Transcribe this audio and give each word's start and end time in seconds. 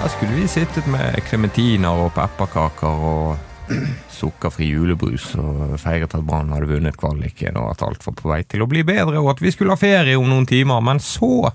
Her 0.00 0.08
skulle 0.08 0.32
vi 0.32 0.46
sittet 0.48 0.86
med 0.88 1.18
klementiner 1.28 1.98
og 2.06 2.14
pepperkaker 2.16 3.02
og 3.04 3.74
sukkerfri 4.08 4.70
julebrus 4.70 5.26
og 5.36 5.74
feiret 5.82 6.14
at 6.16 6.24
Brann 6.24 6.54
hadde 6.54 6.70
vunnet 6.70 6.96
kvaliken 6.96 7.58
og 7.60 7.74
at 7.74 7.82
alt 7.84 8.06
var 8.06 8.14
på 8.16 8.30
vei 8.30 8.38
til 8.48 8.64
å 8.64 8.68
bli 8.70 8.80
bedre, 8.86 9.20
og 9.20 9.34
at 9.34 9.42
vi 9.44 9.52
skulle 9.52 9.74
ha 9.74 9.80
ferie 9.80 10.16
om 10.16 10.24
noen 10.30 10.48
timer. 10.48 10.80
Men 10.80 11.02
så 11.04 11.50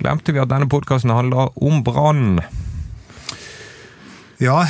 glemte 0.00 0.34
vi 0.34 0.42
at 0.42 0.50
denne 0.50 0.66
podkasten 0.66 1.12
handler 1.14 1.54
om 1.54 1.84
Brann. 1.86 2.40
Ja, 4.42 4.64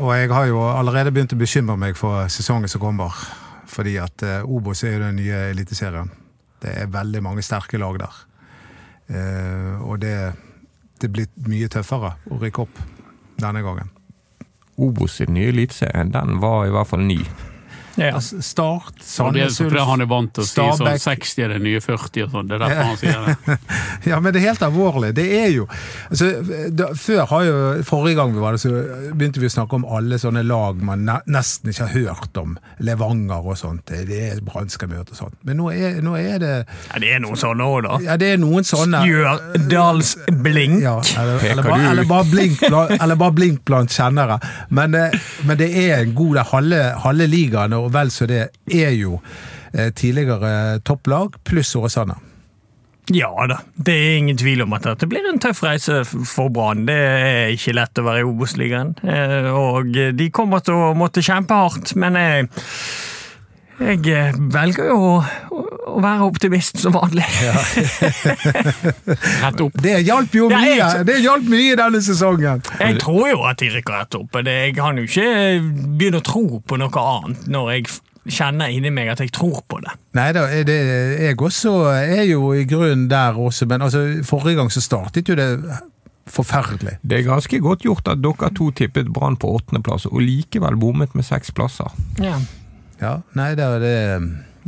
og 0.00 0.10
jeg 0.16 0.32
har 0.34 0.48
jo 0.50 0.64
allerede 0.66 1.12
begynt 1.14 1.36
å 1.36 1.38
bekymre 1.38 1.78
meg 1.78 1.94
for 1.94 2.26
sesongen 2.26 2.72
som 2.72 2.82
kommer. 2.82 3.14
Fordi 3.70 3.94
at 4.02 4.26
uh, 4.26 4.50
Obos 4.50 4.82
er 4.82 4.96
jo 4.96 5.04
den 5.04 5.22
nye 5.22 5.44
eliteserien. 5.52 6.10
Det 6.58 6.74
er 6.74 6.90
veldig 6.90 7.22
mange 7.22 7.46
sterke 7.46 7.78
lag 7.78 8.02
der. 8.02 8.18
Uh, 9.14 9.78
og 9.86 10.02
det, 10.02 10.16
det 11.04 11.12
blitt 11.12 11.48
mye 11.48 11.68
tøffere 11.72 12.14
å 12.30 12.40
rykke 12.40 12.64
opp 12.64 12.80
denne 13.42 13.62
gangen. 13.64 13.90
Obos 14.80 15.20
sin 15.20 15.34
nye 15.36 15.52
eliteserie, 15.52 16.06
den 16.10 16.38
var 16.42 16.66
i 16.66 16.72
hvert 16.74 16.90
fall 16.90 17.04
ny. 17.06 17.20
Ja. 17.96 18.14
Altså, 18.18 18.40
start, 18.42 18.98
Sandnes 19.04 19.60
Ulf, 19.62 19.76
han 19.86 20.02
er 20.02 20.08
vant 20.10 20.32
til 20.34 20.42
å 20.42 20.48
si 20.48 20.56
sånn 20.58 20.98
60 21.04 21.44
er 21.44 21.54
det 21.54 21.60
nye 21.62 21.82
40 21.82 22.26
og 22.26 22.32
sånn. 22.34 22.50
Det 22.50 22.56
er 22.56 22.64
derfor 22.64 22.88
han 22.90 22.98
sier 23.00 23.28
det. 23.28 23.56
ja, 24.10 24.18
men 24.20 24.34
det 24.34 24.40
er 24.40 24.46
helt 24.48 24.64
alvorlig. 24.66 25.12
Det 25.16 25.26
er 25.38 25.50
jo 25.54 25.66
altså, 26.08 26.30
da, 26.74 26.90
Før 26.98 27.24
har 27.30 27.44
jo 27.46 27.56
Forrige 27.86 28.18
gang 28.18 28.34
vi 28.34 28.42
var 28.42 28.56
det, 28.56 28.62
så 28.64 28.72
begynte 29.14 29.42
vi 29.42 29.50
å 29.50 29.54
snakke 29.54 29.78
om 29.78 29.86
alle 29.86 30.18
sånne 30.20 30.44
lag 30.46 30.80
man 30.84 31.06
nesten 31.30 31.70
ikke 31.70 31.88
har 31.88 31.94
hørt 31.94 32.40
om. 32.40 32.56
Levanger 32.84 33.50
og 33.54 33.58
sånt. 33.60 33.90
Det 33.90 34.20
er 34.30 34.42
Brann 34.44 34.70
skal 34.72 34.90
møte 34.90 35.14
og 35.14 35.20
sånt. 35.20 35.38
Men 35.46 35.60
nå 35.60 35.70
er, 35.74 36.00
nå 36.04 36.16
er, 36.18 36.38
det 36.42 36.52
Ja, 36.64 37.00
det 37.02 37.14
er 37.14 37.22
noen 37.22 37.38
sånne 37.40 37.68
òg, 37.68 37.80
da. 37.86 37.98
Ja, 38.04 38.18
det 38.20 38.32
er 38.34 38.42
noen 38.42 38.66
sånne. 38.66 39.04
Stjørdalsblink. 39.04 40.80
Ja, 40.84 40.96
eller, 41.20 41.46
eller, 41.52 41.68
bare, 41.68 41.90
eller, 41.92 42.08
bare 42.10 42.28
blink, 42.30 42.64
eller 42.64 43.18
bare 43.20 43.36
blink 43.36 43.62
blant 43.68 43.94
kjennere. 43.94 44.40
Men, 44.74 44.96
eh, 44.98 45.14
men 45.46 45.60
det 45.60 45.70
er 45.84 46.00
en 46.00 46.14
god 46.16 46.42
halve, 46.50 46.82
halve 47.04 47.28
ligaen 47.30 47.76
og 47.76 47.83
vel 47.92 48.12
så 48.14 48.28
det, 48.30 48.46
er 48.70 48.94
jo 48.96 49.18
eh, 49.72 49.90
tidligere 49.96 50.80
topplag 50.86 51.40
pluss 51.44 51.74
Åsane. 51.76 52.16
Ja 53.12 53.28
da, 53.44 53.58
det 53.76 53.92
er 53.92 54.14
ingen 54.16 54.38
tvil 54.40 54.62
om 54.64 54.72
at 54.72 54.86
det 54.96 55.08
blir 55.10 55.26
en 55.28 55.40
tøff 55.42 55.60
reise 55.66 56.00
for 56.08 56.48
Brann. 56.48 56.86
Det 56.88 56.96
er 56.96 57.52
ikke 57.52 57.74
lett 57.76 58.00
å 58.00 58.06
være 58.06 58.22
i 58.22 58.28
Obos-ligaen. 58.28 58.94
Eh, 59.04 59.50
og 59.52 59.92
de 59.92 60.30
kommer 60.32 60.64
til 60.64 60.78
å 60.80 60.94
måtte 60.96 61.24
kjempe 61.24 61.58
hardt, 61.58 61.92
men 62.00 62.16
jeg, 62.16 62.48
jeg 63.80 64.06
eh, 64.06 64.36
velger 64.54 64.86
jo 64.92 64.98
å, 65.02 65.14
å 65.94 66.00
være 66.02 66.28
optimist 66.28 66.78
som 66.82 66.94
vanlig. 66.94 67.26
Ja. 67.42 67.54
rett 69.44 69.62
opp. 69.64 69.76
Det 69.82 69.96
hjalp 70.06 70.36
jo 70.38 70.48
mye 70.52 71.02
Det 71.06 71.18
hjalp 71.24 71.48
mye 71.50 71.76
denne 71.80 72.02
sesongen! 72.04 72.62
Jeg 72.78 73.00
tror 73.02 73.28
jo 73.32 73.44
at 73.48 73.62
de 73.62 73.72
rykker 73.74 73.98
rett 73.98 74.18
opp. 74.18 74.40
Jeg 74.46 74.74
kan 74.78 74.98
jo 75.00 75.06
ikke 75.08 75.28
begynne 75.98 76.22
å 76.22 76.26
tro 76.26 76.60
på 76.62 76.78
noe 76.80 77.06
annet 77.14 77.48
når 77.50 77.72
jeg 77.74 77.96
kjenner 78.24 78.72
inni 78.72 78.92
meg 78.94 79.10
at 79.12 79.20
jeg 79.20 79.34
tror 79.36 79.60
på 79.68 79.82
det. 79.84 79.92
Nei 80.16 80.30
da, 80.36 80.46
jeg 80.48 81.34
også 81.36 81.74
er 81.92 82.24
jo 82.30 82.54
i 82.56 82.64
grunnen 82.68 83.08
der 83.10 83.36
også, 83.36 83.68
men 83.68 83.84
altså, 83.84 84.06
forrige 84.24 84.62
gang 84.62 84.72
så 84.72 84.80
startet 84.84 85.28
jo 85.28 85.36
det 85.36 85.50
forferdelig. 86.30 86.96
Det 87.04 87.18
er 87.18 87.26
ganske 87.26 87.60
godt 87.60 87.84
gjort 87.84 88.08
at 88.08 88.22
dere 88.24 88.48
to 88.56 88.70
tippet 88.72 89.10
Brann 89.12 89.36
på 89.36 89.50
åttendeplass, 89.58 90.06
og 90.08 90.22
likevel 90.24 90.78
bommet 90.80 91.12
med 91.18 91.26
seks 91.26 91.52
plasser. 91.52 91.90
Ja, 92.22 92.38
ja 93.04 93.14
nei, 93.38 93.52
det 93.58 93.68
er 93.68 93.84
det 93.84 93.94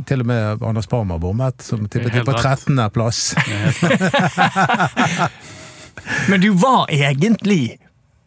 til 0.05 0.21
og 0.21 0.27
med 0.29 0.63
Anders 0.63 0.87
Parma 0.87 1.17
bommet, 1.17 1.61
som 1.65 1.87
tippet 1.89 2.25
på 2.25 2.33
13.-plass. 2.37 3.35
Men 6.29 6.41
du 6.41 6.51
var 6.53 6.85
egentlig 6.93 7.79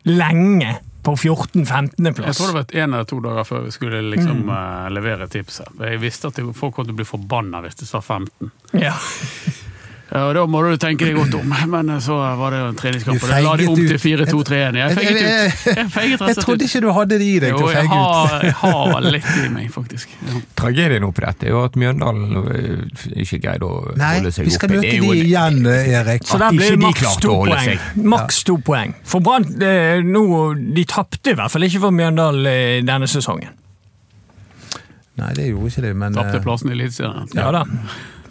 lenge 0.03 0.77
på 1.03 1.17
14-15.-plass. 1.17 2.27
Jeg 2.27 2.37
tror 2.37 2.47
det 2.47 2.55
var 2.59 2.83
en 2.83 2.95
eller 2.95 3.05
to 3.09 3.21
dager 3.25 3.45
før 3.49 3.61
vi 3.65 3.71
skulle 3.73 4.03
liksom 4.11 4.43
mm. 4.43 4.51
uh, 4.51 4.91
levere 4.93 5.29
tipset. 5.33 5.69
Jeg 5.81 6.01
visste 6.03 6.29
at 6.29 6.41
folk 6.57 6.75
kom 6.77 6.85
til 6.89 6.97
å 6.97 7.01
bli 7.01 7.09
forbanna 7.09 7.63
hvis 7.65 7.81
det 7.81 7.89
sa 7.89 8.03
15. 8.03 8.51
Ja. 8.83 8.95
Ja, 10.11 10.25
og 10.27 10.35
Da 10.35 10.43
må 10.51 10.61
du 10.67 10.73
tenke 10.81 11.07
deg 11.07 11.15
godt 11.15 11.37
om, 11.39 11.53
men 11.75 11.93
så 12.03 12.17
var 12.41 12.55
det 12.55 12.61
jo 12.61 12.69
en 12.73 12.79
treningskamp, 12.79 13.23
og 13.23 13.31
da 13.31 13.39
la 13.45 13.53
de 13.61 13.67
om 13.71 13.79
til 13.79 14.01
4-2-3-1. 14.03 14.79
Jeg 14.81 14.97
feiget 14.99 15.21
ut. 15.21 15.69
Jeg, 15.71 15.85
feiget 15.95 16.25
jeg 16.27 16.39
trodde 16.41 16.67
ikke 16.67 16.83
du 16.83 16.89
hadde 16.97 17.19
det 17.21 17.29
i 17.29 17.37
deg 17.45 17.55
til 17.55 17.69
å 17.69 17.71
feige 17.71 18.01
ut. 18.01 18.35
Jeg 18.49 18.57
har 18.63 19.07
litt 19.07 19.31
i 19.31 19.47
meg, 19.55 19.69
faktisk. 19.75 20.17
Ja. 20.27 20.43
Tragedien 20.59 21.07
oppi 21.07 21.25
dette 21.27 21.47
er 21.47 21.55
jo 21.55 21.63
at 21.69 21.79
Mjøndalen 21.79 22.41
eh, 22.57 23.23
ikke 23.23 23.41
greide 23.45 23.71
å 23.71 23.95
Nei, 23.95 24.11
holde 24.19 24.35
seg 24.35 24.43
oppe. 24.43 24.49
Nei, 24.49 24.51
vi 24.51 24.57
skal 24.59 24.75
møte 24.75 24.97
de 25.07 25.15
igjen, 25.21 25.63
Erik. 26.01 26.27
Så 26.27 26.43
der 26.43 26.59
blir 26.59 26.75
det 26.75 26.83
maks 26.83 27.23
to 27.23 27.39
poeng. 27.45 27.87
Maks 28.17 28.43
to 28.51 28.59
poeng. 28.67 28.99
For 29.15 29.25
Brann 29.25 29.47
eh, 29.63 30.03
nå, 30.05 30.27
de 30.75 30.87
tapte 30.91 31.35
i 31.35 31.39
hvert 31.39 31.55
fall 31.55 31.71
ikke 31.71 31.85
for 31.87 31.95
Mjøndalen 31.95 32.51
eh, 32.51 32.79
denne 32.87 33.07
sesongen. 33.11 33.55
Nei, 35.21 35.35
det 35.37 35.51
gjorde 35.51 35.71
ikke 35.71 35.85
det, 35.85 35.97
men 36.01 36.17
Tapte 36.17 36.41
plassen 36.43 36.71
i 36.73 36.77
Eliteserien. 36.79 37.29
Ja 37.37 37.51
da. 37.55 37.65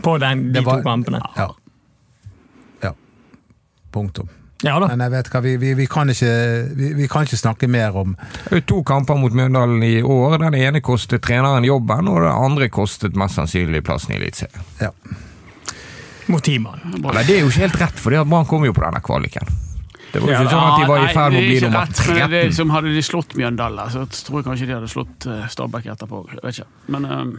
På 0.01 0.15
den, 0.17 0.53
de 0.53 0.63
var, 0.63 0.79
to 0.79 0.87
kampene. 0.87 1.19
Ja. 1.35 1.49
Punktum. 3.91 4.29
Ja 4.63 4.75
da. 4.81 4.89
Men 4.91 5.05
jeg 5.05 5.13
vet 5.13 5.29
hva, 5.31 5.39
vi, 5.43 5.53
vi, 5.59 5.69
vi, 5.77 5.85
kan 5.87 6.09
ikke, 6.11 6.31
vi, 6.75 7.07
kan 7.07 7.23
ikke, 7.23 7.39
snakke 7.39 7.69
mer 7.71 7.95
om 7.95 8.17
To 8.67 8.81
kamper 8.83 9.15
mot 9.15 9.35
Mjøndalen 9.35 9.83
i 9.87 10.01
år. 10.03 10.35
Den 10.41 10.57
ene 10.59 10.81
kostet 10.83 11.23
treneren 11.23 11.67
jobben, 11.67 12.11
og 12.11 12.19
den 12.25 12.33
andre 12.33 12.67
kostet 12.73 13.15
mest 13.19 13.39
sannsynlig 13.39 13.85
plassen 13.87 14.17
i 14.17 14.19
Eliteserien. 14.19 14.67
Ja. 14.81 14.91
Motivene. 16.29 16.75
Men 16.99 17.23
det 17.23 17.37
er 17.37 17.41
jo 17.45 17.53
ikke 17.53 17.63
helt 17.63 17.79
rett, 17.85 18.03
for 18.03 18.19
Brann 18.27 18.49
kom 18.49 18.67
jo 18.67 18.75
på 18.75 18.83
denne 18.83 19.01
kvaliken. 19.05 19.55
Det 20.09 20.21
var 20.21 20.31
jo 20.33 20.37
ikke 20.41 20.51
sånn 20.51 20.67
at 20.67 20.79
de 20.81 20.89
var 20.89 21.03
i 21.05 21.09
ferd 21.13 21.33
med 21.33 21.39
å 21.39 21.47
bli 21.47 21.57
nummer 21.63 21.89
13. 21.93 22.21
Det, 22.33 22.43
som 22.57 22.71
hadde 22.73 22.93
de 22.93 23.01
slått 23.05 23.35
Mjøndalen, 23.39 23.91
så 23.93 24.05
tror 24.25 24.41
jeg 24.41 24.49
kanskje 24.49 24.69
de 24.69 24.75
hadde 24.75 24.91
slått 24.91 25.27
eh, 25.29 25.43
Stabæk 25.53 25.91
etterpå. 25.93 26.23
Jeg 26.33 26.41
vet 26.43 26.59
ikke. 26.59 26.71
Men 26.95 27.09
um 27.09 27.35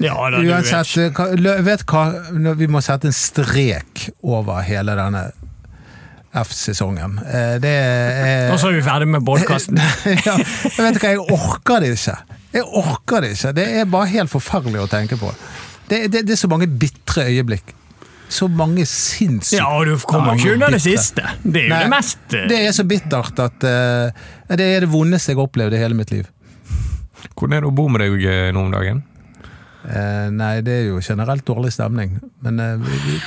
ja, 0.00 0.14
da, 0.32 0.38
Uansett, 0.40 0.94
vet. 0.96 1.64
vet 1.66 1.82
hva, 1.84 2.02
vi 2.56 2.68
må 2.70 2.80
sette 2.80 3.10
en 3.10 3.16
strek 3.16 4.06
over 4.24 4.62
hele 4.64 4.94
denne 4.96 5.26
F-sesongen. 6.32 7.18
Eh, 7.28 7.56
det 7.60 7.72
er 7.72 8.52
Og 8.52 8.60
så 8.60 8.70
er 8.70 8.78
vi 8.78 8.84
ferdig 8.86 9.08
med 9.12 9.24
podkasten. 9.26 9.76
ja, 10.28 10.36
vet 10.38 10.96
du 10.96 11.02
hva, 11.02 11.10
jeg 11.10 11.20
orker 11.20 11.84
det 11.84 11.92
ikke. 11.96 12.16
Jeg 12.52 12.64
orker 12.82 13.24
det 13.24 13.34
ikke. 13.36 13.52
Det 13.58 13.68
er 13.82 13.92
bare 13.92 14.08
helt 14.14 14.32
forferdelig 14.32 14.80
å 14.80 14.88
tenke 14.88 15.20
på. 15.20 15.32
Det, 15.90 16.06
det, 16.12 16.24
det 16.28 16.36
er 16.36 16.40
så 16.40 16.48
mange 16.48 16.68
bitre 16.70 17.26
øyeblikk. 17.28 17.74
Så 18.32 18.48
mange 18.48 18.86
sinnssykt 18.88 19.58
Ja, 19.58 19.66
og 19.76 19.84
du 19.84 19.98
kommer 20.08 20.38
ikke 20.38 20.54
unna 20.54 20.70
det 20.72 20.80
siste. 20.80 21.24
Det 21.44 21.66
er 21.66 21.68
jo 21.68 21.74
Nei, 21.74 21.80
det 21.84 21.90
mest 21.92 22.22
Det 22.32 22.60
er 22.62 22.70
så 22.72 22.86
bittert 22.88 23.42
at 23.44 23.66
uh, 23.68 24.22
Det 24.48 24.68
er 24.76 24.86
det 24.86 24.88
vondeste 24.88 25.34
jeg 25.34 25.36
har 25.36 25.50
opplevd 25.50 25.76
i 25.76 25.80
hele 25.82 25.98
mitt 25.98 26.14
liv. 26.14 26.30
Hvordan 27.34 27.58
er 27.58 27.66
det 27.66 27.68
å 27.68 27.74
bo 27.76 27.90
med 27.92 28.00
deg 28.00 28.24
eh, 28.24 28.46
nå 28.56 28.64
om 28.64 28.72
dagen? 28.72 29.02
Uh, 29.82 30.30
nei, 30.32 30.54
det 30.64 30.78
er 30.78 30.88
jo 30.88 31.02
generelt 31.04 31.44
dårlig 31.46 31.74
stemning. 31.74 32.16
Men 32.40 32.62
uh, 32.62 32.80
vi, 32.80 33.20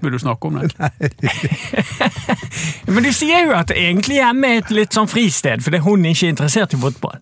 vil 0.00 0.12
du 0.12 0.18
snakke 0.18 0.48
om 0.48 0.58
det? 0.60 0.70
Nei. 0.80 0.90
Men 2.94 3.06
du 3.06 3.12
sier 3.14 3.48
jo 3.48 3.56
at 3.56 3.72
egentlig 3.74 4.20
hjemme 4.20 4.52
er 4.52 4.64
et 4.64 4.74
litt 4.74 4.96
sånn 4.96 5.10
fristed, 5.10 5.64
fordi 5.64 5.82
hun 5.84 6.06
ikke 6.06 6.28
er 6.28 6.36
interessert 6.36 6.76
i 6.76 6.80
fotball. 6.80 7.18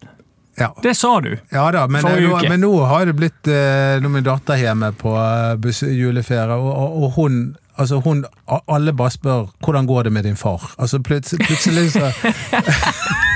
Ja. 0.59 0.71
Det 0.83 0.95
sa 0.95 1.17
du 1.21 1.33
ja 1.51 1.65
da, 1.75 1.89
men, 1.91 2.05
forrige 2.05 2.31
uke. 2.31 2.49
Men 2.49 2.61
nå 2.63 2.71
har 2.87 3.09
det 3.09 3.17
blitt 3.19 3.49
eh, 3.51 3.97
Nå 3.99 4.07
min 4.15 4.23
datter 4.23 4.55
hjemme 4.55 4.93
på 4.95 5.11
uh, 5.11 5.59
juleferie, 5.91 6.55
og, 6.55 6.71
og, 6.71 7.03
og 7.03 7.17
hun 7.17 7.41
Altså 7.75 7.99
hun, 7.99 8.23
Alle 8.47 8.93
bare 8.95 9.11
spør 9.11 9.49
'hvordan 9.59 9.87
går 9.87 10.03
det 10.03 10.13
med 10.13 10.23
din 10.23 10.37
far'? 10.39 10.75
Altså 10.79 11.03
Plutselig, 11.03 11.47
plutselig 11.47 11.91
så 11.91 12.13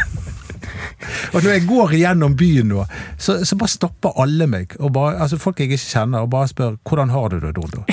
Og 1.33 1.43
når 1.43 1.51
jeg 1.53 1.65
går 1.69 1.95
gjennom 1.99 2.35
byen 2.39 2.69
nå, 2.73 2.85
så, 3.19 3.39
så 3.47 3.57
bare 3.59 3.73
stopper 3.73 4.17
alle 4.23 4.49
meg. 4.51 4.75
Bare, 4.93 5.19
altså 5.23 5.39
Folk 5.39 5.61
jeg 5.61 5.71
ikke 5.71 5.81
kjenner, 5.85 6.25
og 6.27 6.31
bare 6.31 6.49
spør 6.51 6.77
'hvordan 6.83 7.11
har 7.15 7.29
du 7.29 7.39
det, 7.41 7.53
Dodo'? 7.57 7.85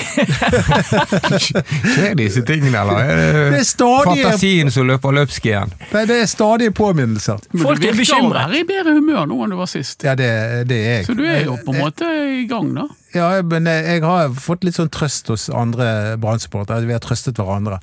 Skjer 1.46 2.14
disse 2.18 2.42
tingene, 2.42 2.78
eller 2.80 2.98
er 2.98 3.50
det, 3.54 3.66
stadige, 3.66 4.24
fantasien 4.24 4.70
som 4.70 4.86
løper 4.88 5.14
løpsk 5.20 5.46
igjen? 5.46 5.72
Nei, 5.92 6.04
det 6.10 6.20
er 6.22 6.26
stadige 6.30 6.74
påminnelser. 6.74 7.38
Folk 7.62 7.84
er 7.84 7.96
bekymra. 7.96 8.46
Du 8.50 8.56
er 8.58 8.60
i 8.60 8.66
bedre 8.68 8.96
humør 8.98 9.26
nå 9.30 9.42
enn 9.44 9.54
du 9.54 9.58
var 9.60 9.70
sist. 9.70 10.04
Ja, 10.04 10.14
det, 10.18 10.30
det 10.68 10.78
er 10.82 10.94
jeg. 10.98 11.06
Så 11.06 11.14
du 11.18 11.24
er 11.24 11.44
jo 11.46 11.56
på 11.64 11.74
en 11.74 11.82
måte 11.84 12.10
i 12.40 12.46
gang, 12.50 12.74
da? 12.76 12.88
Ja, 13.16 13.30
men 13.42 13.68
jeg 13.70 14.02
har 14.04 14.32
fått 14.36 14.66
litt 14.66 14.76
sånn 14.76 14.92
trøst 14.92 15.30
hos 15.32 15.48
andre 15.48 16.16
Brann-supportere. 16.20 16.84
Vi 16.88 16.96
har 16.96 17.04
trøstet 17.04 17.38
hverandre. 17.40 17.80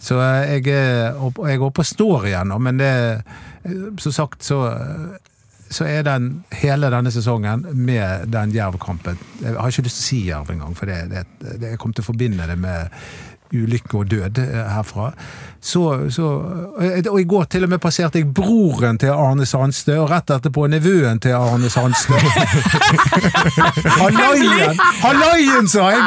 Så 0.00 0.16
jeg, 0.16 0.64
jeg 0.66 1.60
og 1.60 1.84
står 1.84 2.30
igjen, 2.30 2.54
men 2.64 2.80
det 2.80 2.92
som 4.00 4.14
sagt 4.16 4.46
så, 4.46 4.62
så 5.70 5.86
er 5.86 6.02
den 6.06 6.30
hele 6.62 6.88
denne 6.90 7.12
sesongen 7.14 7.66
med 7.76 8.30
den 8.32 8.54
Jerv-kampen. 8.54 9.18
Jeg 9.42 9.54
har 9.54 9.68
ikke 9.68 9.84
lyst 9.86 10.00
til 10.00 10.06
å 10.06 10.08
si 10.08 10.20
Jerv 10.30 10.54
engang, 10.54 10.74
for 10.78 10.90
det, 10.90 11.02
det, 11.12 11.26
det, 11.44 11.74
jeg 11.74 11.78
kommer 11.78 11.98
til 11.98 12.06
å 12.06 12.10
forbinde 12.10 12.48
det 12.48 12.56
med 12.58 12.96
ulykke 13.52 13.98
og 13.98 14.10
død 14.10 14.40
herfra. 14.70 15.10
Så, 15.60 16.10
så, 16.10 16.26
og 17.10 17.20
i 17.20 17.24
går 17.28 17.44
til 17.52 17.66
og 17.66 17.72
med 17.72 17.78
passerte 17.82 18.18
jeg 18.18 18.30
broren 18.34 18.98
til 18.98 19.12
Arne 19.12 19.46
Sandstø, 19.46 19.98
og 20.00 20.08
rett 20.10 20.32
etterpå 20.32 20.66
nevøen 20.72 21.20
til 21.20 21.36
Arne 21.36 21.68
Sandstø. 21.70 22.16
Hallaien! 24.00 24.80
Hallaien, 25.02 25.68
sa 25.68 25.90
jeg! 25.92 26.02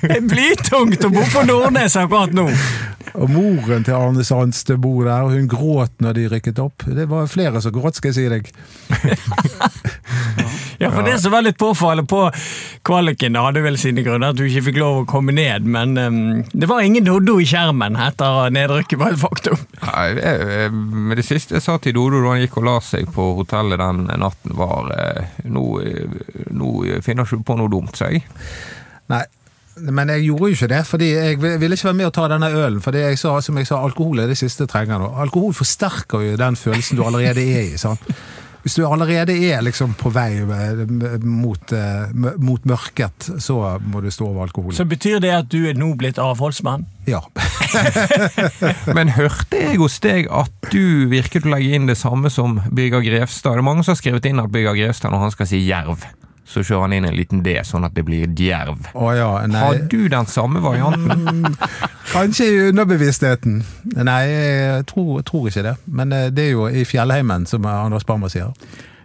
Det 0.00 0.16
er 0.16 0.24
blytungt 0.28 1.04
å 1.04 1.12
bo 1.12 1.26
på 1.34 1.44
Nordnes 1.50 1.98
akkurat 2.00 2.32
nå. 2.36 2.48
Og 3.14 3.30
moren 3.30 3.84
til 3.86 3.94
Arne 3.94 4.24
Sandstø 4.26 4.74
bor 4.82 5.04
der, 5.06 5.22
og 5.22 5.36
hun 5.36 5.46
gråt 5.50 5.92
når 6.02 6.16
de 6.16 6.24
rykket 6.32 6.58
opp. 6.62 6.82
Det 6.96 7.06
var 7.10 7.28
flere 7.30 7.60
som 7.62 7.74
gråt, 7.74 8.00
skal 8.00 8.10
jeg 8.10 8.16
si 8.16 8.24
deg. 8.32 8.48
ja, 10.82 10.90
for 10.90 11.06
det 11.06 11.20
som 11.22 11.34
var 11.34 11.44
litt 11.46 11.60
påfallende 11.60 12.10
på 12.10 12.24
kvaliken, 12.84 13.36
det 13.36 13.44
hadde 13.46 13.62
vel 13.64 13.78
sine 13.78 14.02
grunner 14.06 14.34
at 14.34 14.40
du 14.40 14.42
ikke 14.48 14.64
fikk 14.66 14.80
lov 14.82 14.98
å 15.02 15.06
komme 15.08 15.34
ned, 15.36 15.62
men 15.62 15.94
um, 15.94 16.18
det 16.50 16.68
var 16.70 16.82
ingen 16.82 17.06
Doddo 17.06 17.38
i 17.38 17.46
skjermen 17.46 18.00
etter 18.02 18.50
nedrykket, 18.54 18.98
var 18.98 19.14
et 19.14 19.22
faktum. 19.22 19.62
Nei, 19.84 20.08
det, 20.18 20.34
men 20.74 21.14
det 21.14 21.26
siste 21.28 21.58
jeg 21.58 21.66
sa 21.68 21.78
til 21.78 21.94
Dodo 21.94 22.18
da 22.18 22.34
han 22.34 22.42
gikk 22.42 22.58
og 22.60 22.66
la 22.66 22.76
seg 22.82 23.14
på 23.14 23.30
hotellet 23.38 23.78
den 23.78 24.08
natten, 24.10 24.58
var 24.58 24.90
eh, 24.98 25.38
nå, 25.46 25.68
nå 26.50 26.74
finner 27.06 27.22
ikke 27.22 27.44
du 27.44 27.46
på 27.46 27.58
noe 27.62 27.70
dumt, 27.70 27.94
sier 27.94 28.18
jeg. 28.18 28.26
Nei, 29.12 29.22
men 29.76 30.12
jeg 30.12 30.28
gjorde 30.28 30.50
jo 30.50 30.58
ikke 30.58 30.70
det, 30.70 30.82
fordi 30.86 31.10
jeg 31.10 31.40
ville 31.42 31.74
ikke 31.74 31.90
være 31.90 31.98
med 31.98 32.10
å 32.10 32.14
ta 32.14 32.28
denne 32.30 32.50
ølen. 32.52 32.80
For 32.84 32.96
jeg 32.96 33.18
sa, 33.18 33.36
som 33.42 33.58
jeg 33.58 33.68
sa, 33.70 33.82
alkohol 33.82 34.22
er 34.22 34.30
det 34.30 34.38
siste 34.38 34.66
jeg 34.66 34.72
trenger 34.72 35.02
nå. 35.02 35.10
Alkohol 35.24 35.54
forsterker 35.56 36.24
jo 36.28 36.40
den 36.40 36.58
følelsen 36.58 37.00
du 37.00 37.04
allerede 37.06 37.42
er 37.42 37.74
i. 37.74 37.78
sant? 37.80 38.02
Hvis 38.64 38.78
du 38.78 38.86
allerede 38.88 39.34
er 39.44 39.60
liksom 39.60 39.92
på 40.00 40.08
vei 40.08 40.40
mot, 41.20 41.72
mot, 42.40 42.62
mørket, 42.64 43.26
så 43.44 43.58
må 43.84 44.00
du 44.00 44.08
stå 44.08 44.30
over 44.30 44.46
alkoholen. 44.46 44.76
Så 44.78 44.86
betyr 44.88 45.18
det 45.20 45.34
at 45.36 45.50
du 45.52 45.66
er 45.68 45.76
nå 45.76 45.90
blitt 46.00 46.16
avholdsmann? 46.22 46.86
Ja. 47.04 47.20
Men 48.96 49.12
hørte 49.18 49.60
jeg 49.60 49.76
hos 49.82 49.98
deg 50.00 50.30
at 50.32 50.72
du 50.72 51.10
virket 51.12 51.44
å 51.44 51.52
legge 51.52 51.76
inn 51.76 51.90
det 51.90 51.98
samme 52.00 52.32
som 52.32 52.62
Birger 52.72 53.04
Grevstad? 53.04 53.52
Det 53.52 53.60
er 53.60 53.68
mange 53.68 53.84
som 53.84 53.92
har 53.92 54.00
skrevet 54.00 54.30
inn 54.30 54.40
at 54.40 54.48
Birger 54.54 54.80
Grevstad 54.80 55.12
når 55.12 55.26
han 55.26 55.36
skal 55.36 55.50
si 55.50 55.60
jerv 55.66 56.08
så 56.44 56.62
kjører 56.62 56.86
han 56.86 56.94
inn 56.96 57.06
en 57.08 57.16
liten 57.16 57.42
D, 57.44 57.56
sånn 57.64 57.86
at 57.88 57.94
det 57.96 58.04
blir 58.04 58.28
djerv. 58.36 58.90
Oh, 58.92 59.10
ja, 59.16 59.30
Har 59.40 59.78
du 59.90 60.08
den 60.12 60.26
samme 60.28 60.60
varianten? 60.60 61.56
Kanskje 62.12 62.48
i 62.48 62.58
underbevisstheten. 62.68 63.62
Nei, 63.96 64.22
jeg 64.28 64.88
tror, 64.92 65.22
tror, 65.24 65.48
ikke 65.48 65.64
det. 65.64 65.76
Men 65.86 66.12
eh, 66.12 66.28
det 66.34 66.50
er 66.50 66.52
jo 66.52 66.66
i 66.68 66.84
fjellheimen, 66.88 67.48
som 67.48 67.64
Anders 67.66 68.04
Bammer 68.04 68.32
sier. 68.32 68.52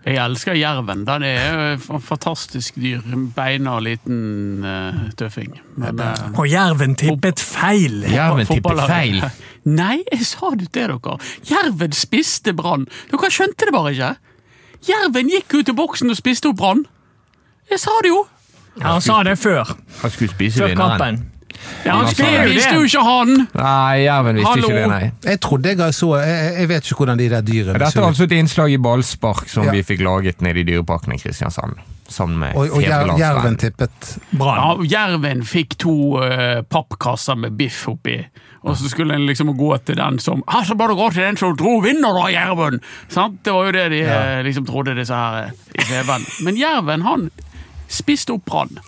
Jeg 0.05 0.15
elsker 0.23 0.55
jerven. 0.55 1.03
Den 1.07 1.23
er 1.27 1.59
en 1.73 2.01
fantastisk 2.01 2.77
dyr. 2.79 3.01
Beina 3.35 3.75
liten 3.83 4.63
uh, 4.63 5.01
tøffing. 5.19 5.57
Men, 5.75 5.99
uh, 5.99 6.39
og 6.39 6.47
jerven 6.49 6.95
tippet 6.99 7.39
feil! 7.43 8.01
Jerven 8.07 8.47
tippet 8.47 8.79
feil? 8.87 9.19
Nei, 9.79 9.99
jeg 10.07 10.25
sa 10.25 10.53
det 10.55 10.71
til 10.71 10.87
dere. 10.87 11.17
Jerven 11.49 11.95
spiste 11.95 12.55
Brann. 12.55 12.87
Dere 13.11 13.31
skjønte 13.33 13.67
det 13.67 13.75
bare 13.75 13.91
ikke. 13.95 14.13
Jerven 14.87 15.29
gikk 15.35 15.59
ut 15.59 15.69
i 15.69 15.75
boksen 15.75 16.15
og 16.15 16.19
spiste 16.19 16.53
opp 16.53 16.61
Brann. 16.63 16.87
Jeg 17.69 17.79
sa 17.79 17.97
det 18.03 18.13
jo! 18.13 18.23
Ja, 18.79 18.93
han 18.93 19.01
sa 19.03 19.23
det 19.23 19.35
før. 19.39 19.75
Han 20.01 20.11
skulle 20.13 20.31
spise 20.31 20.69
vinneren. 20.69 21.25
Ja, 21.83 21.95
han 21.99 22.07
spiste 22.11 22.73
jo 22.75 22.85
ikke 22.87 23.03
han! 23.03 23.31
Nei, 23.51 24.05
jerven 24.05 24.39
visste 24.39 24.51
Hallo. 24.51 24.69
ikke 24.69 24.79
det, 24.79 24.89
nei. 24.91 25.11
Jeg 25.25 25.39
trodde 25.43 25.73
jeg 25.75 25.95
så 25.95 26.09
Jeg, 26.21 26.49
jeg 26.55 26.69
vet 26.71 26.89
ikke 26.89 26.99
hvordan 27.01 27.19
de 27.19 27.29
der 27.31 27.45
dyrene 27.45 27.79
Dette 27.81 27.99
er 27.99 28.07
altså 28.07 28.27
et 28.27 28.35
innslag 28.37 28.73
i 28.73 28.79
ballspark 28.81 29.49
som 29.51 29.67
ja. 29.67 29.75
vi 29.75 29.83
fikk 29.87 30.03
laget 30.05 30.43
nede 30.45 30.63
i 30.63 30.67
Dyreparken 30.67 31.15
i 31.15 31.19
Kristiansand. 31.19 31.79
Sammen 32.09 32.39
med 32.41 32.55
og, 32.57 32.71
og 32.73 33.19
jerven 33.19 33.57
tippet 33.61 34.13
Ja, 34.39 34.69
jerven 34.89 35.43
fikk 35.45 35.75
to 35.83 35.95
uh, 36.17 36.61
pappkasser 36.65 37.37
med 37.37 37.57
biff 37.59 37.83
oppi. 37.91 38.17
Og 38.63 38.75
så 38.79 38.89
skulle 38.91 39.15
en 39.15 39.27
liksom 39.27 39.53
gå 39.55 39.69
til 39.87 39.95
den 39.95 40.17
som 40.19 40.41
ah, 40.47 40.65
Så 40.67 40.75
bare 40.75 40.97
gå 40.97 41.05
til 41.13 41.23
den 41.23 41.37
som 41.39 41.53
dro 41.55 41.77
vinner, 41.83 42.15
da, 42.17 42.25
jerven! 42.33 42.81
Sant? 43.07 43.39
Det 43.45 43.53
var 43.55 43.69
jo 43.69 43.75
det 43.77 43.85
de 43.93 44.01
ja. 44.01 44.17
uh, 44.39 44.41
liksom 44.47 44.65
trodde, 44.67 44.97
disse 44.97 45.15
her 45.15 45.53
i 45.75 45.85
TV-en. 45.85 46.25
Men 46.47 46.59
jerven, 46.59 47.05
han 47.05 47.29
spiste 47.89 48.35
opp 48.35 48.45
Brann. 48.49 48.79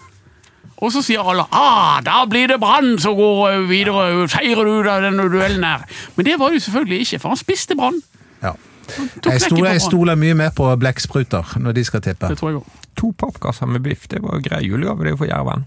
Og 0.81 0.89
så 0.93 1.03
sier 1.05 1.21
alle 1.21 1.45
ah, 1.53 1.99
da 2.05 2.23
blir 2.29 2.49
det 2.49 2.57
Brann 2.61 2.95
som 3.01 3.13
går 3.17 3.67
videre, 3.69 4.25
seirer 4.31 4.65
du 4.65 4.89
av 4.89 5.05
denne 5.05 5.27
duellen 5.29 5.65
her. 5.65 5.85
Men 6.15 6.25
det 6.25 6.39
var 6.41 6.53
jo 6.53 6.61
selvfølgelig 6.63 7.05
ikke, 7.05 7.21
for 7.21 7.35
han 7.35 7.41
spiste 7.41 7.77
Brann. 7.77 8.01
Ja. 8.41 8.55
Jeg 8.97 9.43
stoler, 9.45 9.71
jeg 9.75 9.83
stoler 9.85 10.17
mye 10.19 10.35
mer 10.35 10.55
på 10.55 10.65
blekkspruter 10.81 11.53
når 11.61 11.77
de 11.77 11.83
skal 11.87 12.01
tippe. 12.03 12.31
Det 12.33 12.41
tror 12.41 12.49
jeg 12.49 12.63
også. 12.63 12.79
To 12.99 13.11
pappkasser 13.17 13.69
med 13.71 13.85
biff, 13.85 14.09
det 14.11 14.19
var 14.23 14.41
grei 14.43 14.65
julegave 14.65 15.05
det 15.07 15.13
for 15.21 15.29
Jerven. 15.29 15.63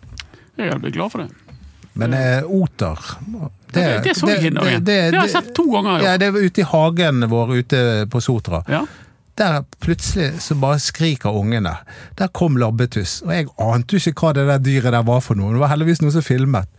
Jeg 0.60 0.80
blir 0.82 0.92
glad 0.92 1.14
for 1.14 1.24
det. 1.24 1.30
Men 1.94 2.14
eh, 2.18 2.42
oter 2.42 2.98
det, 3.70 3.80
det, 3.80 4.00
det 4.04 4.14
så 4.18 4.28
jeg 4.28 4.48
i 4.48 4.50
Norge. 4.54 4.78
Det, 4.82 4.96
det, 5.12 5.18
har 5.18 5.28
jeg 5.28 5.34
sett 5.36 5.54
to 5.54 5.64
ganger. 5.70 6.02
Ja, 6.02 6.16
det 6.18 6.32
var 6.34 6.42
ute 6.42 6.62
i 6.62 6.66
hagen 6.66 7.26
vår 7.30 7.54
ute 7.60 7.80
på 8.10 8.22
Sotra. 8.22 8.62
Ja. 8.70 8.82
Der 9.38 9.64
plutselig 9.82 10.40
så 10.44 10.54
bare 10.54 10.78
skriker 10.78 11.34
ungene. 11.34 11.72
Der 12.18 12.30
kom 12.30 12.56
labbetuss. 12.56 13.22
Og 13.26 13.34
jeg 13.34 13.48
ante 13.58 13.96
jo 13.96 14.10
ikke 14.10 14.28
hva 14.28 14.36
det 14.36 14.46
der 14.46 14.62
dyret 14.62 14.94
der 14.94 15.02
var 15.02 15.20
for 15.24 15.34
noe. 15.38 15.52
Det 15.56 15.62
var 15.64 15.72
heldigvis 15.74 16.04
noen 16.04 16.14
som 16.14 16.22
filmet. 16.22 16.70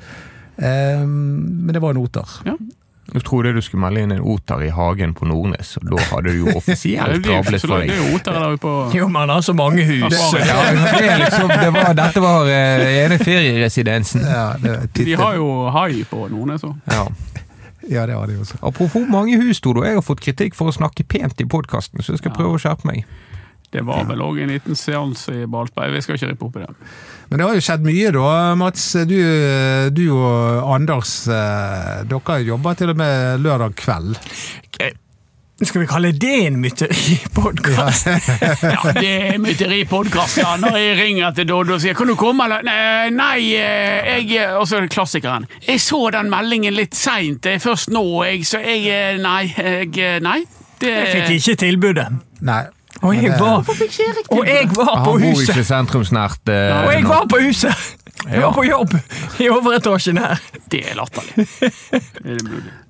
Um, 0.55 1.09
men 1.67 1.75
det 1.75 1.81
var 1.83 1.91
en 1.91 1.99
oter. 2.05 2.39
Ja. 2.47 2.55
Jeg 3.13 3.21
trodde 3.23 3.51
du 3.53 3.61
skulle 3.61 3.83
melde 3.83 4.01
inn 4.01 4.13
en 4.15 4.23
oter 4.25 4.63
i 4.65 4.69
hagen 4.73 5.11
på 5.13 5.27
Nordnes, 5.29 5.75
og 5.77 5.91
da 5.91 6.05
hadde 6.09 6.31
du 6.31 6.45
jo 6.47 6.55
offisielt 6.59 7.27
rablet 7.29 7.61
for 7.61 7.83
deg. 7.83 7.91
Jo 7.93 8.15
oter 8.17 8.39
der 8.39 8.55
på... 8.63 8.73
Jo, 8.97 9.09
men 9.11 9.19
han 9.25 9.35
har 9.35 9.45
så 9.45 9.53
mange 9.53 9.85
hus. 9.85 10.15
Ja, 10.33 10.55
det 10.73 11.11
liksom, 11.21 11.51
det 11.53 11.69
var, 11.75 11.93
dette 11.99 12.23
var 12.23 12.49
uh, 12.49 12.87
ene 13.03 13.19
ferieresidensen. 13.21 14.25
Ja, 14.25 14.47
De 14.95 15.15
har 15.19 15.37
jo 15.37 15.49
hai 15.75 16.01
på 16.09 16.25
Nordnes 16.31 16.65
òg. 16.65 16.79
Ja. 16.89 17.05
Ja, 17.91 18.05
det 18.09 18.17
har 18.17 18.27
de 18.27 18.39
også. 18.41 18.57
Apropos 18.65 19.05
mange 19.09 19.37
hus, 19.41 19.61
Dodo. 19.61 19.83
Jeg 19.85 19.99
har 19.99 20.05
fått 20.05 20.23
kritikk 20.25 20.57
for 20.57 20.71
å 20.71 20.75
snakke 20.75 21.05
pent 21.07 21.41
i 21.41 21.47
podkasten, 21.49 22.01
så 22.01 22.15
jeg 22.15 22.23
skal 22.23 22.33
ja. 22.33 22.37
prøve 22.39 22.57
å 22.57 22.61
skjerpe 22.61 22.89
meg. 22.89 23.05
Det 23.75 23.81
var 23.83 24.05
vel 24.07 24.21
òg 24.23 24.37
en 24.39 24.53
liten 24.53 24.77
seanse 24.79 25.33
i 25.35 25.47
Balsberg. 25.51 25.91
Vi 25.97 26.03
skal 26.05 26.15
ikke 26.15 26.29
rippe 26.31 26.47
opp 26.47 26.59
i 26.59 26.63
det. 26.63 26.69
Men 27.29 27.41
det 27.41 27.47
har 27.47 27.57
jo 27.57 27.63
skjedd 27.65 27.87
mye, 27.87 28.11
da, 28.15 28.29
Mats. 28.59 28.85
Du, 29.09 29.17
du 29.91 30.03
og 30.15 30.69
Anders, 30.77 31.15
eh, 31.27 32.05
dere 32.07 32.37
jobber 32.45 32.77
til 32.79 32.93
og 32.93 33.01
med 33.01 33.43
lørdag 33.43 33.75
kveld. 33.81 34.21
Skal 35.63 35.81
vi 35.81 35.87
kalle 35.87 36.11
det 36.11 36.33
en 36.47 36.57
mytteripodkast? 36.59 38.07
ja, 38.75 38.91
det 38.97 39.11
er 39.11 39.37
mytteripodkast, 39.39 40.41
ja. 40.41 40.57
Når 40.59 40.75
jeg 40.75 40.97
ringer 40.99 41.31
til 41.37 41.47
Doddo 41.47 41.77
og 41.77 41.81
sier 41.81 41.95
'kan 41.95 42.07
du 42.11 42.15
komme', 42.19 42.43
eller 42.43 42.61
'nei, 43.09 43.55
eh, 43.55 44.27
jeg 44.27 44.49
Og 44.57 44.67
så 44.67 44.77
er 44.77 44.81
det 44.81 44.89
klassikeren. 44.89 45.45
'Jeg 45.67 45.81
så 45.81 46.09
den 46.11 46.29
meldingen 46.29 46.73
litt 46.73 46.95
seint, 46.95 47.43
det 47.43 47.53
er 47.53 47.59
først 47.59 47.89
nå, 47.89 48.23
jeg, 48.23 48.45
så 48.45 48.59
jeg 48.59 48.87
eh, 48.87 49.17
Nei. 49.21 49.53
Jeg, 49.57 50.19
nei. 50.21 50.43
Det... 50.81 50.91
Jeg 50.91 51.07
fikk 51.13 51.29
ikke 51.29 51.55
tilbudet. 51.55 52.07
Nei. 52.41 52.63
Og 53.01 53.15
jeg 53.15 53.31
var, 53.39 53.63
og 54.29 54.47
jeg 54.47 54.69
var 54.75 55.03
på 55.05 55.11
huset! 55.11 55.25
Han 55.25 55.35
bor 55.35 55.41
ikke 55.41 55.63
sentrumsnært. 55.63 56.39
Uh, 56.47 56.85
og 56.87 56.93
jeg 56.93 57.03
var 57.03 57.25
på 57.29 57.39
huset! 57.43 57.95
Jeg 58.25 58.41
var 58.41 58.53
på 58.55 58.63
jobb 58.65 58.93
i 59.43 59.49
overetasjen 59.53 60.17
her. 60.17 60.39
Det 60.71 60.81
er 60.89 60.95
latterlig. 60.97 61.45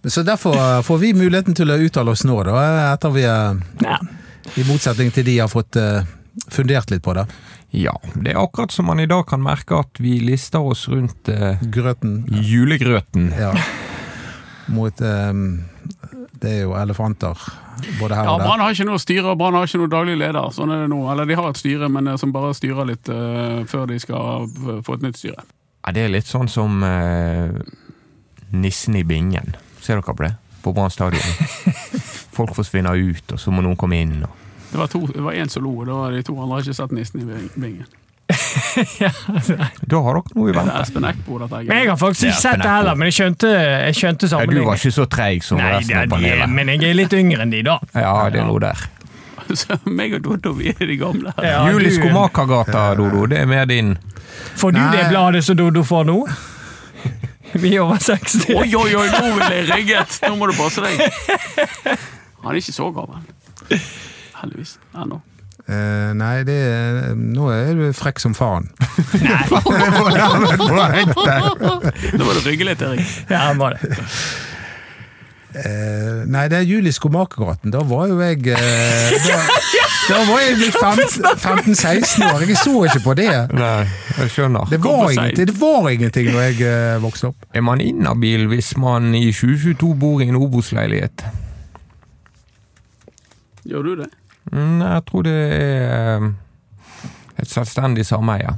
Så 0.08 0.24
derfor 0.24 0.84
får 0.86 1.02
vi 1.02 1.14
muligheten 1.18 1.58
til 1.58 1.74
å 1.74 1.80
uttale 1.82 2.14
oss 2.14 2.24
nå, 2.28 2.38
da, 2.48 2.62
etter 2.94 3.12
vi 3.16 3.26
ja. 3.26 3.98
I 4.56 4.64
motsetning 4.70 5.10
til 5.12 5.26
de 5.28 5.40
har 5.42 5.50
fått 5.52 5.76
fundert 6.54 6.92
litt 6.94 7.04
på 7.04 7.14
det. 7.18 7.26
Ja, 7.76 8.02
det 8.16 8.32
er 8.32 8.40
akkurat 8.40 8.72
som 8.72 8.88
man 8.88 9.00
i 9.04 9.08
dag 9.10 9.26
kan 9.28 9.42
merke 9.44 9.82
at 9.82 10.00
vi 10.00 10.16
lister 10.24 10.64
oss 10.64 10.86
rundt 10.88 11.28
eh, 11.28 11.60
Grøten. 11.62 12.22
julegrøten. 12.32 13.34
Ja. 13.36 13.52
Mot 14.76 15.02
um, 15.02 15.66
Det 16.42 16.52
er 16.52 16.62
jo 16.66 16.76
elefanter 16.78 17.40
både 18.00 18.16
her 18.16 18.24
ja, 18.28 18.34
og 18.34 18.40
der. 18.40 18.48
Brann 18.48 18.64
har 18.64 18.76
ikke 18.76 18.88
noe 18.88 19.02
styre, 19.02 19.26
og 19.32 19.40
Brann 19.40 19.58
har 19.58 19.68
ikke 19.68 19.82
noe 19.82 19.92
daglig 19.92 20.16
leder. 20.20 20.52
Sånn 20.56 20.74
er 20.74 20.86
det 20.86 20.92
nå. 20.92 21.02
Eller 21.12 21.30
de 21.30 21.38
har 21.40 21.50
et 21.50 21.60
styre, 21.60 21.90
men 21.92 22.12
som 22.22 22.34
bare 22.36 22.54
styrer 22.58 22.90
litt 22.92 23.12
uh, 23.12 23.64
før 23.70 23.88
de 23.92 24.00
skal 24.04 24.48
få 24.86 24.98
et 24.98 25.06
nytt 25.08 25.20
styre. 25.22 25.46
Ja, 25.86 25.94
Det 25.96 26.06
er 26.06 26.14
litt 26.14 26.30
sånn 26.30 26.50
som 26.52 26.84
uh, 26.84 27.52
nissen 28.56 28.98
i 29.00 29.04
bingen. 29.08 29.56
Ser 29.82 30.02
dere 30.02 30.16
på 30.16 30.26
det? 30.26 30.34
På 30.64 30.74
Brann 30.76 30.94
stadion. 30.94 31.22
Folk 32.36 32.56
forsvinner 32.58 32.98
ut, 32.98 33.36
og 33.36 33.40
så 33.40 33.54
må 33.54 33.64
noen 33.64 33.80
komme 33.80 34.02
inn. 34.02 34.18
Og... 34.26 34.42
Det 34.72 35.22
var 35.24 35.38
én 35.38 35.52
som 35.52 35.64
lo, 35.64 35.78
og 35.84 35.88
da 35.88 36.00
var 36.00 36.16
de 36.16 36.26
to 36.26 36.36
andre 36.36 36.58
har 36.58 36.66
ikke 36.66 36.80
sett 36.82 36.96
nissen 36.96 37.22
i 37.24 37.44
bingen. 37.54 37.86
ja, 39.00 39.12
da 39.86 40.00
har 40.02 40.18
dere 40.18 40.34
noe 40.34 40.50
i 40.50 40.54
vente. 40.56 40.76
Espen 40.82 41.06
Eckbo, 41.06 41.38
dette 41.44 41.60
Men 41.68 41.78
Jeg 41.78 41.90
har 41.92 42.00
faktisk 42.02 42.26
ikke 42.32 42.42
sett 42.42 42.64
det 42.64 42.72
heller, 42.72 42.98
men 42.98 43.12
jeg 43.12 43.18
skjønte, 43.20 43.52
jeg 43.54 43.98
skjønte 44.00 44.30
sammenhengen. 44.32 44.64
Du 44.66 44.70
var 44.72 44.82
ikke 44.82 44.94
så 44.96 45.06
treig 45.12 45.46
som 45.46 45.62
Nei, 45.62 45.70
resten 45.76 46.00
av 46.02 46.10
panelet. 46.16 46.56
Men 46.58 46.74
jeg 46.74 46.90
er 46.90 46.98
litt 46.98 47.14
yngre 47.14 47.46
enn 47.46 47.54
de, 47.54 47.62
da. 47.68 47.78
Ja, 47.94 48.16
det 48.34 48.42
er 48.42 48.50
noe 48.50 48.64
der. 48.64 48.88
Så 49.54 49.78
meg 49.86 50.16
og 50.18 50.24
Dodo, 50.26 50.56
vi 50.58 50.72
er 50.74 50.90
de 50.90 50.98
gamle. 50.98 51.36
Ja, 51.46 51.60
Juli 51.70 51.92
Skomakergata, 51.94 52.88
Dodo, 52.98 53.28
det 53.30 53.44
er 53.44 53.50
mer 53.50 53.70
din. 53.70 53.94
Får 54.58 54.74
du 54.74 54.80
Nei. 54.82 54.90
det 54.96 55.04
bladet 55.12 55.44
som 55.46 55.60
Dodo 55.60 55.84
får 55.86 56.10
nå? 56.10 56.18
Vi 57.56 57.70
er 57.76 57.86
over 57.86 58.02
60. 58.04 58.50
Oi, 58.52 58.66
oi, 58.76 58.90
oi, 59.00 59.06
nå 59.14 59.30
vil 59.38 59.54
jeg 59.54 59.68
rigget! 59.70 60.18
Nå 60.26 60.34
må 60.36 60.50
du 60.50 60.58
passe 60.58 60.82
deg. 60.84 60.98
Han 62.42 62.50
er 62.52 62.58
ikke 62.60 62.74
så 62.76 62.90
gammel. 62.92 63.22
Heldigvis. 64.42 64.74
Ennå. 64.92 65.22
Eh, 65.66 66.12
nei, 66.14 66.44
det 66.46 66.56
er, 66.62 67.16
nå 67.18 67.48
er 67.50 67.72
du 67.74 67.86
frekk 67.98 68.20
som 68.22 68.36
faen. 68.38 68.68
Nei! 69.18 69.46
det 69.50 71.16
var. 71.18 71.88
Nå 72.14 72.28
var 72.28 72.36
det 72.38 72.44
rygge 72.46 72.68
litt, 72.68 72.84
Erik. 72.86 73.16
Ja, 73.32 73.48
han 73.48 73.62
var 73.62 73.80
det. 73.80 73.96
Uh, 75.56 76.26
nei, 76.28 76.50
det 76.52 76.58
er 76.60 76.66
Jul 76.68 76.86
i 76.86 76.92
Skomakergaten. 76.92 77.72
Da 77.72 77.80
var 77.88 78.10
jo 78.12 78.18
jeg 78.20 78.42
uh, 78.52 78.58
da, 79.24 79.38
da 80.10 80.18
var 80.28 80.42
jeg 80.44 80.68
15-16 80.76 82.26
år. 82.28 82.44
Jeg 82.44 82.58
så 82.60 82.74
ikke 82.90 83.02
på 83.06 83.16
det. 83.22 83.30
Nei, 83.56 83.86
jeg 84.18 84.34
skjønner. 84.36 84.68
Det 84.70 84.82
var, 84.84 85.14
ingenting, 85.16 85.48
det 85.48 85.56
var 85.62 85.88
ingenting 85.94 86.30
når 86.34 86.44
jeg 86.50 86.60
uh, 86.68 87.00
vokste 87.06 87.32
opp. 87.32 87.48
Er 87.56 87.64
man 87.64 87.82
inhabil 87.82 88.50
hvis 88.52 88.74
man 88.78 89.16
i 89.16 89.32
2022 89.32 89.94
bor 90.04 90.22
i 90.22 90.28
en 90.28 90.38
Obos-leilighet? 90.42 91.26
Gjør 93.66 93.88
du 93.88 93.96
det? 94.04 94.12
Mm, 94.52 94.82
jeg 94.82 95.06
tror 95.10 95.24
det 95.26 95.34
er 95.36 96.22
eh, 96.22 96.30
et 97.42 97.50
selvstendig 97.50 98.06
sameie. 98.06 98.52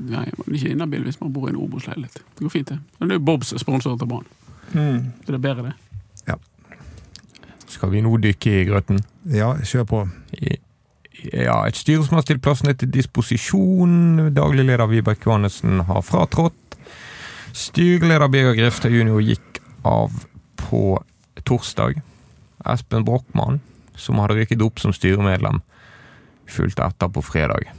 Nei, 0.00 0.24
man 0.24 0.46
er 0.48 0.56
ikke 0.56 0.70
inhabil 0.74 1.02
hvis 1.04 1.20
man 1.20 1.32
bor 1.32 1.48
i 1.48 1.52
en 1.52 1.58
Obos-leilighet. 1.60 2.20
Det 2.36 2.44
går 2.46 2.52
fint, 2.54 2.68
det. 2.72 2.78
Men 2.98 3.08
det 3.10 3.14
er 3.16 3.20
jo 3.20 3.24
Bobs 3.30 3.54
sponsor 3.60 3.96
til 4.00 4.08
Brann. 4.08 4.26
Mm. 4.72 5.12
Så 5.24 5.32
det 5.32 5.34
er 5.38 5.44
bedre, 5.44 5.62
det. 5.70 5.74
Ja. 6.28 6.34
Skal 7.70 7.90
vi 7.92 8.00
nå 8.04 8.16
dykke 8.22 8.54
i 8.60 8.64
grøten? 8.68 9.00
Ja, 9.34 9.54
kjør 9.64 9.84
på. 9.94 10.02
I- 10.40 10.58
Ja, 11.36 11.66
et 11.68 11.76
styre 11.76 12.00
som 12.06 12.14
har 12.16 12.22
stilt 12.24 12.40
plassene 12.40 12.72
til 12.80 12.88
disposisjon. 12.94 14.30
Daglig 14.32 14.64
leder 14.64 14.86
Vibeke 14.88 15.26
Johannessen 15.28 15.82
har 15.84 16.00
fratrådt. 16.00 16.54
Styreleder 17.52 18.28
Birger 18.32 18.54
Grefstad 18.56 18.88
jr. 18.94 19.18
gikk 19.20 19.58
av 19.84 20.14
på 20.56 20.96
torsdag. 21.44 22.00
Espen 22.64 23.04
Brochmann, 23.04 23.60
som 24.00 24.18
hadde 24.22 24.38
rykket 24.40 24.64
opp 24.64 24.80
som 24.82 24.94
styremedlem, 24.96 25.60
fulgte 26.50 26.86
etter 26.88 27.12
på 27.12 27.22
fredag. 27.24 27.70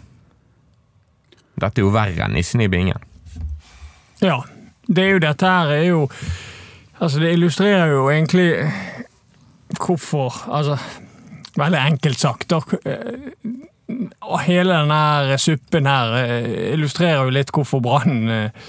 Dette 1.61 1.81
er 1.81 1.85
jo 1.85 1.93
verre 1.93 2.25
enn 2.25 2.37
nissen 2.37 2.63
i 2.63 2.69
bingen. 2.71 3.01
Ja. 4.21 4.41
Det 4.87 5.03
er 5.03 5.13
jo 5.15 5.21
dette 5.23 5.47
her 5.47 5.69
er 5.71 5.85
jo 5.85 6.07
Altså, 7.01 7.17
det 7.17 7.31
illustrerer 7.33 7.89
jo 7.89 8.09
egentlig 8.11 8.49
hvorfor 9.79 10.35
Altså, 10.53 10.77
veldig 11.57 11.79
enkelt 11.79 12.19
sagt, 12.19 12.49
da. 12.51 12.59
eh, 12.85 13.31
hele 14.45 14.75
denne 14.75 15.37
suppen 15.41 15.89
her 15.89 16.13
eh, 16.19 16.73
illustrerer 16.73 17.25
jo 17.25 17.33
litt 17.33 17.51
hvorfor 17.55 17.81
Brann 17.81 18.29
eh, 18.29 18.67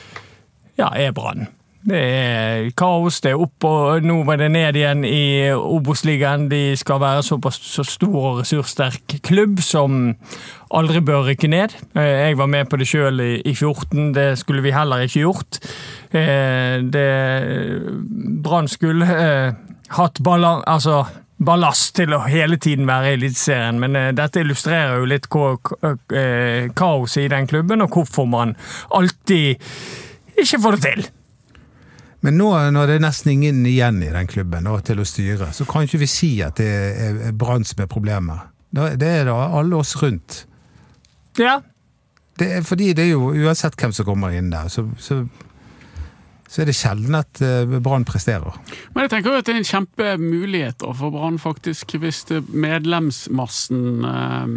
ja, 0.78 0.88
er 0.96 1.12
Brann. 1.12 1.46
Det 1.82 1.98
er 1.98 2.68
kaos, 2.78 3.18
det 3.24 3.32
er 3.32 3.40
opp 3.42 3.66
og 3.66 4.04
nå 4.06 4.20
var 4.28 4.38
det 4.38 4.52
ned 4.54 4.76
igjen 4.78 5.02
i 5.06 5.50
Obos-ligaen. 5.50 6.46
De 6.50 6.76
skal 6.78 7.00
være 7.02 7.24
såpass 7.26 7.58
så 7.58 7.84
stor 7.86 8.18
og 8.20 8.38
ressurssterk 8.42 9.16
klubb 9.26 9.58
som 9.66 10.12
aldri 10.72 11.02
bør 11.02 11.26
rykke 11.30 11.50
ned. 11.50 11.74
Eh, 11.98 12.28
Jeg 12.28 12.38
var 12.38 12.46
med 12.46 12.70
på 12.70 12.78
det 12.78 12.86
sjøl 12.88 13.18
i, 13.20 13.32
i 13.42 13.54
14, 13.54 14.12
det 14.14 14.28
skulle 14.38 14.62
vi 14.62 14.74
heller 14.74 15.02
ikke 15.02 15.24
gjort. 15.24 15.58
Eh, 16.14 16.78
det 16.86 17.08
Brann 18.44 18.70
skulle 18.70 19.08
eh, 19.08 19.58
hatt 19.98 20.22
baller, 20.22 20.62
altså, 20.70 21.02
ballast 21.42 21.96
til 21.98 22.14
å 22.14 22.22
hele 22.26 22.58
tiden 22.62 22.86
være 22.88 23.10
i 23.10 23.16
Eliteserien, 23.18 23.80
men 23.82 23.98
uh, 23.98 24.10
dette 24.14 24.42
illustrerer 24.42 25.00
jo 25.00 25.08
litt 25.10 25.26
eh, 25.26 26.68
kaoset 26.78 27.24
i 27.24 27.32
den 27.32 27.48
klubben, 27.50 27.82
og 27.82 27.96
hvorfor 27.96 28.28
man 28.30 28.54
alltid 28.94 29.58
ikke 30.38 30.62
får 30.62 30.78
det 30.78 30.82
til. 30.86 31.04
Men 32.22 32.38
nå 32.38 32.48
når 32.74 32.86
det 32.86 32.96
er 32.96 33.02
nesten 33.02 33.32
ingen 33.34 33.64
igjen 33.66 33.98
i 34.04 34.12
den 34.14 34.28
klubben 34.30 34.68
da, 34.68 34.76
til 34.86 35.02
å 35.02 35.06
styre, 35.06 35.50
så 35.54 35.66
kan 35.66 35.86
ikke 35.86 36.02
vi 36.04 36.10
si 36.10 36.32
at 36.44 36.60
det 36.60 36.70
er 36.70 37.32
Brann 37.34 37.66
som 37.66 37.82
er 37.82 37.90
problemet. 37.90 38.48
Det 38.72 39.08
er 39.08 39.26
da 39.28 39.36
alle 39.58 39.76
oss 39.82 39.96
rundt. 40.00 40.44
Ja, 41.40 41.60
Det 42.38 42.46
er 42.56 42.62
fordi 42.64 42.92
det 42.96 43.04
er 43.04 43.10
jo, 43.12 43.32
uansett 43.36 43.76
hvem 43.76 43.92
som 43.92 44.06
kommer 44.08 44.32
inn 44.32 44.48
der, 44.50 44.70
så, 44.72 44.86
så, 44.98 45.18
så 46.48 46.62
er 46.62 46.70
det 46.70 46.74
sjelden 46.78 47.14
at 47.18 47.42
eh, 47.44 47.74
Brann 47.84 48.06
presterer. 48.08 48.56
Men 48.94 49.04
jeg 49.04 49.12
tenker 49.12 49.30
jo 49.34 49.42
at 49.42 49.46
det 49.46 49.52
er 49.52 49.60
en 49.60 49.68
kjempemulighet 49.68 50.86
for 50.96 51.12
Brann, 51.12 51.36
faktisk, 51.42 51.92
hvis 52.00 52.24
medlemsmassen 52.48 54.08
øh, 54.08 54.48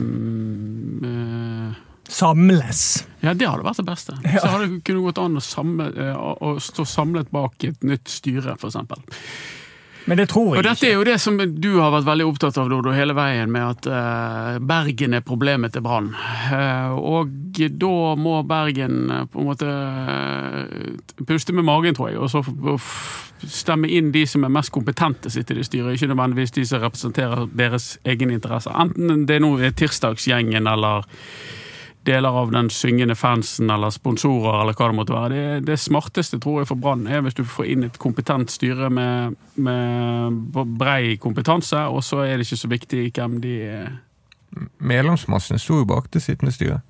eh, 1.09 1.83
samles. 2.11 3.07
Ja, 3.23 3.33
det 3.33 3.47
hadde 3.49 3.65
vært 3.65 3.81
det 3.81 3.87
beste. 3.89 4.15
Så 4.21 4.45
hadde 4.47 4.69
det 4.69 4.83
kunne 4.85 5.05
gått 5.07 5.19
an 5.21 5.37
å, 5.39 5.43
samle, 5.43 5.89
eh, 5.97 6.15
å 6.15 6.55
stå 6.61 6.85
samlet 6.85 7.31
bak 7.33 7.63
et 7.67 7.83
nytt 7.83 8.09
styre, 8.11 8.57
f.eks. 8.59 8.77
Men 10.05 10.19
det 10.19 10.27
tror 10.29 10.51
jeg 10.51 10.59
Og 10.59 10.65
dette 10.67 10.85
ikke. 10.85 10.89
er 10.91 10.99
jo 10.99 11.05
det 11.07 11.15
som 11.17 11.37
du 11.41 11.69
har 11.79 11.89
vært 11.95 12.05
veldig 12.05 12.25
opptatt 12.29 12.59
av 12.61 12.67
Dodo, 12.69 12.91
hele 12.93 13.15
veien, 13.17 13.49
med 13.49 13.63
at 13.65 13.87
eh, 13.89 14.59
Bergen 14.61 15.17
er 15.17 15.23
problemet 15.25 15.73
til 15.73 15.81
Brann. 15.81 16.11
Eh, 16.53 16.93
og 16.93 17.31
da 17.57 17.95
må 18.13 18.35
Bergen 18.45 18.99
på 19.33 19.41
en 19.41 19.49
måte 19.49 21.25
puste 21.25 21.57
med 21.57 21.65
magen, 21.65 21.97
tror 21.97 22.11
jeg, 22.11 22.21
og 22.21 22.29
så 22.29 22.43
stemme 23.49 23.89
inn 23.89 24.11
de 24.13 24.23
som 24.29 24.45
er 24.45 24.53
mest 24.53 24.71
kompetente 24.73 25.29
sitter 25.33 25.57
i 25.59 25.65
styret, 25.65 25.97
ikke 25.97 26.13
nødvendigvis 26.13 26.53
de 26.55 26.69
som 26.69 26.85
representerer 26.85 27.49
deres 27.57 27.95
egeninteresser. 28.05 28.77
Enten 28.77 29.25
det 29.25 29.41
nå 29.41 29.55
er 29.57 29.73
tirsdagsgjengen 29.73 30.69
eller 30.69 31.05
deler 32.05 32.29
av 32.41 32.51
den 32.53 32.69
syngende 32.69 33.15
fansen 33.17 33.69
eller 33.73 33.89
sponsorer 33.93 34.61
eller 34.61 34.77
hva 34.77 34.87
det 34.91 34.97
måtte 34.99 35.15
være. 35.15 35.29
Det, 35.35 35.65
det 35.71 35.77
smarteste 35.81 36.39
tror 36.43 36.61
jeg 36.61 36.69
for 36.69 36.79
Brann 36.81 37.07
er 37.09 37.23
hvis 37.25 37.37
du 37.37 37.43
får 37.49 37.69
inn 37.73 37.87
et 37.87 37.97
kompetent 38.01 38.53
styre 38.53 38.89
med, 38.93 39.35
med 39.57 40.55
brei 40.79 41.15
kompetanse, 41.21 41.81
og 41.89 42.03
så 42.05 42.23
er 42.25 42.37
det 42.37 42.45
ikke 42.47 42.61
så 42.61 42.71
viktig 42.71 43.03
hvem 43.17 43.39
de 43.43 43.55
er. 43.69 43.89
Medlemsmassen 44.79 45.59
sto 45.59 45.81
jo 45.81 45.87
bak 45.89 46.07
det 46.13 46.21
sittende 46.23 46.53
styret. 46.55 46.81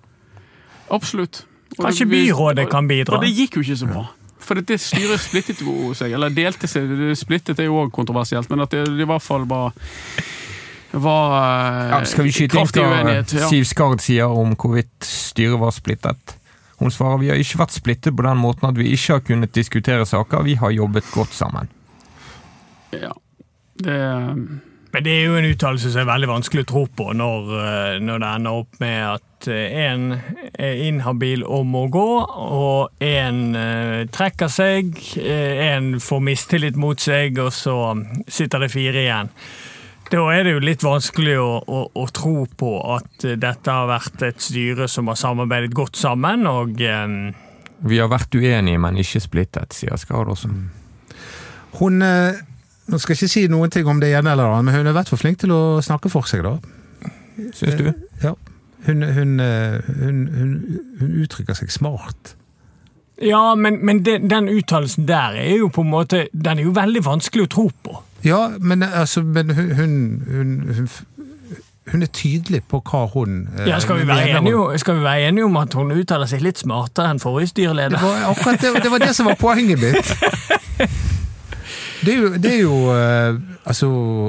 Absolutt. 0.93 1.45
Og 1.79 1.85
Kanskje 1.87 2.05
det- 2.05 2.11
byrådet 2.13 2.69
kan 2.69 2.87
bidra? 2.87 3.17
Og 3.17 3.23
det 3.25 3.33
gikk 3.35 3.57
jo 3.57 3.61
ikke 3.65 3.77
så 3.81 3.87
bra. 3.89 4.05
For 4.45 4.53
det 4.61 4.77
styret 4.79 5.19
splittet 5.23 5.61
jo 5.65 5.93
seg, 5.97 6.11
eller 6.13 6.29
delte 6.29 6.67
seg. 6.69 6.85
Det 6.99 7.15
splittet 7.17 7.59
er 7.59 7.65
jo 7.65 7.79
òg 7.81 7.91
kontroversielt, 7.95 8.49
men 8.51 8.61
at 8.61 8.69
det, 8.75 8.83
det 8.85 9.01
i 9.01 9.09
hvert 9.09 9.23
fall 9.25 9.47
var 9.49 9.73
var 10.91 11.85
eh, 11.85 11.89
Ja, 11.91 12.01
skal 12.05 12.27
vi 12.27 12.33
skyte 12.35 12.59
inn 12.59 12.69
hva. 12.71 13.15
Ja. 13.15 13.49
Siv 13.49 13.67
Skard 13.69 14.03
sier 14.03 14.31
om 14.31 14.55
hvorvidt 14.59 15.07
styret 15.07 15.59
var 15.61 15.73
splittet? 15.75 16.37
Hun 16.79 16.91
svarer 16.91 17.21
vi 17.21 17.31
har 17.31 17.39
ikke 17.39 17.61
vært 17.63 17.75
splittet 17.77 18.15
på 18.15 18.25
den 18.25 18.39
måten 18.41 18.67
at 18.67 18.77
vi 18.77 18.91
ikke 18.93 19.17
har 19.17 19.25
kunnet 19.27 19.55
diskutere 19.55 20.05
saker, 20.07 20.43
vi 20.43 20.57
har 20.59 20.75
jobbet 20.75 21.07
godt 21.13 21.35
sammen. 21.35 21.69
Ja. 22.91 23.13
Det, 23.75 23.95
Men 24.95 25.03
det 25.03 25.11
er 25.11 25.23
jo 25.25 25.37
en 25.39 25.47
uttalelse 25.49 25.91
som 25.91 26.03
er 26.03 26.07
veldig 26.07 26.29
vanskelig 26.31 26.63
å 26.63 26.67
tro 26.69 26.83
på 26.87 27.09
når, 27.15 27.49
eh, 27.59 27.95
når 28.03 28.21
det 28.23 28.33
ender 28.39 28.59
opp 28.63 28.81
med 28.83 28.99
at 29.13 29.47
én 29.51 30.05
er 30.57 30.79
inhabil 30.87 31.43
og 31.43 31.67
må 31.69 31.83
gå, 31.93 32.07
og 32.25 33.03
én 33.03 33.53
trekker 34.09 34.49
seg, 34.49 34.95
én 35.21 35.99
får 36.01 36.23
mistillit 36.23 36.79
mot 36.81 36.97
seg, 36.97 37.37
og 37.43 37.51
så 37.53 37.75
sitter 38.25 38.65
det 38.65 38.71
fire 38.73 39.03
igjen. 39.03 39.29
Da 40.11 40.21
er 40.31 40.45
det 40.45 40.53
jo 40.53 40.61
litt 40.61 40.83
vanskelig 40.85 41.35
å, 41.41 41.49
å, 41.65 41.79
å 41.97 42.05
tro 42.13 42.45
på 42.45 42.71
at 42.95 43.25
eh, 43.25 43.37
dette 43.41 43.73
har 43.73 43.89
vært 43.89 44.25
et 44.27 44.43
styre 44.43 44.87
som 44.91 45.09
har 45.09 45.17
samarbeidet 45.17 45.73
godt 45.75 45.97
sammen, 45.97 46.45
og 46.49 46.81
eh, 46.81 47.15
Vi 47.89 47.99
har 47.99 48.11
vært 48.11 48.35
uenige, 48.37 48.81
men 48.81 48.99
ikke 49.01 49.23
splittet, 49.23 49.73
sier 49.73 49.97
Skard 49.97 50.29
også. 50.35 50.51
Hun 51.79 52.05
eh, 52.05 52.43
Nå 52.85 52.99
skal 53.01 53.15
ikke 53.15 53.31
si 53.31 53.47
noen 53.49 53.71
ting 53.73 53.87
om 53.89 53.97
det 53.97 54.11
ene 54.13 54.35
eller 54.35 54.45
annet, 54.45 54.67
men 54.67 54.75
hun 54.75 54.85
er 54.85 54.91
i 54.91 54.97
hvert 54.99 55.09
fall 55.09 55.17
flink 55.17 55.39
til 55.41 55.49
å 55.55 55.61
snakke 55.81 56.11
for 56.13 56.29
seg, 56.29 56.45
da. 56.45 56.59
Syns 57.57 57.79
du? 57.79 57.87
Ja. 58.21 58.35
Hun, 58.85 59.01
hun, 59.01 59.39
eh, 59.41 59.81
hun, 59.89 60.19
hun, 60.29 60.51
hun 60.99 61.15
uttrykker 61.23 61.57
seg 61.57 61.73
smart. 61.73 62.35
Ja, 63.17 63.55
men, 63.55 63.79
men 63.85 64.03
den, 64.05 64.27
den 64.29 64.51
uttalelsen 64.53 65.07
der 65.09 65.39
er 65.39 65.55
jo 65.63 65.69
på 65.71 65.85
en 65.85 65.91
måte 65.93 66.25
Den 66.33 66.59
er 66.59 66.67
jo 66.67 66.73
veldig 66.75 67.01
vanskelig 67.05 67.45
å 67.47 67.51
tro 67.55 67.65
på. 67.83 67.95
Ja, 68.25 68.39
men, 68.59 68.83
altså, 68.83 69.21
men 69.23 69.51
hun, 69.53 69.71
hun, 69.77 69.95
hun, 70.25 70.53
hun, 70.75 70.89
hun 71.93 72.01
er 72.01 72.09
tydelig 72.17 72.63
på 72.71 72.79
hva 72.81 73.03
hun 73.13 73.35
eh, 73.59 73.67
Ja, 73.69 73.77
skal 73.79 73.99
vi, 74.01 74.07
være 74.09 74.25
mener. 74.25 74.39
enige, 74.39 74.57
om- 74.57 74.77
skal 74.81 74.97
vi 74.97 75.03
være 75.05 75.27
enige 75.29 75.45
om 75.45 75.57
at 75.61 75.73
hun 75.77 75.91
uttaler 75.93 76.25
seg 76.31 76.41
litt 76.41 76.57
smartere 76.63 77.11
enn 77.13 77.19
forrige 77.21 77.45
Det 77.45 77.53
styreleder? 77.53 78.01
var 78.01 78.31
akkurat 78.31 78.61
det, 78.65 78.73
det 78.83 78.91
var 78.95 79.03
det 79.05 79.11
som 79.15 79.29
var 79.29 79.37
poenget 79.37 79.77
mitt. 79.79 80.15
Det 82.05 82.13
er 82.13 82.19
jo, 82.21 82.29
det 82.37 82.49
er 82.53 82.59
jo 82.61 82.75
eh, 82.93 83.37
Altså, 83.65 83.87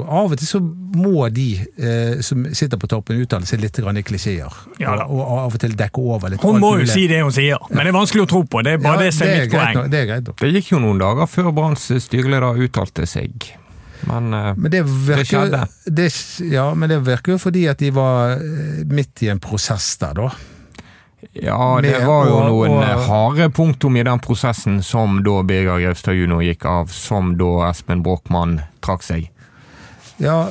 av 0.09 0.31
og 0.33 0.37
til 0.39 0.47
så 0.49 0.59
må 0.97 1.27
de 1.29 1.43
eh, 1.77 2.21
som 2.25 2.47
sitter 2.57 2.79
på 2.81 2.87
toppen, 2.89 3.19
uttale 3.21 3.45
seg 3.45 3.61
litt 3.61 3.77
grann 3.77 3.99
i 3.99 4.01
klisjeer. 4.01 4.55
Ja 4.81 4.95
og, 5.03 5.11
og 5.13 5.33
av 5.43 5.53
og 5.53 5.59
til 5.61 5.75
dekke 5.77 6.01
over 6.01 6.31
litt. 6.33 6.41
Hun 6.41 6.57
må 6.63 6.71
jo 6.81 6.87
si 6.89 7.03
det 7.11 7.19
hun 7.21 7.29
sier, 7.35 7.61
men 7.69 7.83
det 7.85 7.91
er 7.91 7.97
vanskelig 7.99 8.23
å 8.25 8.29
tro 8.31 8.41
på. 8.49 8.63
Det 8.65 8.73
er 8.79 8.81
bare 8.81 8.97
Ja, 8.97 9.05
det 9.05 9.13
som 9.13 9.27
er 9.27 9.35
er 9.35 9.43
mitt 9.45 9.53
poeng. 9.53 9.75
nok, 9.77 9.91
Det 9.93 9.99
er 10.01 10.09
greit 10.09 10.25
nok. 10.31 10.39
Det 10.41 10.49
gikk 10.55 10.71
jo 10.73 10.79
noen 10.81 11.03
dager 11.03 11.29
før 11.29 11.51
Branns 11.53 11.85
styreleder 12.07 12.63
uttalte 12.65 13.05
seg. 13.05 13.51
Men 14.07 14.33
eh, 14.33 14.53
Men 14.55 14.71
det 14.71 14.83
virker, 14.87 15.23
skjedde. 15.27 15.63
Det, 15.85 16.09
ja, 16.51 16.67
men 16.73 16.89
det 16.89 16.99
virker 17.07 17.35
jo 17.35 17.37
fordi 17.41 17.65
at 17.71 17.77
de 17.83 17.89
var 17.95 18.37
eh, 18.37 18.83
midt 18.87 19.23
i 19.23 19.29
en 19.33 19.39
prosess 19.43 19.97
der, 20.01 20.13
da. 20.13 20.29
ja, 21.33 21.79
det 21.81 21.95
var 22.05 22.27
jo 22.29 22.35
og- 22.37 22.45
noen 22.49 22.71
og- 22.77 22.83
eh, 22.83 23.07
harde 23.07 23.49
punktum 23.49 23.97
i 23.97 24.03
den 24.03 24.19
prosessen 24.19 24.81
som 24.83 25.19
da 25.25 25.41
Birger 25.43 25.79
Grevstad 25.81 26.15
jr. 26.15 26.41
gikk 26.45 26.65
av, 26.65 26.87
som 26.93 27.35
da 27.37 27.69
Espen 27.69 28.03
Brochmann 28.05 28.61
trakk 28.81 29.03
seg. 29.03 29.29
Ja, 30.17 30.45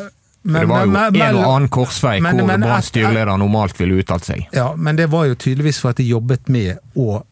For 0.47 0.61
det 0.61 0.69
var 0.71 0.85
jo 0.85 0.91
men- 0.93 1.17
en 1.23 1.37
og 1.37 1.45
annen 1.45 1.69
korsvei 1.69 2.21
men- 2.23 2.37
hvor 2.39 2.47
men- 2.47 2.61
Branns 2.61 2.87
styreleder 2.93 3.37
normalt 3.39 3.79
ville 3.81 3.97
uttalt 4.03 4.25
seg. 4.25 4.47
Ja, 4.53 4.75
men 4.77 4.97
det 4.97 5.09
var 5.11 5.25
jo 5.27 5.35
tydeligvis 5.35 5.81
for 5.81 5.91
at 5.91 5.97
de 5.97 6.05
jobbet 6.05 6.49
med 6.49 6.79
å 6.97 7.23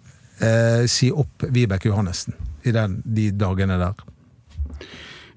eh, 0.40 0.86
si 0.86 1.12
opp 1.12 1.42
Vibeke 1.48 1.86
Johannessen 1.88 2.34
i 2.64 2.72
den, 2.72 3.02
de 3.06 3.30
dagene 3.30 3.78
der. 3.78 3.94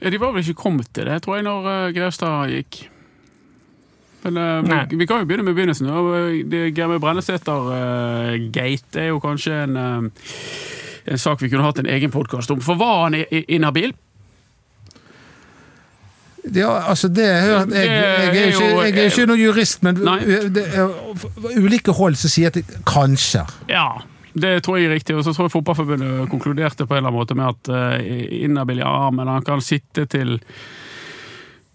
Ja, 0.01 0.09
de 0.13 0.19
var 0.21 0.31
vel 0.35 0.43
ikke 0.45 0.59
kommet 0.61 0.87
til 0.93 1.05
det, 1.09 1.17
tror 1.25 1.35
jeg, 1.39 1.43
når 1.47 1.59
uh, 1.65 1.93
Grevstad 1.95 2.51
gikk. 2.53 2.73
Men 4.23 4.37
eh, 4.37 4.61
vi, 4.89 4.95
vi 4.99 5.05
kan 5.07 5.19
jo 5.21 5.25
begynne 5.29 5.43
med 5.45 5.55
begynnelsen. 5.55 5.87
Eh, 5.87 5.93
det 6.51 6.73
Germe 6.75 6.97
Brennesæter-gate 6.99 8.99
er 8.99 9.07
jo 9.13 9.19
kanskje 9.23 9.53
en, 9.63 9.77
eh, 9.77 10.01
en 11.13 11.17
sak 11.21 11.41
vi 11.41 11.49
kunne 11.49 11.63
hatt 11.63 11.79
en 11.79 11.85
egen 11.93 12.11
podkast 12.11 12.51
om. 12.51 12.59
For 12.61 12.75
var 12.75 13.03
han 13.05 13.13
i- 13.15 13.25
i- 13.31 13.45
inhabil? 13.55 13.93
Ja, 16.55 16.69
altså 16.89 17.07
det 17.11 17.25
jeg, 17.27 17.45
jeg, 17.45 17.67
jeg, 17.71 17.87
jeg, 17.87 18.43
er 18.43 18.47
ikke, 18.47 18.83
jeg 18.83 18.97
er 19.05 19.09
ikke 19.11 19.25
noen 19.27 19.39
jurist, 19.41 19.81
men 19.83 19.95
det 20.55 20.63
er, 20.73 20.89
ulike 21.59 21.91
hold 21.97 22.15
som 22.15 22.29
sier 22.31 22.47
at 22.47 22.53
det, 22.59 22.65
kanskje. 22.87 23.41
Ja, 23.67 23.87
det 24.41 24.63
tror 24.65 24.79
jeg 24.79 24.89
er 24.89 24.97
riktig. 24.97 25.15
Og 25.17 25.23
så 25.25 25.33
tror 25.35 25.47
jeg 25.47 25.55
Fotballforbundet 25.57 26.27
konkluderte 26.31 26.87
på 26.87 26.95
en 26.95 27.01
eller 27.01 27.11
annen 27.11 27.19
måte 27.19 27.37
med 27.37 27.53
at 27.53 27.71
uh, 27.71 28.43
inhabil, 28.43 28.83
i 28.83 28.91
men 29.15 29.31
han 29.31 29.45
kan 29.45 29.63
sitte 29.63 30.05
til 30.09 30.37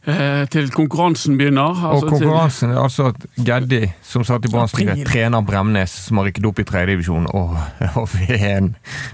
eh, 0.07 0.45
til 0.50 0.71
konkurransen 0.75 1.38
begynner. 1.38 1.75
Altså 1.75 2.07
og 2.07 2.14
konkurransen 2.16 2.75
er 2.75 2.83
altså 2.83 3.11
at 3.12 3.26
Geddi, 3.37 3.83
som 4.02 4.25
satt 4.26 4.47
i 4.47 4.52
Brannstyret, 4.52 5.04
trener 5.07 5.45
Bremnes, 5.47 5.97
som 6.07 6.21
har 6.21 6.31
rykket 6.31 6.49
opp 6.50 6.62
i 6.62 6.69
tredjedivisjon, 6.69 7.28
og, 7.33 7.59
og 8.00 8.09
ved 8.14 8.47
en, 8.52 8.73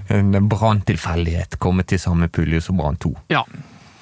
en 0.09 0.49
branntilfeldighet 0.49 1.59
kommet 1.59 1.91
til 1.91 2.01
samme 2.01 2.29
pulje 2.33 2.61
som 2.65 2.79
Brann 2.81 2.97
2. 3.01 3.13
Ja. 3.33 3.45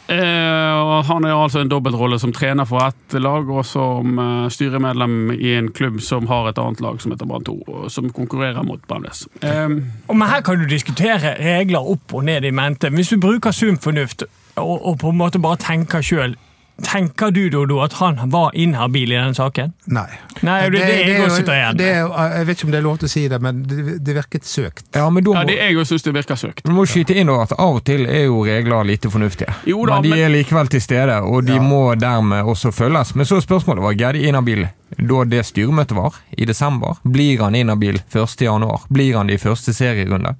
Eh, 0.07 1.03
han 1.03 1.25
er 1.27 1.35
altså 1.35 1.59
en 1.59 1.71
dobbeltrolle 1.71 2.15
som 2.19 2.31
trener 2.35 2.67
for 2.67 2.85
ett 2.85 3.17
lag, 3.19 3.49
og 3.51 3.65
som 3.67 4.19
eh, 4.23 4.47
styremedlem 4.53 5.33
i 5.35 5.51
en 5.57 5.67
klubb 5.75 5.99
som 6.03 6.29
har 6.31 6.47
et 6.47 6.61
annet 6.63 6.81
lag 6.83 7.01
som 7.03 7.11
heter 7.11 7.27
Brann 7.27 7.43
2, 7.47 7.57
og 7.67 7.91
som 7.91 8.07
konkurrerer 8.15 8.63
mot 8.67 8.83
Bremnes. 8.87 9.25
Eh, 9.43 9.67
men 9.67 10.27
Her 10.27 10.43
kan 10.47 10.59
du 10.61 10.67
diskutere 10.69 11.35
regler 11.41 11.91
opp 11.95 12.15
og 12.15 12.23
ned 12.27 12.47
i 12.47 12.55
mente. 12.55 12.91
Hvis 12.93 13.11
du 13.11 13.19
bruker 13.19 13.51
sunn 13.55 13.79
fornuft 13.83 14.23
og, 14.57 14.77
og 14.79 14.99
på 15.03 15.11
en 15.11 15.19
måte 15.19 15.43
bare 15.43 15.59
tenker 15.61 16.01
sjøl, 16.05 16.37
tenker 16.83 17.31
du 17.31 17.49
da 17.49 17.77
at 17.83 17.93
han 17.93 18.19
var 18.29 18.51
inhabil 18.53 19.11
i 19.11 19.15
den 19.17 19.33
saken? 19.35 19.73
Nei. 19.85 20.07
Nei, 20.45 20.57
det, 20.69 20.77
det, 20.77 20.81
er 20.83 20.89
jeg 21.07 21.77
det 21.77 21.85
med. 21.85 22.11
er 22.17 22.35
Jeg 22.37 22.47
vet 22.47 22.57
ikke 22.57 22.67
om 22.67 22.71
det 22.71 22.77
er 22.79 22.85
lov 22.85 22.97
til 23.01 23.09
å 23.09 23.11
si 23.11 23.23
det, 23.27 23.39
men 23.41 23.63
det, 23.67 23.97
det 24.05 24.15
virket 24.15 24.45
søkt. 24.45 24.85
Ja, 24.95 25.09
men 25.09 25.23
må, 25.25 25.33
ja, 25.33 25.43
det 25.47 25.57
jeg 25.57 25.73
jo 25.73 25.85
syns 25.89 26.05
det 26.05 26.13
virker 26.13 26.35
søkt. 26.39 26.63
du 26.67 26.71
må 26.75 26.85
skyte 26.89 27.15
inn 27.17 27.29
at 27.33 27.55
av 27.57 27.79
og 27.79 27.83
til 27.87 28.05
er 28.05 28.27
jo 28.27 28.43
regler 28.45 28.85
lite 28.87 29.09
fornuftige. 29.13 29.53
Jo 29.65 29.85
da, 29.85 29.97
men 29.97 30.03
de 30.03 30.09
men- 30.15 30.25
er 30.25 30.33
likevel 30.35 30.67
til 30.69 30.81
stede, 30.81 31.17
og 31.23 31.45
de 31.45 31.55
Ja. 31.57 31.61
må 31.61 31.95
dermed 31.99 32.43
også 32.45 32.71
følges. 32.71 33.15
Men 33.15 33.25
så 33.25 33.37
er 33.37 33.41
spørsmålet 33.41 33.81
var 33.83 33.93
Geddi 33.97 34.27
inhabil 34.27 34.67
da 34.97 35.23
det 35.25 35.45
styremøtet 35.45 35.95
var, 35.97 36.13
i 36.37 36.45
desember. 36.45 36.97
Blir 37.03 37.41
han 37.43 37.55
inhabil 37.55 37.99
1. 38.13 38.41
januar? 38.45 38.85
Blir 38.89 39.17
han 39.17 39.27
det 39.27 39.33
i 39.41 39.43
første 39.49 39.73
serierunde? 39.73 40.35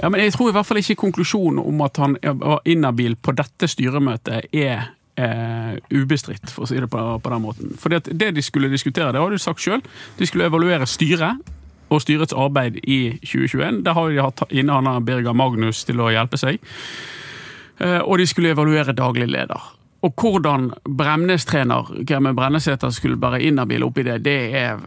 Ja, 0.00 0.08
men 0.08 0.20
jeg 0.20 0.32
tror 0.32 0.48
i 0.50 0.52
hvert 0.52 0.66
fall 0.66 0.78
ikke 0.80 0.96
konklusjonen 0.96 1.58
om 1.66 1.80
at 1.82 1.96
han 1.96 2.16
var 2.22 2.60
inhabil 2.64 3.16
på 3.16 3.34
dette 3.36 3.68
styremøtet 3.68 4.46
er 4.52 4.88
eh, 5.18 5.76
ubestridt, 5.90 6.50
for 6.52 6.64
å 6.64 6.70
si 6.70 6.78
det 6.78 6.88
på, 6.90 7.04
på 7.22 7.32
den 7.34 7.44
måten. 7.44 7.76
Fordi 7.80 8.00
at 8.00 8.10
det 8.20 8.32
de 8.36 8.44
skulle 8.44 8.70
diskutere, 8.72 9.12
det 9.12 9.22
har 9.22 9.30
du 9.30 9.38
sagt 9.42 9.62
sjøl, 9.62 9.82
de 10.18 10.28
skulle 10.28 10.48
evaluere 10.48 10.86
styret 10.88 11.42
og 11.88 12.02
styrets 12.04 12.36
arbeid 12.36 12.80
i 12.84 13.16
2021. 13.24 13.82
Der 13.86 13.96
har 13.96 14.10
de 14.10 14.20
hatt 14.22 14.44
inne 14.52 14.76
han 14.76 15.06
Birger 15.06 15.36
Magnus 15.36 15.84
til 15.88 16.02
å 16.04 16.10
hjelpe 16.12 16.40
seg. 16.40 16.60
Eh, 17.78 18.00
og 18.02 18.18
de 18.20 18.28
skulle 18.28 18.52
evaluere 18.52 18.96
daglig 18.96 19.28
leder. 19.30 19.74
Og 20.06 20.14
hvordan 20.14 20.70
Bremnes-trener 20.84 22.04
Germund 22.06 22.36
Brennesæter 22.38 22.92
skulle 22.94 23.18
bære 23.18 23.40
inhabil 23.42 23.82
oppi 23.82 24.04
det, 24.06 24.20
det 24.26 24.38
er 24.54 24.84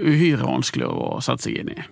uhyre 0.00 0.46
vanskelig 0.46 0.88
å 0.88 1.18
sette 1.24 1.48
seg 1.48 1.60
inn 1.60 1.74
i. 1.74 1.82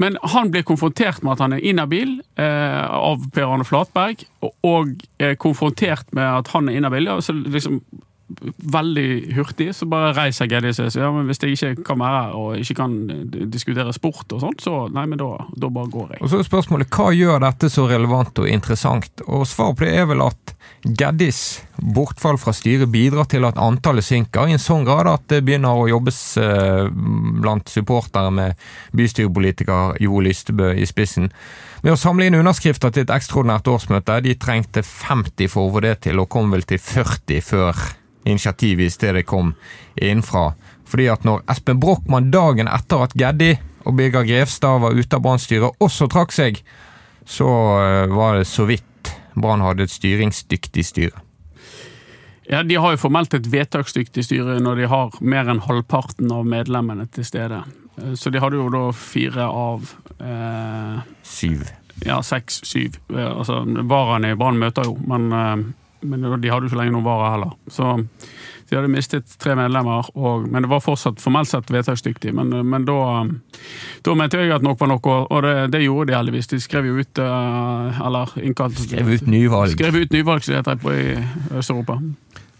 Men 0.00 0.16
han 0.32 0.50
blir 0.52 0.64
konfrontert 0.64 1.20
med 1.22 1.34
at 1.34 1.42
han 1.44 1.54
er 1.56 1.64
inhabil 1.66 2.14
eh, 2.40 2.84
av 2.88 3.26
Per 3.34 3.44
Arne 3.44 3.66
Flatberg, 3.68 4.24
og, 4.40 4.54
og 4.64 5.02
eh, 5.20 5.34
konfrontert 5.40 6.08
med 6.16 6.24
at 6.24 6.52
han 6.54 6.70
er 6.70 6.80
inhabil. 6.80 7.10
Ja, 7.10 7.18
så 7.20 7.36
liksom 7.36 7.82
Veldig 8.72 9.34
hurtig 9.36 9.70
så 9.76 9.88
bare 9.90 10.12
reiser 10.16 10.46
seg 10.46 10.68
og 10.70 10.76
sier 10.76 11.02
ja, 11.02 11.10
men 11.14 11.26
hvis 11.28 11.42
jeg 11.42 11.56
ikke 11.56 11.86
kan 11.90 12.00
være 12.02 12.20
her 12.20 12.36
og 12.38 12.62
ikke 12.62 12.76
kan 12.78 12.94
eh, 13.10 13.46
diskutere 13.50 13.94
sport 13.96 14.36
og 14.36 14.44
sånt, 14.44 14.62
så 14.64 14.84
nei, 14.92 15.06
men 15.10 15.20
da, 15.20 15.32
da 15.50 15.70
bare 15.72 15.90
går 15.92 16.14
jeg. 16.14 16.22
Og 16.22 16.32
så 16.32 16.40
er 16.40 16.48
spørsmålet, 16.48 16.90
Hva 16.94 17.10
gjør 17.16 17.42
dette 17.44 17.70
så 17.72 17.86
relevant 17.90 18.42
og 18.42 18.48
interessant? 18.50 19.24
Og 19.26 19.46
Svaret 19.50 19.80
på 19.80 19.88
det 19.88 19.96
er 19.98 20.08
vel 20.10 20.24
at 20.24 20.54
Geddis 20.84 21.60
bortfall 21.80 22.38
fra 22.40 22.52
styret 22.56 22.88
bidrar 22.92 23.28
til 23.28 23.44
at 23.48 23.58
antallet 23.60 24.04
synker, 24.04 24.48
i 24.48 24.56
en 24.56 24.62
sånn 24.62 24.86
grad 24.88 25.08
at 25.10 25.26
det 25.32 25.42
begynner 25.44 25.76
å 25.76 25.88
jobbes 25.90 26.20
eh, 26.40 26.86
blant 27.42 27.68
supportere 27.72 28.32
med 28.32 28.70
bystyrepolitiker 28.96 30.00
Jo 30.04 30.22
Lystebø 30.24 30.72
i 30.76 30.88
spissen. 30.88 31.30
Med 31.84 31.94
å 31.94 32.00
samle 32.00 32.28
inn 32.28 32.36
underskrifter 32.36 32.92
til 32.92 33.06
et 33.06 33.14
ekstraordinært 33.14 33.68
årsmøte. 33.72 34.18
De 34.24 34.36
trengte 34.40 34.84
50 34.84 35.48
for 35.52 35.68
å 35.68 35.74
få 35.76 35.84
det 35.84 35.96
til, 36.06 36.20
og 36.20 36.28
kom 36.32 36.52
vel 36.52 36.66
til 36.68 36.80
40 36.80 37.44
før 37.44 37.84
initiativet 38.24 38.86
i 38.86 38.90
stedet 38.90 39.26
kom 39.26 39.54
innenfra. 39.96 40.52
Fordi 40.90 41.06
at 41.12 41.24
når 41.24 41.42
Espen 41.50 41.80
Brochmann 41.80 42.30
dagen 42.34 42.68
etter 42.68 43.04
at 43.06 43.14
Geddi 43.14 43.54
og 43.86 43.96
Birger 43.96 44.26
Grevstad 44.28 44.80
var 44.82 44.92
ute 44.98 45.16
av 45.16 45.22
Brannstyret, 45.24 45.76
også 45.80 46.08
trakk 46.10 46.32
seg, 46.34 46.60
så 47.24 47.46
eh, 47.80 48.06
var 48.12 48.38
det 48.40 48.46
så 48.50 48.66
vidt 48.68 48.86
Brann 49.40 49.62
hadde 49.64 49.86
et 49.86 49.92
styringsdyktig 49.94 50.84
styre. 50.84 51.22
Ja, 52.50 52.62
De 52.66 52.74
har 52.74 52.90
jo 52.96 52.98
formelt 52.98 53.34
et 53.38 53.46
vedtaksdyktig 53.46 54.24
styre 54.26 54.56
når 54.60 54.80
de 54.82 54.88
har 54.90 55.14
mer 55.22 55.48
enn 55.52 55.60
halvparten 55.62 56.32
av 56.34 56.48
medlemmene 56.50 57.06
til 57.14 57.24
stede. 57.28 57.62
Eh, 58.02 58.14
Så 58.18 58.30
de 58.34 58.40
hadde 58.42 58.58
jo 58.58 58.68
da 58.74 58.88
fire 58.92 59.46
av 59.46 59.92
eh, 60.18 60.98
Syv. 61.22 61.62
ja, 62.04 62.18
seks, 62.26 62.60
syv. 62.66 62.98
Eh, 63.14 63.30
Altså, 63.30 63.62
Varaene 63.86 64.32
i 64.34 64.38
Brann 64.40 64.58
møter 64.58 64.84
jo, 64.90 64.96
men, 65.06 65.30
eh, 65.32 65.56
men 66.00 66.22
de 66.24 66.50
hadde 66.52 66.66
jo 66.66 66.70
ikke 66.70 66.80
lenger 66.80 66.94
noen 66.96 67.06
vara 67.06 67.32
heller. 67.34 67.56
Så 67.70 67.96
de 68.70 68.76
hadde 68.78 68.90
mistet 68.92 69.32
tre 69.42 69.56
medlemmer, 69.58 70.06
og, 70.14 70.44
men 70.46 70.62
det 70.62 70.70
var 70.70 70.82
fortsatt 70.84 71.18
formelt 71.18 71.50
sett 71.50 71.72
vedtaksdyktig. 71.74 72.30
Men, 72.38 72.52
men 72.70 72.84
da, 72.86 73.24
da 74.06 74.14
mente 74.18 74.38
jeg 74.38 74.54
at 74.54 74.62
nok 74.62 74.78
var 74.78 74.92
nok, 74.92 75.08
og 75.26 75.42
det, 75.42 75.54
det 75.74 75.82
gjorde 75.82 76.12
de 76.12 76.16
heldigvis. 76.16 76.50
De 76.52 76.60
skrev 76.62 76.86
jo 76.86 77.02
ut 77.02 77.20
eh, 77.24 78.00
Eller 78.06 78.36
innkalt 78.46 78.78
Skrev 78.78 79.10
ut 79.10 79.26
nyvalg. 79.26 79.74
Skrev 79.74 79.98
ut 79.98 80.14
nyvalg, 80.14 80.46
som 80.46 80.54
det 80.54 80.62
heter 80.62 80.78
på 80.84 80.94
i 80.94 81.08
Øst-Europa. 81.58 81.98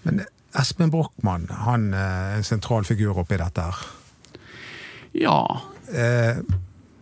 Men 0.03 0.25
Espen 0.59 0.91
Brochmann 0.91 1.47
han 1.63 1.93
er 1.95 2.41
en 2.41 2.47
sentral 2.47 2.89
figur 2.89 3.23
oppi 3.23 3.39
dette 3.39 3.69
her. 3.69 3.87
Ja. 5.15 5.39
Eh, 5.95 6.43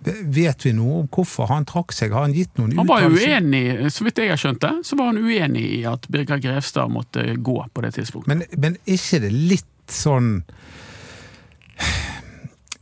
vet 0.04 0.66
vi 0.66 0.72
noe 0.76 1.02
om 1.02 1.08
hvorfor 1.12 1.50
han 1.50 1.66
trakk 1.68 1.92
seg? 1.96 2.12
Har 2.14 2.26
han 2.28 2.34
gitt 2.36 2.58
noen 2.58 2.76
Han 2.78 2.88
var 2.88 3.04
uttalelser? 3.04 3.38
uenig, 3.38 3.92
så 3.92 4.06
vidt 4.06 4.20
jeg 4.22 4.32
har 4.32 4.40
skjønt 4.40 4.62
det, 4.64 4.74
så 4.86 4.98
var 4.98 5.10
han 5.12 5.18
uenig 5.22 5.64
i 5.78 5.80
at 5.90 6.06
Birger 6.12 6.42
Grevstad 6.42 6.92
måtte 6.92 7.24
gå 7.34 7.58
på 7.74 7.84
det 7.84 7.94
tidspunktet. 7.98 8.30
Men, 8.30 8.44
men 8.60 8.78
ikke 8.86 9.22
det 9.24 9.32
litt 9.34 9.66
sånn 9.92 10.42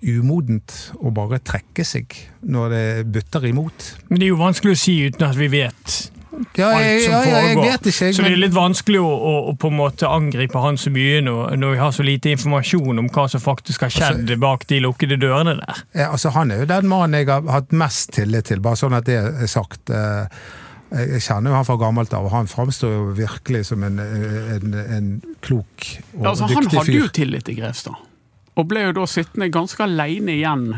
umodent 0.07 0.75
å 1.01 1.11
bare 1.15 1.41
trekke 1.43 1.85
seg 1.87 2.13
når 2.47 2.75
det 2.75 2.85
butter 3.15 3.47
imot? 3.49 3.89
Men 4.11 4.21
det 4.21 4.29
er 4.29 4.35
jo 4.35 4.43
vanskelig 4.43 4.77
å 4.77 4.81
si 4.81 4.99
uten 5.09 5.27
at 5.29 5.39
vi 5.39 5.49
vet 5.53 5.97
Ja, 6.59 6.69
alt 6.73 6.85
jeg, 6.85 7.01
som 7.05 7.13
ja, 7.15 7.21
ja, 7.31 7.41
jeg 7.47 7.57
vet 7.63 7.89
ikke. 7.91 8.11
Så 8.13 8.25
det 8.27 8.33
er 8.33 8.41
litt 8.43 8.55
vanskelig 8.57 9.01
å, 9.01 9.09
å, 9.09 9.33
å 9.51 9.55
på 9.61 9.71
en 9.73 9.79
måte 9.79 10.09
angripe 10.11 10.61
han 10.61 10.77
så 10.81 10.93
mye 10.93 11.23
når, 11.25 11.57
når 11.61 11.75
vi 11.75 11.81
har 11.81 11.95
så 11.97 12.05
lite 12.07 12.35
informasjon 12.37 13.01
om 13.03 13.09
hva 13.15 13.25
som 13.33 13.43
faktisk 13.43 13.87
har 13.87 13.95
skjedd 13.95 14.35
bak 14.43 14.67
de 14.69 14.83
lukkede 14.85 15.17
dørene 15.23 15.57
der. 15.63 15.83
Ja, 15.97 16.11
altså, 16.13 16.31
han 16.37 16.53
er 16.53 16.63
jo 16.65 16.69
den 16.71 16.89
mannen 16.93 17.19
jeg 17.21 17.31
har 17.33 17.47
hatt 17.55 17.73
mest 17.73 18.13
tillit 18.19 18.49
til, 18.53 18.61
bare 18.65 18.77
sånn 18.81 18.97
at 18.99 19.09
det 19.09 19.19
er 19.23 19.51
sagt. 19.51 19.91
Eh, 19.91 20.29
Jeg 20.97 21.19
kjenner 21.25 21.51
jo 21.51 21.57
han 21.59 21.65
fra 21.67 21.75
gammelt 21.81 22.13
av, 22.15 22.29
og 22.29 22.31
han 22.31 22.47
framstår 22.47 22.93
jo 22.95 23.07
virkelig 23.19 23.65
som 23.73 23.83
en, 23.83 23.97
en, 23.99 24.75
en 24.97 25.09
klok 25.43 25.89
og 26.15 26.29
altså, 26.31 26.47
han 26.53 26.69
hadde 26.71 26.95
jo 26.95 27.09
tillit 27.11 27.43
til 27.49 27.57
Grevstad, 27.59 27.97
og 28.55 28.69
ble 28.71 28.85
jo 28.85 28.93
da 29.01 29.07
sittende 29.11 29.49
ganske 29.51 29.83
aleine 29.83 30.37
igjen. 30.37 30.69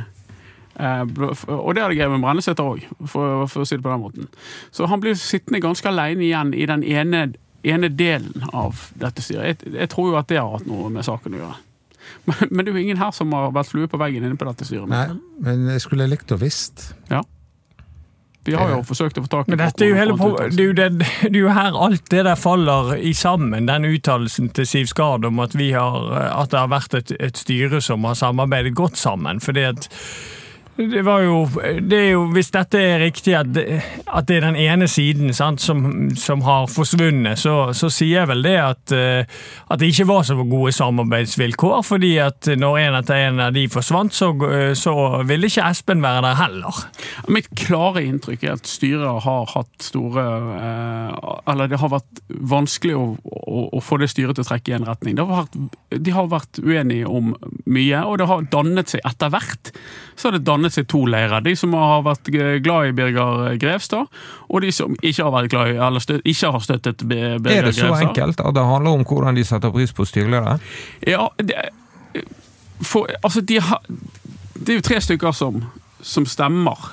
Eh, 0.78 1.02
og 1.50 1.74
det 1.74 1.82
hadde 1.82 1.96
jeg 1.98 2.10
med 2.12 2.22
Brenneseter 2.22 2.62
òg, 2.74 2.84
for, 3.10 3.46
for 3.50 3.64
å 3.64 3.66
si 3.66 3.76
det 3.76 3.82
på 3.82 3.90
den 3.90 4.02
måten. 4.04 4.28
Så 4.70 4.86
han 4.86 5.00
blir 5.02 5.16
sittende 5.18 5.60
ganske 5.64 5.88
aleine 5.90 6.22
igjen 6.28 6.52
i 6.54 6.66
den 6.70 6.84
ene, 6.86 7.22
ene 7.66 7.88
delen 7.90 8.44
av 8.54 8.84
dette 9.02 9.24
styret. 9.24 9.64
Jeg, 9.66 9.72
jeg 9.80 9.90
tror 9.94 10.12
jo 10.12 10.20
at 10.20 10.28
det 10.30 10.38
har 10.38 10.52
hatt 10.58 10.68
noe 10.70 10.90
med 10.94 11.06
saken 11.08 11.34
å 11.34 11.40
gjøre. 11.42 11.56
Men, 12.28 12.36
men 12.50 12.62
det 12.64 12.70
er 12.70 12.76
jo 12.78 12.84
ingen 12.86 13.00
her 13.02 13.10
som 13.12 13.32
har 13.36 13.50
vært 13.56 13.68
flue 13.72 13.88
på 13.90 13.98
veggen 14.00 14.24
inne 14.24 14.38
på 14.38 14.46
dette 14.48 14.64
styret. 14.68 14.86
Nei, 14.88 15.08
men 15.44 15.66
jeg 15.74 15.82
skulle 15.84 16.06
likt 16.08 16.30
å 16.32 16.38
visst. 16.40 16.92
Ja. 17.10 17.24
Vi 18.48 18.54
har 18.56 18.70
jo 18.70 18.78
forsøkt 18.86 19.18
å 19.20 19.22
få 19.26 19.28
tak 19.28 19.48
i 19.48 19.52
Men 19.52 19.60
dette 19.60 19.84
er 19.84 19.90
jo, 19.90 19.96
hele, 19.98 20.14
på- 20.16 20.30
det 20.54 20.62
er 20.62 20.68
jo, 20.70 20.76
det, 20.78 20.86
det 21.02 21.28
er 21.34 21.36
jo 21.42 21.50
her 21.52 21.74
alt 21.76 22.06
det 22.08 22.22
der 22.24 22.38
faller 22.40 22.94
i 22.96 23.10
sammen, 23.12 23.66
den 23.68 23.84
uttalelsen 23.90 24.48
til 24.56 24.64
Siv 24.70 24.88
Skard 24.88 25.26
om 25.28 25.42
at, 25.44 25.52
vi 25.58 25.72
har, 25.74 25.98
at 26.30 26.54
det 26.54 26.62
har 26.62 26.70
vært 26.72 26.96
et, 26.96 27.12
et 27.20 27.36
styre 27.36 27.82
som 27.84 28.06
har 28.08 28.16
samarbeidet 28.16 28.72
godt 28.78 28.96
sammen. 28.96 29.42
fordi 29.44 29.66
at 29.68 29.90
Det 30.78 31.00
var 31.02 31.24
jo, 31.26 31.38
det 31.82 31.98
er 31.98 32.12
jo 32.12 32.20
Hvis 32.30 32.52
dette 32.54 32.78
er 32.78 33.00
riktig, 33.02 33.32
at 33.34 33.48
det, 33.50 33.80
at 34.06 34.28
det 34.28 34.36
er 34.36 34.44
den 34.46 34.58
ene 34.62 34.86
siden 34.86 35.32
sant, 35.34 35.58
som, 35.58 35.80
som 36.14 36.44
har 36.46 36.68
forsvunnet, 36.70 37.40
så, 37.40 37.72
så 37.74 37.90
sier 37.90 38.20
jeg 38.20 38.30
vel 38.30 38.44
det 38.46 38.54
at, 38.62 38.94
eh, 38.94 39.40
at 39.66 39.80
det 39.80 39.88
ikke 39.90 40.06
var 40.06 40.22
så 40.28 40.36
gode 40.38 40.70
samarbeidsvilkår. 40.76 41.82
fordi 41.82 42.12
at 42.22 42.46
når 42.54 42.78
en 42.78 42.98
etter 43.00 43.24
en 43.26 43.42
av 43.48 43.56
de 43.56 43.64
forsvant, 43.68 44.14
så, 44.14 44.30
så 44.78 44.94
ville 45.26 45.50
ikke 45.50 45.66
Espen 45.66 46.04
være 46.04 46.22
der 46.28 46.38
heller. 46.38 46.78
Mitt 47.26 47.50
klare 47.58 48.04
inntrykk 48.06 48.46
er 48.46 48.54
at 48.54 48.70
styret 48.70 49.24
har 49.26 49.50
hatt 49.50 49.82
store 49.82 50.28
eh, 50.60 51.34
Eller 51.50 51.72
det 51.72 51.82
har 51.82 51.90
vært 51.90 52.22
vanskelig 52.28 52.94
å, 52.94 53.04
å, 53.26 53.64
å 53.74 53.82
få 53.82 53.98
det 53.98 54.12
styret 54.14 54.38
til 54.38 54.46
å 54.46 54.50
trekke 54.52 54.76
i 54.76 54.78
en 54.78 54.86
retning. 54.86 55.18
Har 55.18 55.42
vært, 55.42 55.58
de 55.90 56.14
har 56.14 56.30
vært 56.30 56.62
uenige 56.62 57.10
om 57.10 57.34
mye, 57.66 58.06
og 58.06 58.22
det 58.22 58.30
har 58.30 58.48
dannet 58.54 58.94
seg 58.94 59.02
etter 59.08 59.34
hvert. 59.34 59.74
Så 60.14 60.28
har 60.28 60.38
det 60.38 60.46
dannet 60.46 60.67
seg 60.74 60.88
to 60.90 61.04
leirer. 61.08 61.40
De 61.44 61.54
som 61.56 61.74
har 61.78 62.04
vært 62.06 62.30
glad 62.64 62.90
i 62.90 62.94
Birger 62.96 63.56
Grevstad, 63.60 64.10
og 64.48 64.64
de 64.64 64.72
som 64.74 64.96
ikke 65.02 65.24
har 65.24 65.34
vært 65.34 65.50
glad 65.54 65.72
i, 65.72 65.78
eller 65.88 66.04
støt, 66.04 66.22
ikke 66.24 66.52
har 66.54 66.64
støttet 66.64 67.04
Birger 67.06 67.38
Grevstad. 67.38 67.58
Er 67.58 67.70
det 67.70 67.74
så 67.78 67.92
enkelt 68.08 68.44
at 68.44 68.58
det 68.58 68.66
handler 68.72 69.00
om 69.00 69.06
hvordan 69.08 69.38
de 69.38 69.46
setter 69.48 69.74
pris 69.74 69.94
på 69.94 70.06
styreleder? 70.08 70.62
Ja, 71.06 71.28
det, 71.38 71.68
for, 72.80 73.08
altså 73.22 73.40
de 73.40 73.60
har, 73.60 73.82
det 74.54 74.68
er 74.68 74.80
jo 74.80 74.86
tre 74.86 75.00
stykker 75.02 75.34
som, 75.34 75.64
som 76.02 76.26
stemmer, 76.28 76.90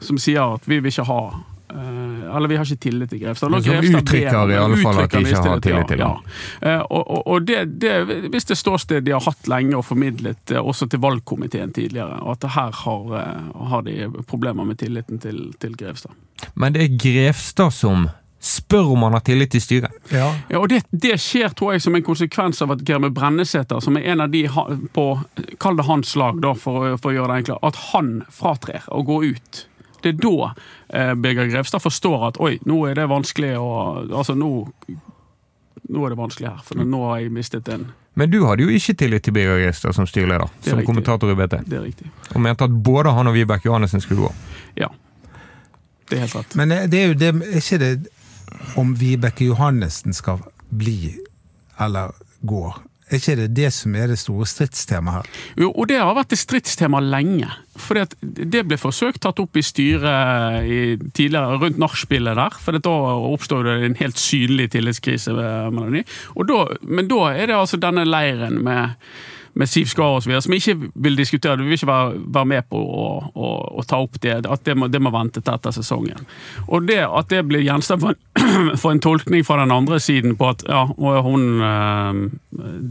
som 0.00 0.18
sier 0.18 0.56
at 0.56 0.68
vi 0.68 0.80
vil 0.80 0.92
ikke 0.94 1.08
ha 1.10 1.22
Uh, 1.70 1.99
eller 2.22 2.48
vi 2.48 2.58
har 2.58 2.68
ikke 2.68 2.84
tillit 2.86 3.10
til 3.12 3.22
Grevstad. 3.22 3.56
Som 3.64 3.90
uttrykker 4.00 4.52
i 4.52 4.58
alle 4.60 4.78
fall 4.82 5.02
at 5.04 5.16
de 5.16 5.22
ikke 5.24 5.42
har 5.46 5.64
tillit 5.64 5.92
til 5.92 6.04
ham. 6.04 6.22
Ja. 6.60 6.76
Uh, 6.78 6.84
og, 6.90 7.02
og, 7.02 7.26
og 7.26 7.48
det, 7.48 7.64
det, 7.82 7.96
hvis 8.32 8.48
det 8.50 8.58
ståsted 8.60 9.04
de 9.06 9.16
har 9.16 9.24
hatt 9.24 9.50
lenge 9.50 9.76
og 9.78 9.84
formidlet 9.88 10.54
uh, 10.54 10.60
også 10.60 10.90
til 10.90 11.02
valgkomiteen 11.02 11.74
tidligere, 11.76 12.20
og 12.22 12.38
at 12.38 12.48
her 12.56 12.80
har, 12.84 13.18
har, 13.72 13.84
de 13.86 14.10
problemer 14.28 14.64
med 14.64 14.80
tilliten 14.80 15.20
til, 15.22 15.50
til 15.60 15.76
Grevstad. 15.76 16.16
Men 16.54 16.74
det 16.74 16.86
er 16.86 16.96
Grevstad 17.00 17.74
som 17.76 18.08
spør 18.40 18.92
om 18.94 19.02
han 19.02 19.12
har 19.12 19.20
tillit 19.20 19.52
til 19.52 19.62
styret. 19.62 19.96
Ja, 20.12 20.30
ja 20.48 20.60
og 20.60 20.68
det, 20.72 20.82
det, 20.90 21.18
skjer 21.20 21.52
tror 21.56 21.74
jeg 21.74 21.84
som 21.84 21.96
en 21.96 22.04
konsekvens 22.04 22.62
av 22.64 22.72
at 22.72 22.84
Germe 22.88 23.12
Brennesæter, 23.14 23.82
som 23.84 23.98
er 24.00 24.08
en 24.12 24.24
av 24.24 24.32
de 24.32 24.46
på 24.96 25.06
Kall 25.60 25.76
det 25.76 25.86
hans 25.88 26.14
lag, 26.16 26.40
da, 26.40 26.54
for, 26.56 26.96
for 27.00 27.12
å 27.12 27.18
gjøre 27.18 27.34
det 27.34 27.42
enklere, 27.42 27.60
at 27.68 27.82
han 27.90 28.14
fratrer 28.32 28.88
og 28.88 29.10
går 29.12 29.28
ut. 29.34 29.66
Det 30.02 30.14
er 30.14 30.18
da 30.22 30.50
eh, 30.88 31.14
Birger 31.14 31.48
Grevstad 31.50 31.82
forstår 31.84 32.26
at 32.30 32.40
oi, 32.42 32.56
nå 32.68 32.82
er 32.88 32.98
det 32.98 33.08
vanskelig 33.10 33.54
å 33.60 33.70
Altså, 34.20 34.34
nå, 34.38 34.50
nå 35.88 36.04
er 36.06 36.14
det 36.14 36.18
vanskelig 36.20 36.48
her, 36.50 36.62
for 36.64 36.80
nå 36.80 37.02
har 37.08 37.20
jeg 37.22 37.34
mistet 37.34 37.68
en 37.72 37.90
Men 38.18 38.30
du 38.32 38.40
hadde 38.46 38.64
jo 38.66 38.72
ikke 38.74 38.94
tillit 39.04 39.24
til 39.26 39.36
Birger 39.36 39.60
Grevstad 39.64 39.96
som 39.96 40.08
styreleder, 40.08 40.48
som 40.60 40.78
riktig. 40.78 40.86
kommentator 40.86 41.30
i 41.30 41.36
BT. 41.38 41.60
Det 41.66 41.78
er 41.78 41.84
riktig. 41.86 42.10
Og 42.34 42.40
mente 42.40 42.66
at 42.66 42.70
både 42.90 43.12
han 43.16 43.30
og 43.30 43.36
Vibeke 43.36 43.70
Johannessen 43.70 44.02
skulle 44.02 44.28
gå. 44.28 44.32
Ja. 44.80 44.90
Det 46.10 46.18
er 46.18 46.26
helt 46.26 46.34
rett. 46.40 46.56
Men 46.58 46.72
eh, 46.74 46.88
det 46.90 47.02
er 47.02 47.12
jo 47.12 47.18
det, 47.20 47.34
ikke 47.62 47.78
det 47.78 47.92
om 48.80 48.94
Vibeke 48.98 49.46
Johannessen 49.46 50.14
skal 50.16 50.42
bli 50.70 51.14
eller 51.80 52.14
går. 52.40 52.80
Er 53.10 53.18
ikke 53.18 53.34
det 53.40 53.48
det 53.58 53.70
som 53.74 53.94
er 53.98 54.12
det 54.12 54.20
store 54.20 54.46
stridstemaet 54.46 55.16
her? 55.16 55.38
Jo, 55.58 55.72
og 55.72 55.88
det 55.90 55.98
har 55.98 56.14
vært 56.14 56.36
et 56.36 56.38
stridstema 56.38 57.00
lenge. 57.02 57.48
For 57.80 57.98
det 58.22 58.62
ble 58.68 58.78
forsøkt 58.78 59.22
tatt 59.24 59.40
opp 59.42 59.58
i 59.58 59.64
styret 59.66 60.68
i, 60.70 60.78
tidligere 61.16 61.58
rundt 61.58 61.80
nachspielet 61.82 62.38
der. 62.38 62.60
For 62.62 62.78
da 62.78 62.94
oppstod 63.32 63.66
det 63.66 63.76
en 63.88 63.98
helt 63.98 64.20
synlig 64.20 64.70
tillitskrise 64.76 65.34
Og 65.34 66.46
da, 66.46 66.62
Men 66.82 67.10
da 67.10 67.20
er 67.34 67.50
det 67.50 67.58
altså 67.58 67.82
denne 67.82 68.06
leiren 68.06 68.62
med 68.62 68.94
med 69.52 69.68
Siv 69.68 69.90
Skar 69.90 70.18
osv., 70.18 70.32
som 70.40 70.54
ikke 70.54 70.76
vil 70.94 71.18
diskutere 71.18 71.56
det. 71.56 71.64
Vi 71.64 71.72
vil 71.72 71.78
ikke 71.80 71.90
være, 71.90 72.20
være 72.36 72.50
med 72.52 72.68
på 72.70 72.80
å, 72.80 73.06
å, 73.34 73.50
å, 73.80 73.84
ta 73.88 73.98
opp 74.02 74.20
det. 74.22 74.40
At 74.46 74.64
det 74.68 74.76
må, 74.78 74.88
det 74.92 75.02
må 75.02 75.12
vente 75.14 75.42
til 75.42 75.54
etter 75.54 75.74
sesongen. 75.74 76.26
Og 76.68 76.86
det 76.88 77.02
at 77.06 77.30
det 77.32 77.42
blir 77.48 77.64
gjenstand 77.66 78.04
for 78.04 78.14
en, 78.14 78.72
for 78.82 78.94
en 78.94 79.02
tolkning 79.02 79.44
fra 79.46 79.60
den 79.62 79.74
andre 79.74 80.00
siden 80.02 80.38
på 80.40 80.52
at 80.52 80.64
ja, 80.68 80.86
hun 81.26 81.46
eh, 81.66 82.24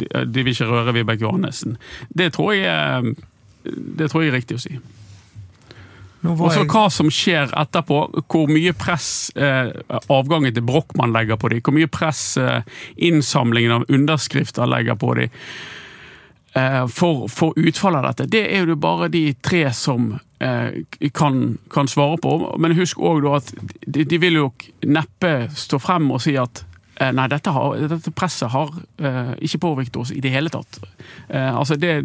de, 0.04 0.10
de 0.28 0.46
vil 0.46 0.56
ikke 0.56 0.72
røre 0.72 0.96
Vibeke 0.96 1.26
Johannessen, 1.26 1.78
det 2.16 2.34
tror 2.36 2.56
jeg 2.58 3.18
det 3.70 4.08
tror 4.10 4.24
jeg 4.24 4.32
er 4.32 4.40
riktig 4.40 4.58
å 4.58 4.64
si. 4.64 4.78
Og 6.28 6.50
så 6.52 6.66
hva 6.68 6.86
som 6.92 7.08
skjer 7.14 7.54
etterpå, 7.56 8.00
hvor 8.28 8.50
mye 8.52 8.74
press 8.76 9.30
eh, 9.40 9.72
avgangen 10.12 10.56
til 10.56 10.66
Brochmann 10.68 11.14
legger 11.16 11.40
på 11.40 11.52
dem, 11.54 11.62
hvor 11.64 11.76
mye 11.78 11.92
press 11.92 12.24
eh, 12.40 12.66
innsamlingen 13.08 13.78
av 13.78 13.86
underskrifter 13.88 14.68
legger 14.68 15.00
på 15.00 15.14
dem. 15.16 15.38
Eh, 16.60 16.88
for, 16.88 17.28
for 17.28 17.54
utfallet 17.56 18.00
av 18.00 18.06
dette, 18.10 18.26
det 18.26 18.42
er 18.56 18.68
jo 18.68 18.76
bare 18.80 19.10
de 19.12 19.22
tre 19.44 19.68
som 19.76 20.12
eh, 20.40 20.82
kan, 21.14 21.58
kan, 21.72 21.88
svare 21.88 22.18
på. 22.22 22.34
Men 22.60 22.76
husk 22.78 23.00
òg 23.00 23.28
at 23.32 23.54
de, 23.86 24.04
de, 24.04 24.18
vil 24.20 24.40
jo 24.40 24.48
neppe 24.88 25.34
stå 25.56 25.80
frem 25.82 26.10
og 26.12 26.24
si 26.26 26.36
at 26.42 26.64
eh, 27.00 27.12
Nei, 27.16 27.28
dette, 27.32 27.54
har, 27.56 27.78
dette 27.94 28.12
presset 28.12 28.52
har 28.52 28.74
uh, 28.74 29.36
ikke 29.40 29.62
påvirket 29.64 30.02
oss 30.02 30.12
i 30.12 30.24
det 30.24 30.34
hele 30.34 30.52
tatt. 30.52 30.82
Uh, 31.30 31.60
altså, 31.62 31.78
det, 31.80 32.02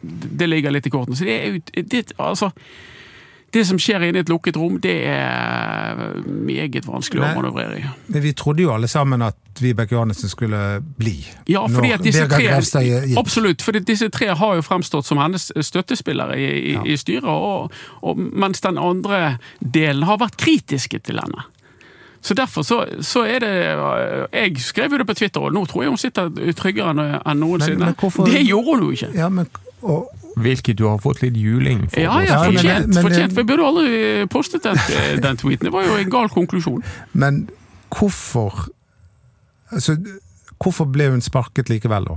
det, 0.00 0.48
ligger 0.48 0.72
litt 0.72 0.88
i 0.88 0.94
kortene. 0.94 1.18
Så 1.18 1.28
det 1.28 1.36
er 1.36 1.58
jo 1.58 2.04
altså, 2.22 2.52
det 3.50 3.64
som 3.64 3.78
skjer 3.80 4.02
inne 4.04 4.20
i 4.20 4.24
et 4.24 4.28
lukket 4.28 4.56
rom, 4.60 4.76
det 4.82 4.94
er 5.08 6.00
meget 6.26 6.84
vanskelig 6.84 7.22
å 7.24 7.28
manøvrere 7.38 7.78
i. 7.80 7.84
Men 8.12 8.24
vi 8.24 8.32
trodde 8.36 8.64
jo 8.66 8.74
alle 8.74 8.90
sammen 8.92 9.24
at 9.24 9.62
Vibeke 9.62 9.96
Johannessen 9.96 10.28
skulle 10.28 10.60
bli. 11.00 11.16
Ja, 11.48 11.64
fordi 11.72 11.94
at 11.96 12.04
disse 12.04 12.26
tre, 12.28 12.44
absolutt, 13.18 13.64
for 13.64 13.78
disse 13.80 14.10
tre 14.12 14.34
har 14.36 14.58
jo 14.58 14.64
fremstått 14.64 15.08
som 15.08 15.20
hennes 15.22 15.48
støttespillere 15.48 16.36
i, 16.36 16.48
i, 16.58 16.74
ja. 16.76 16.84
i 16.84 16.98
styret, 17.00 17.28
og, 17.28 17.72
og, 18.04 18.20
mens 18.20 18.60
den 18.64 18.78
andre 18.78 19.38
delen 19.60 20.04
har 20.08 20.20
vært 20.20 20.36
kritiske 20.40 21.00
til 21.08 21.22
henne. 21.22 21.48
Så 22.20 22.34
derfor 22.34 22.66
så, 22.66 22.82
så, 23.00 23.22
er 23.30 23.38
det 23.40 23.50
Jeg 24.32 24.60
skrev 24.60 24.92
jo 24.92 24.98
det 24.98 25.06
på 25.06 25.14
Twitter, 25.14 25.40
og 25.40 25.54
nå 25.54 25.64
tror 25.70 25.84
jeg 25.84 25.92
hun 25.94 26.00
sitter 26.00 26.52
tryggere 26.58 26.92
enn 26.92 27.38
noensinne. 27.40 27.94
Det 28.26 28.42
gjorde 28.42 28.74
hun 28.74 28.82
jo 28.88 28.90
ikke. 28.96 29.12
Ja, 29.14 29.28
men, 29.32 29.46
og, 29.80 30.10
Hvilket 30.44 30.78
du 30.78 30.84
har 30.86 30.98
fått 31.02 31.22
litt 31.22 31.36
juling 31.36 31.86
for. 31.88 32.00
Ja, 32.02 32.18
ja, 32.24 32.38
fortjent. 32.44 32.92
Men, 32.94 33.02
fortjent. 33.06 33.34
Vi 33.36 33.44
burde 33.48 33.66
aldri 33.66 33.90
postet 34.32 34.66
den, 34.66 34.78
den, 35.22 35.40
tweeten. 35.40 35.68
Det 35.68 35.74
var 35.74 35.86
jo 35.86 35.98
en 35.98 36.12
gal 36.12 36.30
konklusjon. 36.32 36.82
Men 37.12 37.46
hvorfor 37.94 38.68
altså, 39.72 39.98
Hvorfor 40.58 40.88
ble 40.90 41.04
hun 41.12 41.20
sparket 41.22 41.68
likevel, 41.70 42.08
da? 42.08 42.16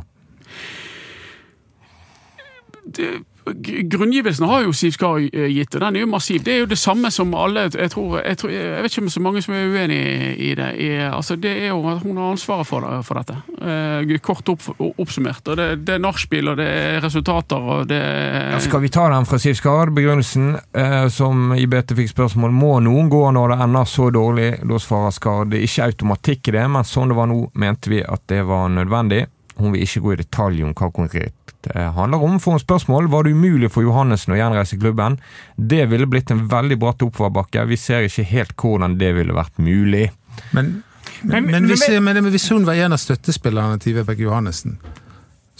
Det, 2.97 3.09
Grunngivelsen 3.45 4.45
har 4.45 4.65
jo 4.67 4.73
Siv 4.75 4.93
Skar 4.93 5.17
eh, 5.23 5.47
gitt, 5.49 5.73
og 5.75 5.81
den 5.81 5.97
er 5.97 6.03
jo 6.03 6.09
massiv. 6.11 6.43
Det 6.45 6.53
er 6.53 6.59
jo 6.61 6.69
det 6.69 6.77
samme 6.77 7.09
som 7.11 7.33
alle 7.33 7.63
Jeg, 7.73 7.89
tror, 7.93 8.19
jeg, 8.21 8.37
tror, 8.37 8.51
jeg 8.53 8.83
vet 8.83 8.91
ikke 8.91 9.03
om 9.03 9.09
så 9.09 9.23
mange 9.23 9.41
som 9.41 9.55
er 9.57 9.71
uenig 9.73 10.01
i 10.37 10.51
det. 10.57 10.69
I, 10.77 10.89
altså 11.09 11.35
det 11.41 11.53
er 11.63 11.71
jo 11.71 11.81
at 11.89 12.03
Hun 12.03 12.17
har 12.17 12.31
ansvaret 12.35 12.67
for, 12.67 12.85
det, 12.85 13.01
for 13.07 13.17
dette. 13.21 13.37
Eh, 13.61 14.13
kort 14.21 14.53
opp, 14.53 14.67
oppsummert. 14.77 15.47
og 15.47 15.57
Det, 15.57 15.67
det 15.87 15.97
er 15.97 16.03
nachspiel, 16.03 16.53
og 16.53 16.61
det 16.61 16.69
er 16.69 17.01
resultater, 17.01 17.57
og 17.57 17.89
det 17.89 18.01
ja, 18.01 18.61
Skal 18.61 18.85
vi 18.85 18.93
ta 18.93 19.07
den 19.09 19.27
fra 19.29 19.41
Siv 19.41 19.57
Skar? 19.57 19.93
Begrunnelsen, 19.95 20.55
eh, 20.77 21.07
som 21.09 21.53
i 21.57 21.65
BT 21.67 21.95
fikk 21.97 22.13
spørsmål, 22.13 22.53
må 22.53 22.77
noen 22.85 23.09
gå 23.11 23.25
når 23.33 23.55
det 23.55 23.61
ender 23.65 23.89
så 23.89 24.11
dårlig? 24.13 24.51
Da 24.69 24.81
svarer 24.81 25.17
Skar 25.17 25.49
det 25.49 25.61
er 25.61 25.69
ikke 25.69 25.89
automatikk 25.89 26.51
i 26.51 26.57
det, 26.59 26.65
men 26.69 26.87
sånn 26.87 27.11
det 27.11 27.17
var 27.17 27.31
nå, 27.31 27.43
mente 27.57 27.91
vi 27.91 28.05
at 28.05 28.27
det 28.29 28.43
var 28.45 28.69
nødvendig. 28.69 29.25
Hun 29.61 29.75
vil 29.75 29.85
ikke 29.85 30.03
gå 30.03 30.13
i 30.13 30.21
detalj 30.23 30.63
om 30.65 30.75
hva 30.77 30.89
konkret 30.93 31.55
det 31.61 31.87
handler 31.95 32.23
om. 32.23 32.39
For 32.41 32.57
en 32.57 32.61
spørsmål 32.61 33.09
var 33.11 33.25
det 33.25 33.35
umulig 33.35 33.71
for 33.71 33.85
Johannessen 33.85 34.33
å 34.33 34.39
gjenreise 34.39 34.79
klubben. 34.81 35.19
Det 35.55 35.85
ville 35.91 36.09
blitt 36.09 36.31
en 36.33 36.47
veldig 36.49 36.77
bratt 36.81 37.03
oppoverbakke. 37.05 37.67
Vi 37.69 37.77
ser 37.77 38.07
ikke 38.07 38.25
helt 38.31 38.55
hvordan 38.57 38.97
det 39.01 39.11
ville 39.17 39.35
vært 39.37 39.61
mulig. 39.61 40.09
Men, 40.55 40.81
men, 41.21 41.51
men, 41.51 41.69
hvis, 41.69 41.85
men 42.01 42.23
hvis, 42.31 42.49
hun 42.49 42.65
var 42.65 42.79
en 42.81 42.97
av 42.97 43.01
støttespillerne 43.01 43.79
til 43.83 43.99
Vibeke 43.99 44.25
Johannessen, 44.25 44.79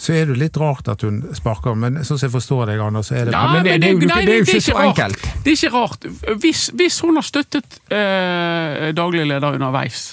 så 0.02 0.16
er 0.16 0.32
det 0.32 0.38
litt 0.40 0.56
rart 0.58 0.88
at 0.90 1.04
hun 1.06 1.20
sparker, 1.36 1.76
men 1.78 2.00
sånn 2.02 2.18
som 2.18 2.26
jeg 2.26 2.32
forstår 2.32 2.72
deg, 2.72 2.80
Anders, 2.82 3.12
så 3.12 3.20
er 3.20 3.28
det 3.28 3.36
ja, 3.36 3.42
men 3.52 3.62
det, 3.62 3.76
det, 3.84 3.92
det, 4.00 4.08
det, 4.08 4.16
er 4.22 4.40
jo 4.40 4.46
ikke 4.48 4.64
så 4.64 4.78
enkelt. 4.82 5.28
Det 5.44 5.52
er 5.52 5.58
ikke 5.60 5.70
rart. 5.76 6.08
Hvis, 6.42 6.62
hvis 6.74 6.96
hun 7.04 7.20
har 7.20 7.26
støttet 7.26 7.78
eh, 7.86 8.88
daglig 8.98 9.28
leder 9.30 9.60
underveis, 9.60 10.08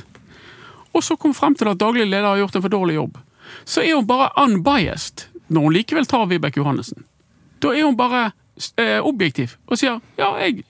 og 0.94 1.06
så 1.06 1.18
kom 1.22 1.34
frem 1.38 1.58
til 1.58 1.72
at 1.72 1.82
daglig 1.82 2.06
leder 2.06 2.28
har 2.28 2.38
gjort 2.44 2.60
en 2.60 2.66
for 2.68 2.76
dårlig 2.76 3.00
jobb, 3.00 3.18
så 3.70 3.84
er 3.86 3.94
hun 3.96 4.08
bare 4.10 4.32
unbiased 4.42 5.28
når 5.50 5.68
hun 5.68 5.76
likevel 5.78 6.10
tar 6.10 6.26
Vibeke 6.30 6.62
Johannessen. 6.62 7.06
Da 7.62 7.74
er 7.76 7.86
hun 7.86 7.98
bare 8.00 8.32
eh, 8.78 8.98
objektiv 9.06 9.58
og 9.68 9.80
sier 9.80 10.00
ja, 10.20 10.34
jeg, 10.44 10.66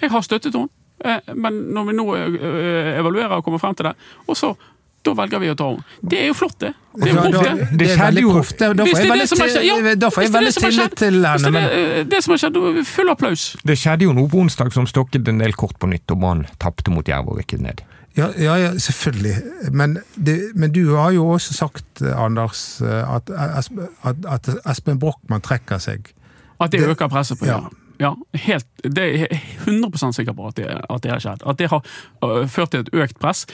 jeg 0.00 0.12
har 0.12 0.26
støttet 0.26 0.56
henne, 0.56 0.70
eh, 1.04 1.32
men 1.34 1.64
når 1.74 1.88
vi 1.88 1.96
nå 1.98 2.10
eh, 2.18 2.98
evaluerer 2.98 3.38
og 3.38 3.46
kommer 3.46 3.62
frem 3.62 3.78
til 3.78 3.90
det, 3.90 3.96
og 4.26 4.38
så 4.38 4.54
da 5.00 5.14
velger 5.16 5.40
vi 5.40 5.48
å 5.48 5.54
ta 5.56 5.66
henne. 5.70 5.84
Det 6.12 6.18
er 6.20 6.26
jo 6.28 6.34
flott, 6.36 6.58
det. 6.60 6.74
Det 6.92 7.08
er 7.08 7.14
jo 7.14 7.22
proft, 7.22 7.46
det. 7.46 7.78
Det 7.80 7.86
er 7.88 8.00
veldig 8.02 8.24
proft. 8.26 8.58
Da 8.60 10.10
får 10.12 10.26
jeg 10.26 10.32
veldig 10.34 10.52
tillit 10.58 10.96
til 11.00 11.24
henne. 11.24 11.62
Det, 11.70 12.02
det 12.10 12.20
som 12.26 12.34
har 12.34 12.42
skjedd, 12.42 12.58
full 12.88 13.12
applaus. 13.14 13.46
Det 13.64 13.78
skjedde 13.80 14.04
jo 14.04 14.12
noe 14.16 14.28
på 14.28 14.42
onsdag 14.42 14.74
som 14.76 14.88
stokket 14.90 15.30
en 15.32 15.40
del 15.40 15.56
kort 15.56 15.78
på 15.80 15.88
nytt, 15.88 16.04
og 16.12 16.20
Brann 16.20 16.44
tapte 16.60 16.92
mot 16.92 17.08
Jerv 17.08 17.32
og 17.32 17.40
rykket 17.40 17.64
ned. 17.64 17.80
Ja, 18.20 18.30
ja, 18.36 18.54
ja 18.60 18.70
selvfølgelig. 18.78 19.34
Men, 19.72 19.98
det, 20.14 20.38
men, 20.54 20.72
du 20.76 20.94
har 20.94 21.14
jo 21.16 21.28
også 21.34 21.56
sagt, 21.56 22.02
Anders, 22.02 22.82
at, 22.84 23.30
at 23.32 24.50
Espen 24.68 25.00
Brochmann 25.00 25.44
trekker 25.44 25.80
seg. 25.82 26.12
At 26.60 26.72
det, 26.72 26.82
det 26.84 26.94
øker 26.94 27.08
presset 27.08 27.40
på 27.40 27.48
ja. 27.48 27.62
Ja, 28.00 28.14
helt, 28.32 28.66
det 28.82 29.02
er 29.04 29.26
jeg 29.26 29.40
100 29.66 30.12
sikker 30.16 30.32
på 30.32 30.46
at 30.48 30.56
det, 30.56 30.68
at 30.90 31.02
det 31.02 31.10
har 31.12 31.20
skjedd. 31.20 31.42
At 31.46 31.58
det 31.58 31.68
har 31.68 31.84
uh, 32.24 32.46
ført 32.48 32.72
til 32.72 32.80
et 32.80 32.88
økt 32.96 33.18
press. 33.20 33.44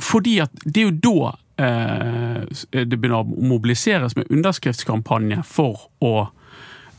Fordi 0.00 0.38
at 0.44 0.50
det 0.64 0.82
er 0.82 0.90
jo 0.90 0.96
da 1.06 1.30
uh, 1.64 2.42
det 2.72 2.98
begynner 2.98 3.22
å 3.22 3.48
mobiliseres 3.48 4.18
med 4.18 4.28
underskriftskampanje 4.28 5.40
for 5.48 5.88
å 6.04 6.14
eh, 6.20 6.32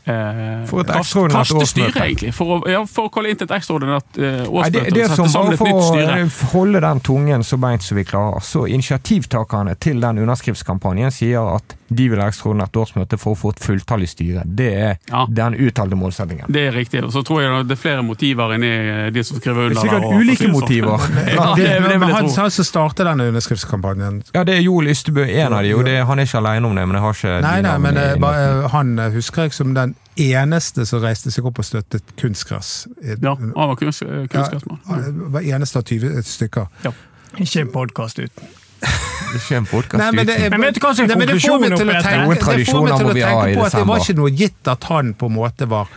For 0.06 0.84
et 0.84 0.90
ekstraordinært 0.94 1.40
kaste 1.42 1.56
årsmøte. 1.56 1.70
styret, 1.72 1.96
egentlig. 2.04 2.32
For 2.36 2.52
å, 2.54 2.58
ja, 2.70 2.82
for 2.86 3.08
å 3.08 3.12
kalle 3.14 3.32
inn 3.32 3.40
til 3.40 3.48
et 3.48 3.54
ekstraordinært 3.56 4.20
eh, 4.20 4.36
Nei, 4.44 4.44
årsmøte 4.46 4.76
det, 4.76 4.84
det 4.94 5.02
er 5.02 5.10
og 5.10 5.18
som 5.18 5.32
bare 5.34 5.58
for 5.58 5.80
å 5.80 6.02
eh, 6.02 6.36
holde 6.52 6.82
den 6.84 7.02
tungen 7.08 7.46
så 7.46 7.58
beint 7.58 7.86
som 7.86 7.98
vi 7.98 8.06
klarer. 8.06 8.44
Så 8.46 8.66
initiativtakerne 8.70 9.74
til 9.82 9.98
den 10.04 10.22
underskriftskampanjen 10.22 11.14
sier 11.14 11.56
at 11.56 11.74
de 11.88 12.08
vil 12.10 12.18
ha 12.20 12.26
ekstraordinært 12.30 12.76
årsmøte 12.80 13.18
for 13.20 13.36
å 13.36 13.38
få 13.38 13.52
et 13.54 13.60
fulltallig 13.62 14.08
styre. 14.10 14.42
Det 14.44 14.68
er 14.74 14.96
Ja. 15.10 15.26
den 15.30 15.54
uttalte 15.54 15.96
målsettingen. 15.96 16.46
Det 16.50 16.66
er 16.68 16.72
riktig. 16.72 17.02
Og 17.04 17.12
så 17.12 17.22
tror 17.22 17.42
jeg 17.42 17.68
det 17.68 17.76
er 17.78 17.80
flere 17.80 18.02
motiver 18.02 18.54
inni 18.56 18.66
eh, 18.70 19.10
de 19.10 19.22
som 19.24 19.38
skriver 19.38 19.68
Det 19.70 19.76
er 19.76 19.80
sikkert 19.82 20.04
ulike 20.18 20.44
det 20.46 20.52
motiver. 20.52 20.98
Ja, 21.36 21.54
det, 21.54 21.66
det 21.66 21.92
jeg 21.92 22.14
han, 22.16 22.30
som 22.30 22.64
startet 22.64 23.06
denne 23.06 23.28
underskriftskampanjen 23.30 24.22
Ja, 24.34 24.42
det 24.44 24.56
er 24.56 24.60
Joel 24.66 24.88
Ystebø, 24.90 25.24
en 25.26 25.52
av 25.52 25.62
de, 25.62 25.74
og 25.74 25.84
det, 25.84 25.96
han 26.06 26.18
er 26.18 26.26
ikke 26.26 26.38
alene 26.42 26.66
om 26.66 26.74
det. 26.74 26.86
men 26.88 26.94
jeg 26.98 27.02
har 27.06 27.12
ikke 27.20 27.40
Nei, 27.46 27.60
nei, 27.62 27.78
men 27.78 27.96
eh, 27.96 28.16
bare, 28.20 28.42
eh, 28.64 28.68
han 28.74 28.98
husker 29.14 29.42
jeg 29.46 29.52
som 29.52 29.74
den 29.74 29.94
eneste 30.16 30.86
som 30.88 31.02
reiste 31.04 31.30
seg 31.30 31.44
opp 31.46 31.58
og 31.60 31.64
støttet 31.64 32.02
kunstgress. 32.16 32.86
Ja, 33.22 33.34
han 33.36 33.52
var 33.54 33.76
kunst, 33.76 34.02
kunstgressmann. 34.32 34.80
Ja, 34.88 35.02
Hver 35.36 35.50
eneste 35.54 35.78
av 35.78 35.84
20 35.84 36.22
stykker. 36.24 36.66
Ja. 36.84 36.92
Ikke 37.36 37.60
en 37.60 37.68
podkast 37.74 38.18
uten. 38.18 38.48
Det 38.80 39.40
ikke 39.42 39.56
en 39.58 39.66
podcast 39.66 39.98
Nei, 40.00 40.10
men 40.12 40.26
det 40.26 40.36
er- 40.40 40.50
Men 40.50 40.60
vet 40.68 40.74
du 40.74 40.80
hva 40.80 40.94
som 40.94 41.04
er 41.04 41.14
Nei, 41.16 41.26
det 41.26 41.40
får 41.42 41.60
meg 41.60 41.70
konklusjonen 41.70 41.76
til 41.76 41.86
å 41.86 41.90
oppi 41.90 41.94
dette? 41.94 42.08
tenke- 42.08 42.26
Noen 42.26 42.34
det 42.36 42.44
tradisjoner 42.44 42.96
til 42.96 43.06
må 43.06 43.10
å 43.10 43.14
vi 43.14 43.20
ha 43.22 43.30
tenke 43.32 43.50
i 43.50 43.56
på 43.56 43.64
at 43.66 43.72
Det 43.72 43.86
var 43.86 43.98
ikke 44.04 44.16
noe 44.20 44.30
gitt 44.30 44.68
at 44.74 44.84
han 44.84 45.14
på 45.14 45.26
en 45.26 45.34
måte 45.34 45.68
var 45.68 45.88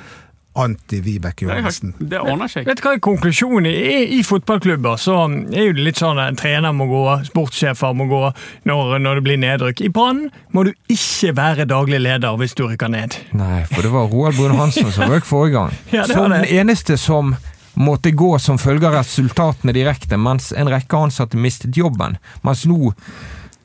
anti-Vibeke 0.60 1.46
Det, 1.46 1.48
Johannessen. 1.48 1.94
det 2.00 2.20
ordner 2.20 2.50
seg. 2.52 2.66
Vet 2.68 2.78
du 2.82 2.84
hva 2.84 2.94
er 2.98 3.00
konklusjonen 3.06 3.68
i, 3.70 4.20
i 4.20 4.24
fotballklubber? 4.24 4.98
Så 5.00 5.14
er 5.54 5.74
det 5.74 5.84
litt 5.86 5.96
sånn 6.02 6.20
at 6.20 6.36
trener 6.42 6.74
må 6.76 6.88
gå, 6.90 7.04
sportssjefer 7.30 7.94
må 7.96 8.08
gå 8.10 8.22
når, 8.68 8.98
når 9.00 9.16
det 9.22 9.24
blir 9.24 9.40
nedrykk. 9.40 9.82
I 9.86 9.92
Brann 9.96 10.26
må 10.52 10.66
du 10.68 10.74
ikke 10.92 11.32
være 11.38 11.68
daglig 11.70 12.02
leder 12.02 12.36
hvis 12.42 12.56
du 12.56 12.66
rykker 12.68 12.90
ned. 12.92 13.16
Nei, 13.40 13.64
for 13.72 13.86
det 13.86 13.92
var 13.94 14.10
Roald 14.12 14.36
Brun 14.36 14.58
Hansen 14.58 14.92
som 14.92 15.08
røk 15.14 15.24
forrige 15.30 15.54
gang. 15.54 15.72
Ja, 15.96 16.04
det 16.10 16.16
som 16.18 16.32
den 16.34 16.44
eneste 16.46 16.98
som 17.00 17.36
måtte 17.80 18.12
gå 18.12 18.34
som 18.40 18.60
følge 18.60 18.90
av 18.90 18.98
resultatene 19.00 19.74
direkte, 19.76 20.18
mens 20.20 20.52
en 20.52 20.70
rekke 20.72 21.00
ansatte 21.00 21.40
mistet 21.40 21.78
jobben. 21.80 22.18
Mens 22.44 22.66
nå 22.68 22.94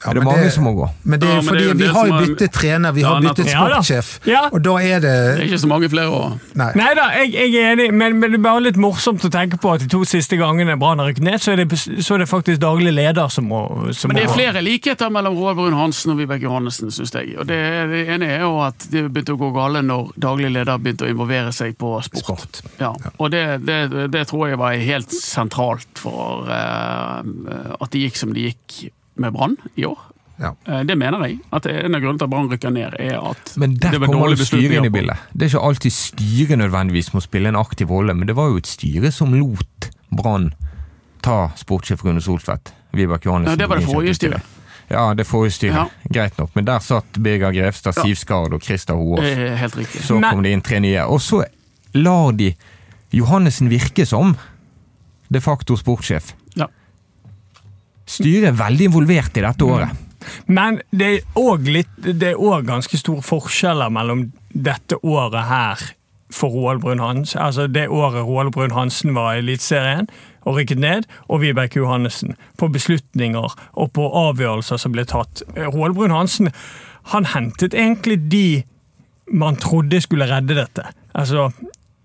Ja, 0.05 0.11
er 0.11 0.15
det 0.19 0.25
mange 0.25 0.45
det- 0.45 0.53
som 0.53 0.65
må 0.65 0.73
gå. 0.77 0.89
Men 1.05 1.21
det 1.21 1.29
er 1.29 1.35
jo 1.35 1.41
ja, 1.41 1.45
fordi 1.49 1.65
det, 1.65 1.77
vi 1.79 1.87
har 1.87 2.07
jo 2.07 2.19
byttet 2.21 2.53
trener, 2.53 2.93
vi 2.93 3.03
har 3.03 3.21
byttet 3.25 3.49
sportssjef, 3.49 4.11
Ja. 4.29 4.43
og 4.53 4.63
da 4.63 4.75
er 4.79 5.01
Det 5.01 5.13
Det 5.15 5.41
er 5.41 5.45
ikke 5.49 5.61
så 5.63 5.69
mange 5.71 5.89
flere 5.89 6.09
å 6.13 6.39
Nei. 6.55 6.71
Nei 6.77 6.91
da, 6.95 7.09
jeg, 7.17 7.33
jeg 7.33 7.55
er 7.55 7.73
enig, 7.73 7.87
men, 7.93 8.19
men 8.21 8.31
det 8.35 8.39
er 8.39 8.43
bare 8.45 8.61
litt 8.63 8.77
morsomt 8.77 9.25
å 9.25 9.31
tenke 9.33 9.57
på 9.61 9.73
at 9.75 9.81
de 9.81 9.89
to 9.89 10.05
siste 10.05 10.37
gangene 10.37 10.77
Brann 10.79 10.99
har 11.01 11.09
rykket 11.09 11.25
ned, 11.25 11.41
så 11.41 11.53
er, 11.53 11.65
det, 11.65 11.79
så 12.05 12.15
er 12.15 12.19
det 12.19 12.29
faktisk 12.29 12.61
daglig 12.61 12.93
leder 12.95 13.29
som 13.33 13.49
må, 13.49 13.63
som 13.93 14.13
Men 14.13 14.21
det 14.21 14.27
er 14.29 14.35
flere 14.35 14.63
likheter 14.63 15.11
mellom 15.11 15.35
Roald 15.39 15.57
Brun 15.57 15.75
Hansen 15.79 16.13
og 16.13 16.19
Vibeke 16.21 16.45
Johannessen, 16.47 16.91
syns 16.95 17.15
jeg. 17.17 17.35
Og 17.41 17.47
det, 17.49 17.59
det 17.91 18.05
ene 18.15 18.29
er 18.37 18.45
jo 18.45 18.61
at 18.63 18.87
det 18.93 19.07
begynte 19.09 19.35
å 19.35 19.41
gå 19.41 19.51
gale 19.57 19.83
når 19.83 20.13
daglig 20.21 20.53
leder 20.53 20.79
begynte 20.79 21.09
å 21.09 21.11
involvere 21.11 21.53
seg 21.53 21.79
på 21.81 21.95
sport. 22.05 22.25
Sport. 22.25 22.61
Ja. 22.81 22.93
Og 23.19 23.31
det, 23.33 23.45
det, 23.65 24.11
det 24.13 24.27
tror 24.29 24.49
jeg 24.53 24.59
var 24.61 24.77
helt 24.79 25.11
sentralt 25.15 25.89
for 25.99 26.45
uh, 26.51 27.23
at 27.81 27.91
det 27.95 28.05
gikk 28.07 28.17
som 28.21 28.35
det 28.37 28.51
gikk 28.53 28.93
med 29.17 29.33
Brann 29.33 29.57
i 29.77 29.85
år. 29.85 29.99
Ja. 30.41 30.51
Eh, 30.67 30.81
det 30.83 30.97
mener 30.99 31.23
jeg. 31.29 31.39
At 31.53 31.67
En 31.67 31.95
av 31.95 32.01
grunnene 32.03 32.19
til 32.19 32.25
at 32.27 32.31
Brann 32.31 32.49
rykker 32.51 32.73
ned, 32.75 32.97
er 32.99 33.19
at 33.31 33.53
Men 33.57 33.77
der 33.79 33.91
det 33.95 34.01
var 34.01 34.09
kommer 34.11 34.35
jo 34.35 34.37
styret 34.45 34.79
inn 34.81 34.85
i 34.85 34.91
bildet. 34.91 35.17
Det 35.33 35.47
er 35.47 35.53
ikke 35.55 35.67
alltid 35.69 35.93
styret 35.95 36.59
nødvendigvis 36.59 37.13
må 37.15 37.21
spille 37.23 37.49
en 37.49 37.57
aktiv 37.57 37.91
rolle, 37.91 38.15
men 38.15 38.27
det 38.27 38.35
var 38.37 38.49
jo 38.51 38.57
et 38.57 38.67
styre 38.67 39.13
som 39.13 39.35
lot 39.35 39.91
Brann 40.11 40.53
ta 41.23 41.51
sportssjef 41.57 42.03
Rune 42.05 42.21
Soltvedt. 42.21 42.73
Vibeke 42.93 43.27
Johannessen. 43.29 43.55
Ja, 43.59 43.63
det 43.63 43.69
var 43.71 43.79
det 43.79 43.87
forrige 43.87 44.15
styret. 44.15 44.43
Ja, 44.91 45.15
det 45.15 45.25
forrige 45.27 45.51
styret. 45.57 45.75
Ja. 45.75 45.87
Greit 46.13 46.37
nok. 46.39 46.51
Men 46.55 46.67
der 46.67 46.79
satt 46.85 47.17
Birger 47.23 47.53
Grevstad, 47.53 47.95
Ja. 47.97 48.03
Siv 48.03 48.15
Skard 48.17 48.53
og 48.53 48.63
Christer 48.63 48.95
Hoaas. 48.95 49.25
Helt 49.59 49.77
riktig. 49.77 50.03
Så 50.03 50.19
Men- 50.21 50.31
kom 50.31 50.43
det 50.43 50.53
inn 50.53 50.61
tre 50.63 50.81
nye. 50.81 51.07
Og 51.07 51.21
så 51.21 51.45
lar 51.95 52.33
de 52.33 52.55
Johannessen 53.13 53.69
virke 53.71 54.05
som 54.07 54.37
de 55.33 55.41
facto 55.41 55.77
sportssjef. 55.77 56.35
Styret 58.07 58.51
er 58.53 58.59
veldig 58.59 58.91
involvert 58.91 59.37
i 59.39 59.45
dette 59.45 59.67
året. 59.67 60.01
Men 60.47 60.81
det 60.91 61.11
er 61.29 62.41
òg 62.41 62.67
ganske 62.69 63.01
store 63.01 63.25
forskjeller 63.25 63.93
mellom 63.93 64.29
dette 64.55 64.99
året 65.03 65.49
her 65.49 65.85
for 66.35 66.51
Roald 66.51 66.81
Brun 66.83 67.03
Hansen, 67.03 67.41
altså 67.41 67.67
det 67.71 67.89
året 67.93 68.25
Roald 68.27 68.51
Brun 68.53 68.73
Hansen 68.75 69.15
var 69.15 69.35
i 69.35 69.43
Eliteserien 69.43 70.09
og 70.45 70.59
rykket 70.59 70.81
ned, 70.81 71.07
og 71.29 71.41
Vibeke 71.41 71.79
Johannessen. 71.79 72.35
På 72.59 72.69
beslutninger 72.69 73.55
og 73.73 73.93
på 73.97 74.09
avgjørelser 74.09 74.81
som 74.81 74.93
ble 74.93 75.07
tatt. 75.09 75.45
Roald 75.57 75.97
Brun 75.97 76.13
Hansen 76.13 76.51
han 77.13 77.29
hentet 77.33 77.77
egentlig 77.77 78.19
de 78.33 78.47
man 79.33 79.57
trodde 79.57 80.01
skulle 80.05 80.29
redde 80.29 80.57
dette. 80.57 80.85
Altså, 81.15 81.51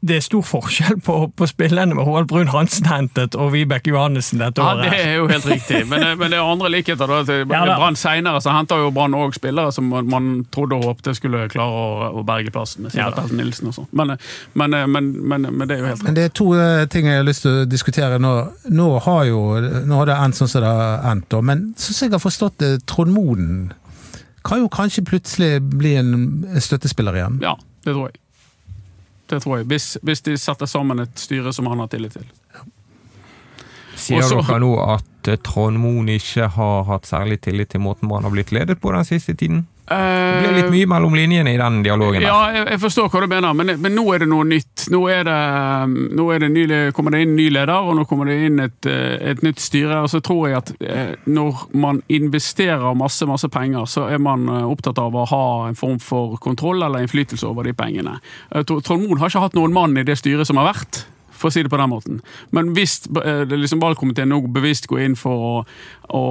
det 0.01 0.15
er 0.15 0.21
stor 0.23 0.41
forskjell 0.47 1.01
på, 1.03 1.15
på 1.35 1.47
spillerne 1.49 1.91
med 1.97 2.05
Roald 2.07 2.27
Brun 2.29 2.47
Hansen 2.53 2.85
hentet 2.87 3.35
og 3.35 3.49
Vibeke 3.51 3.91
Johannessen 3.91 4.39
dette 4.39 4.63
Ja. 4.63 4.75
Det 4.79 4.93
er 4.95 5.15
jo 5.17 5.25
helt 5.27 5.45
riktig, 5.49 5.81
men, 5.89 5.99
det- 5.99 6.13
men 6.21 6.31
det 6.31 6.37
er 6.39 6.45
andre 6.47 6.69
likheter. 6.71 7.07
da. 7.07 7.17
Til 7.27 7.43
Ja. 7.51 7.65
Brann 7.75 7.95
senere 7.99 8.39
så 8.41 8.53
henter 8.55 8.77
jo 8.79 8.91
Brann 8.95 9.11
òg 9.13 9.33
spillere 9.35 9.73
som 9.75 9.89
man, 9.89 10.45
trodde 10.51 10.77
og 10.79 10.83
håpte 10.85 11.15
skulle 11.15 11.49
klare 11.49 11.67
å, 11.83 12.13
å 12.21 12.23
berge 12.25 12.51
plassen. 12.51 12.83
med 12.83 12.95
Ja, 12.95 13.09
Nilsen 13.31 13.67
og 13.67 13.73
sånn. 13.75 13.87
Men, 13.91 14.15
men, 14.53 14.69
men, 14.91 15.11
men, 15.27 15.41
men 15.57 15.67
det 15.67 15.75
er 15.75 15.79
jo 15.81 15.85
helt 15.91 15.99
riktig. 15.99 16.05
Men 16.05 16.15
det 16.15 16.23
er 16.29 16.33
to 16.39 16.47
eh, 16.55 16.85
ting 16.85 17.05
jeg 17.05 17.17
har 17.19 17.27
lyst 17.27 17.41
til 17.43 17.51
å 17.51 17.65
diskutere 17.67 18.19
nå. 18.19 18.33
Nå 18.69 18.87
har 19.03 19.25
jo 19.25 19.41
nå 19.85 19.95
har 19.99 20.05
det 20.05 20.15
endt 20.15 20.35
sånn 20.39 20.47
som 20.47 20.61
det 20.63 20.69
har 20.71 21.11
endt, 21.11 21.35
men 21.43 21.73
sånn 21.75 21.93
som 21.99 22.07
jeg 22.07 22.15
har 22.15 22.23
forstått 22.23 22.57
det, 22.63 22.85
Trond 22.87 23.11
Moden 23.11 23.73
kan 24.47 24.61
jo 24.63 24.69
kanskje 24.71 25.03
plutselig 25.03 25.59
bli 25.75 25.95
en 25.99 26.13
støttespiller 26.63 27.13
igjen. 27.19 27.39
Ja, 27.43 27.57
det 27.83 27.91
tror 27.93 28.07
jeg. 28.07 28.15
Det 29.29 29.41
tror 29.43 29.59
jeg. 29.59 29.69
Hvis, 29.69 29.97
hvis 30.01 30.23
de 30.25 30.35
setter 30.41 30.69
sammen 30.69 31.03
et 31.03 31.21
styre 31.21 31.53
som 31.53 31.69
han 31.69 31.83
har 31.83 31.89
tillit 31.91 32.17
til. 32.17 32.29
Sier 33.99 34.23
Også, 34.23 34.39
dere 34.47 34.61
nå 34.63 34.71
at 34.81 35.29
eh, 35.29 35.39
Trond 35.43 35.77
Moen 35.81 36.09
ikke 36.13 36.47
har 36.55 36.87
hatt 36.87 37.09
særlig 37.09 37.41
tillit 37.45 37.73
til 37.73 37.83
måten 37.83 38.09
man 38.09 38.25
har 38.25 38.33
blitt 38.33 38.53
ledet 38.55 38.79
på 38.81 38.93
den 38.95 39.05
siste 39.07 39.35
tiden? 39.35 39.65
Det 39.89 40.45
ble 40.45 40.55
litt 40.59 40.73
mye 40.73 40.89
mellom 40.91 41.15
linjene 41.17 41.53
i 41.55 41.59
den 41.59 41.81
dialogen 41.85 42.21
der. 42.21 42.27
Ja, 42.27 42.39
jeg, 42.53 42.65
jeg 42.75 42.81
forstår 42.83 43.09
hva 43.09 43.23
du 43.23 43.27
mener, 43.31 43.55
men, 43.57 43.73
men 43.81 43.95
nå 43.97 44.05
er 44.13 44.23
det 44.23 44.29
noe 44.29 44.45
nytt. 44.47 44.85
Nå, 44.93 45.01
det, 45.25 45.37
nå 46.17 46.27
er 46.33 46.43
det 46.43 46.51
ny, 46.53 46.65
kommer 46.95 47.15
det 47.15 47.23
inn 47.25 47.35
ny 47.37 47.49
leder, 47.53 47.89
og 47.89 47.97
nå 47.97 48.05
kommer 48.09 48.29
det 48.29 48.37
inn 48.47 48.61
et, 48.63 48.89
eh, 48.89 49.17
et 49.31 49.43
nytt 49.45 49.61
styre. 49.63 50.03
Og 50.05 50.11
så 50.13 50.21
tror 50.25 50.47
jeg 50.49 50.59
at 50.59 50.73
eh, 50.85 51.13
når 51.29 51.65
man 51.79 52.03
investerer 52.11 52.97
masse 52.97 53.25
masse 53.29 53.49
penger, 53.53 53.85
så 53.89 54.07
er 54.13 54.21
man 54.21 54.47
eh, 54.49 54.65
opptatt 54.69 54.99
av 55.01 55.15
å 55.15 55.27
ha 55.29 55.45
en 55.69 55.79
form 55.79 55.99
for 56.03 56.37
kontroll 56.41 56.83
eller 56.85 57.05
innflytelse 57.05 57.47
over 57.47 57.67
de 57.67 57.75
pengene. 57.77 58.19
Eh, 58.53 58.65
Trond 58.65 59.05
Moen 59.05 59.21
har 59.21 59.31
ikke 59.31 59.47
hatt 59.47 59.57
noen 59.57 59.75
mann 59.75 59.97
i 59.97 60.05
det 60.07 60.19
styret 60.19 60.49
som 60.49 60.59
har 60.61 60.71
vært. 60.73 61.03
For 61.39 61.49
å 61.49 61.53
si 61.53 61.63
det 61.63 61.71
på 61.71 61.79
den 61.79 61.91
måten. 61.91 62.19
Men 62.55 62.73
hvis 62.75 62.99
eh, 63.23 63.45
liksom 63.49 63.81
valgkomiteen 63.83 64.31
nå 64.31 64.41
bevisst 64.53 64.89
går 64.91 65.05
inn 65.05 65.17
for 65.19 65.45
å, 65.49 65.53
å, 66.15 66.23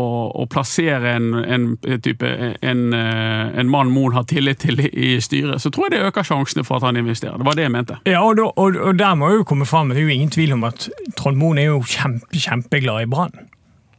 å 0.42 0.46
plassere 0.52 1.14
en, 1.16 1.30
en, 1.40 1.68
type, 2.04 2.28
en, 2.60 2.82
eh, 2.96 3.58
en 3.60 3.72
mann 3.72 3.92
Moen 3.94 4.16
har 4.16 4.28
tillit 4.28 4.60
til 4.64 4.84
i 4.86 5.16
styret, 5.24 5.62
så 5.62 5.72
tror 5.72 5.88
jeg 5.88 5.96
det 5.96 6.06
øker 6.10 6.26
sjansene 6.28 6.66
for 6.68 6.78
at 6.78 6.88
han 6.90 7.00
investerer. 7.00 7.40
Det 7.40 7.48
var 7.48 7.58
det 7.58 7.66
jeg 7.66 7.74
mente. 7.74 8.00
Ja, 8.08 8.22
og, 8.22 8.36
da, 8.38 8.50
og, 8.52 8.76
og 8.76 8.98
der 9.00 9.16
må 9.18 9.32
jeg 9.32 9.42
jo 9.42 9.50
komme 9.54 9.68
fram, 9.68 9.92
det 9.92 10.02
er 10.02 10.08
jo 10.08 10.16
ingen 10.18 10.34
tvil 10.34 10.56
om 10.58 10.66
at 10.68 10.90
Trond 11.16 11.40
Moen 11.40 11.60
er 11.62 11.70
jo 11.70 11.80
kjempe, 11.88 12.36
kjempeglad 12.36 13.06
i 13.06 13.10
Brann. 13.10 13.48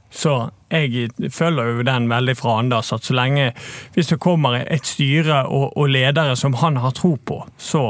Så 0.09 0.49
jeg 0.71 1.09
følger 1.31 1.67
jo 1.69 1.83
den 1.85 2.09
veldig 2.09 2.35
fra 2.37 2.59
Anders, 2.59 2.93
at 2.93 3.05
så 3.05 3.13
lenge 3.13 3.51
Hvis 3.93 4.09
det 4.09 4.19
kommer 4.19 4.63
et 4.65 4.85
styre 4.85 5.45
og, 5.45 5.77
og 5.77 5.89
ledere 5.89 6.35
som 6.35 6.53
han 6.53 6.77
har 6.77 6.91
tro 6.97 7.15
på, 7.25 7.43
så, 7.57 7.83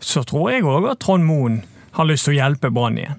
så 0.00 0.22
tror 0.22 0.50
jeg 0.50 0.64
òg 0.64 0.90
at 0.90 1.00
Trond 1.04 1.24
Moen 1.28 1.62
har 1.92 2.04
lyst 2.08 2.24
til 2.28 2.34
å 2.34 2.40
hjelpe 2.40 2.70
Brann 2.72 2.98
igjen. 2.98 3.18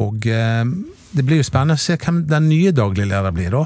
Og 0.00 0.26
eh, 0.26 0.64
det 1.12 1.24
blir 1.28 1.42
jo 1.42 1.46
spennende 1.48 1.76
å 1.76 1.82
se 1.82 1.96
hvem 2.00 2.22
den 2.30 2.46
nye 2.48 2.72
daglige 2.72 3.10
leder 3.10 3.34
blir, 3.36 3.50
da. 3.50 3.64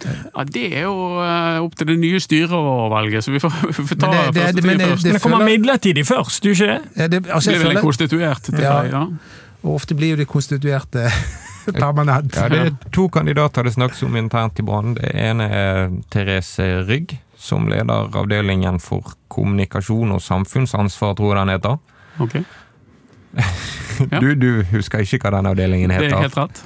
Ja, 0.00 0.44
Det 0.48 0.62
er 0.72 0.86
jo 0.86 0.94
eh, 1.20 1.58
opp 1.60 1.74
til 1.76 1.90
det 1.90 1.98
nye 2.00 2.20
styret 2.24 2.54
å 2.56 2.86
velge, 2.88 3.20
så 3.20 3.34
vi 3.34 3.40
får, 3.42 3.52
vi 3.68 3.84
får 3.90 3.98
ta 4.00 4.08
det- 4.14 4.32
det- 4.32 4.46
første 4.46 4.56
ting 4.62 4.66
men 4.70 4.78
det- 4.80 4.88
først. 4.94 5.04
Men 5.04 5.12
det 5.18 5.22
kommer 5.26 5.44
midlertidig 5.44 6.06
først, 6.08 6.40
du 6.42 6.50
ikke 6.54 6.70
det? 6.70 6.78
Ja, 6.96 7.08
det, 7.12 7.20
altså, 7.28 7.50
Blir 7.50 7.58
jeg 7.58 7.60
vel 7.60 7.70
en 7.70 7.76
føler, 7.76 7.84
konstituert 7.84 8.42
til 8.48 8.60
Ja. 8.64 8.82
deg, 8.82 8.92
ja. 8.92 9.02
og 9.62 9.74
ofte 9.76 9.94
blir 9.94 10.14
jo 10.14 10.16
de 10.16 10.24
konstituerte 10.24 11.04
permanent. 11.76 12.34
Ja, 12.34 12.48
det 12.48 12.60
er 12.64 12.70
to 12.96 13.08
kandidater 13.12 13.62
det 13.68 13.74
snakkes 13.76 14.02
om 14.06 14.16
internt 14.16 14.58
i 14.58 14.62
Brann. 14.64 14.94
Det 14.96 15.10
ene 15.14 15.50
er 15.52 15.90
Therese 16.10 16.70
Rygg, 16.88 17.18
som 17.36 17.68
leder 17.68 18.08
avdelingen 18.16 18.80
for 18.80 19.12
kommunikasjon 19.28 20.12
og 20.16 20.20
samfunnsansvar, 20.24 21.12
tror 21.20 21.36
jeg 21.36 21.44
den 21.44 21.54
heter. 21.58 21.78
Ok, 22.20 22.34
Ja. 22.40 22.42
Du, 24.00 24.30
du 24.34 24.62
husker 24.70 25.02
ikke 25.04 25.18
hva 25.26 25.30
den 25.36 25.48
avdelingen 25.50 25.90
heter. 25.92 26.08
Det 26.08 26.16
er 26.16 26.22
helt 26.24 26.36
rett. 26.38 26.60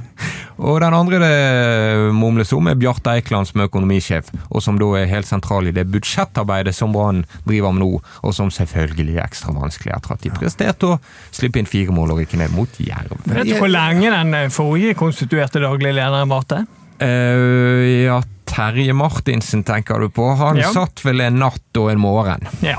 Og 0.54 0.76
den 0.84 0.94
andre 0.94 1.18
det 1.18 2.12
mumles 2.14 2.52
om, 2.54 2.68
er 2.70 2.76
Bjarte 2.78 3.10
Eikland 3.16 3.48
som 3.50 3.58
er 3.60 3.66
økonomisjef, 3.66 4.28
og 4.54 4.62
som 4.62 4.78
da 4.78 4.86
er 5.00 5.08
helt 5.10 5.26
sentral 5.26 5.66
i 5.66 5.72
det 5.74 5.82
budsjettarbeidet 5.90 6.74
som 6.76 6.94
Brann 6.94 7.24
driver 7.42 7.74
med 7.74 7.82
nå, 7.82 7.90
og 8.22 8.36
som 8.36 8.52
selvfølgelig 8.54 9.16
er 9.16 9.24
ekstra 9.26 9.50
vanskelig 9.56 9.96
etter 9.96 10.14
at 10.14 10.22
de 10.22 10.30
presterte 10.36 10.92
å 10.94 11.00
slippe 11.34 11.58
inn 11.58 11.66
fire 11.66 11.94
mål 11.96 12.14
og 12.14 12.22
rykke 12.22 12.38
ned 12.44 12.54
mot 12.54 12.78
Jerv. 12.78 13.16
Vet 13.26 13.50
du 13.50 13.56
hvor 13.58 13.72
lenge 13.72 14.14
den 14.14 14.34
eh, 14.44 14.50
forrige 14.54 14.94
konstituerte 15.02 15.62
daglig 15.64 15.90
lederen 15.98 16.30
varte? 16.30 16.62
Uh, 17.02 17.82
ja, 18.06 18.20
Terje 18.46 18.94
Martinsen 18.94 19.64
tenker 19.66 19.98
du 19.98 20.12
på. 20.14 20.30
Han 20.38 20.62
Ja. 20.62 20.70
satt 20.70 21.02
vel 21.02 21.20
en 21.26 21.40
natt 21.42 21.82
og 21.82 21.90
en 21.90 21.98
morgen. 21.98 22.46
Ja. 22.62 22.78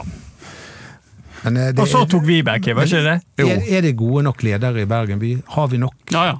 Men 1.46 1.58
eh, 1.62 1.70
det, 1.72 1.80
Og 1.84 1.88
så 1.92 2.04
tok 2.10 2.26
Vibeke, 2.28 2.74
var 2.76 2.90
ikke 2.90 3.04
det? 3.06 3.16
Jo. 3.40 3.48
er, 3.54 3.64
er 3.78 3.86
det 3.86 3.94
gode 4.00 4.26
nok 4.26 4.44
ledere 4.46 4.82
i 4.84 4.90
Bergen 4.90 5.22
by? 5.22 5.32
Har 5.56 5.72
vi 5.72 5.80
nok? 5.82 5.96
Ja, 6.14 6.26
ja. 6.32 6.36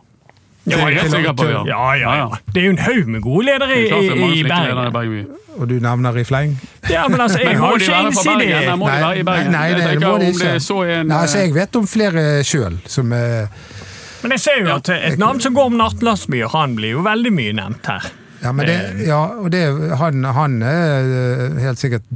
Det 0.66 0.74
er 0.82 0.88
jeg 0.96 1.12
sikker 1.14 1.34
på. 1.38 1.46
Ja. 1.46 1.60
Ja, 1.70 1.82
ja, 1.94 2.14
ja. 2.24 2.38
Det 2.54 2.62
er 2.64 2.66
jo 2.66 2.72
en 2.74 2.80
haug 2.82 3.10
med 3.14 3.22
gode 3.22 3.46
ledere 3.46 3.76
i, 3.78 3.84
Det 3.86 4.00
i, 4.40 4.44
Bergen. 4.48 4.94
Bergen. 4.96 5.28
Og 5.56 5.70
du 5.70 5.76
nevner 5.80 6.18
i 6.18 6.24
fleng? 6.26 6.56
Ja, 6.90 7.04
men 7.08 7.22
altså, 7.22 7.38
jeg 7.44 7.60
må 7.60 7.68
har 7.68 7.78
ikke 7.78 7.92
Bergen? 7.92 8.50
Nei, 8.66 8.76
må 8.82 8.90
de 8.90 8.98
være 9.04 9.20
i 9.20 9.24
Bergen? 9.28 9.52
nei, 9.54 9.64
Jeg 9.70 9.78
det, 9.78 9.86
tenker 9.92 10.08
må 10.10 10.18
de 10.18 10.26
det 10.26 10.34
ikke. 10.34 10.60
så 10.66 10.80
en, 10.84 11.08
Nei, 11.12 11.20
altså, 11.22 11.44
jeg 11.46 11.54
vet 11.56 11.80
om 11.80 11.88
flere 11.88 12.26
sjøl 12.44 12.80
som 12.90 13.14
er 13.14 13.48
Men 14.24 14.34
jeg 14.36 14.42
ser 14.42 14.58
jo 14.66 14.74
at 14.74 14.90
et 14.96 15.20
navn 15.22 15.40
som 15.46 15.54
går 15.54 15.70
om 15.70 15.78
nattlastbyer, 15.80 16.50
han 16.58 16.74
blir 16.80 16.96
jo 16.98 17.06
veldig 17.06 17.32
mye 17.38 17.54
nevnt 17.62 17.86
her. 17.94 18.10
Ja, 18.42 18.52
men 18.52 18.66
det, 18.68 18.80
ja 19.06 19.22
og 19.38 19.52
det, 19.54 19.62
han, 20.02 20.26
han 20.38 20.58
er 20.66 21.14
eh, 21.22 21.62
helt 21.62 21.80
sikkert 21.82 22.10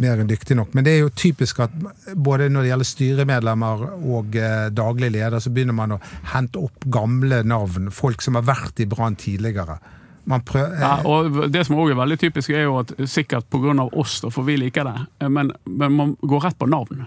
mer 0.00 0.20
enn 0.20 0.30
dyktig 0.30 0.56
nok, 0.58 0.74
men 0.76 0.86
det 0.86 0.94
er 0.94 1.04
jo 1.04 1.12
typisk 1.16 1.60
at 1.64 1.74
både 2.14 2.48
når 2.52 2.64
det 2.64 2.70
gjelder 2.72 2.90
styremedlemmer 2.90 3.84
og 3.96 4.38
eh, 4.40 4.68
daglig 4.74 5.12
leder, 5.14 5.38
så 5.42 5.52
begynner 5.52 5.76
man 5.76 5.96
å 5.96 6.00
hente 6.32 6.62
opp 6.62 6.88
gamle 6.92 7.42
navn, 7.46 7.90
folk 7.94 8.24
som 8.24 8.38
har 8.38 8.46
vært 8.48 8.82
i 8.84 8.88
Brann 8.90 9.18
tidligere. 9.20 9.78
Prøver, 10.26 10.72
Ja, 10.80 10.96
og 11.06 11.52
Det 11.52 11.60
som 11.66 11.76
også 11.78 11.94
er 11.94 12.00
veldig 12.00 12.18
typisk, 12.18 12.50
er 12.50 12.66
jo 12.66 12.80
at 12.80 12.90
sikkert 13.06 13.46
pga. 13.50 13.88
oss, 13.92 14.20
da, 14.24 14.30
for 14.34 14.42
vi 14.42 14.56
liker 14.58 14.84
det, 14.88 15.28
men, 15.30 15.52
men 15.64 15.92
man 15.92 16.16
går 16.20 16.48
rett 16.48 16.58
på 16.58 16.66
navn. 16.66 17.06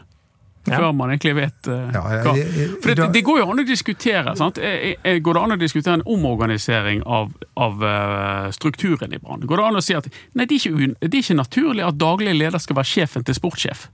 Ja. 0.67 0.76
Før 0.78 0.91
man 0.93 1.10
egentlig 1.13 1.32
vet 1.38 1.67
uh, 1.72 1.78
Ja, 1.95 2.02
ja, 2.13 2.17
hva. 2.26 2.34
jeg- 2.38 2.50
hva. 2.52 2.82
For 2.84 2.93
det, 3.00 3.06
det 3.15 3.22
går 3.26 3.38
jo 3.39 3.45
an 3.52 3.62
å 3.62 3.65
diskutere. 3.65 4.34
sant? 4.38 4.58
Eh, 4.60 4.95
eh, 5.04 5.19
Går 5.24 5.34
det 5.34 5.41
an 5.41 5.52
å 5.56 5.58
diskutere 5.58 5.93
en 5.98 6.04
omorganisering 6.06 7.00
av, 7.08 7.32
av 7.58 7.82
uh, 7.82 8.52
strukturen 8.52 9.13
i 9.15 9.17
Brann? 9.24 9.48
Går 9.48 9.58
det 9.58 9.65
an 9.69 9.80
å 9.80 9.82
si 9.82 9.95
at 9.95 10.10
nei, 10.36 10.45
det 10.45 10.58
er, 10.60 10.60
ikke, 10.60 10.76
un- 10.84 10.98
det 11.00 11.13
er 11.13 11.24
ikke 11.24 11.38
naturlig 11.39 11.86
at 11.88 11.98
daglig 11.98 12.36
leder 12.38 12.60
skal 12.60 12.76
være 12.82 12.91
sjefen 12.91 13.24
til 13.26 13.36
sportssjef? 13.39 13.88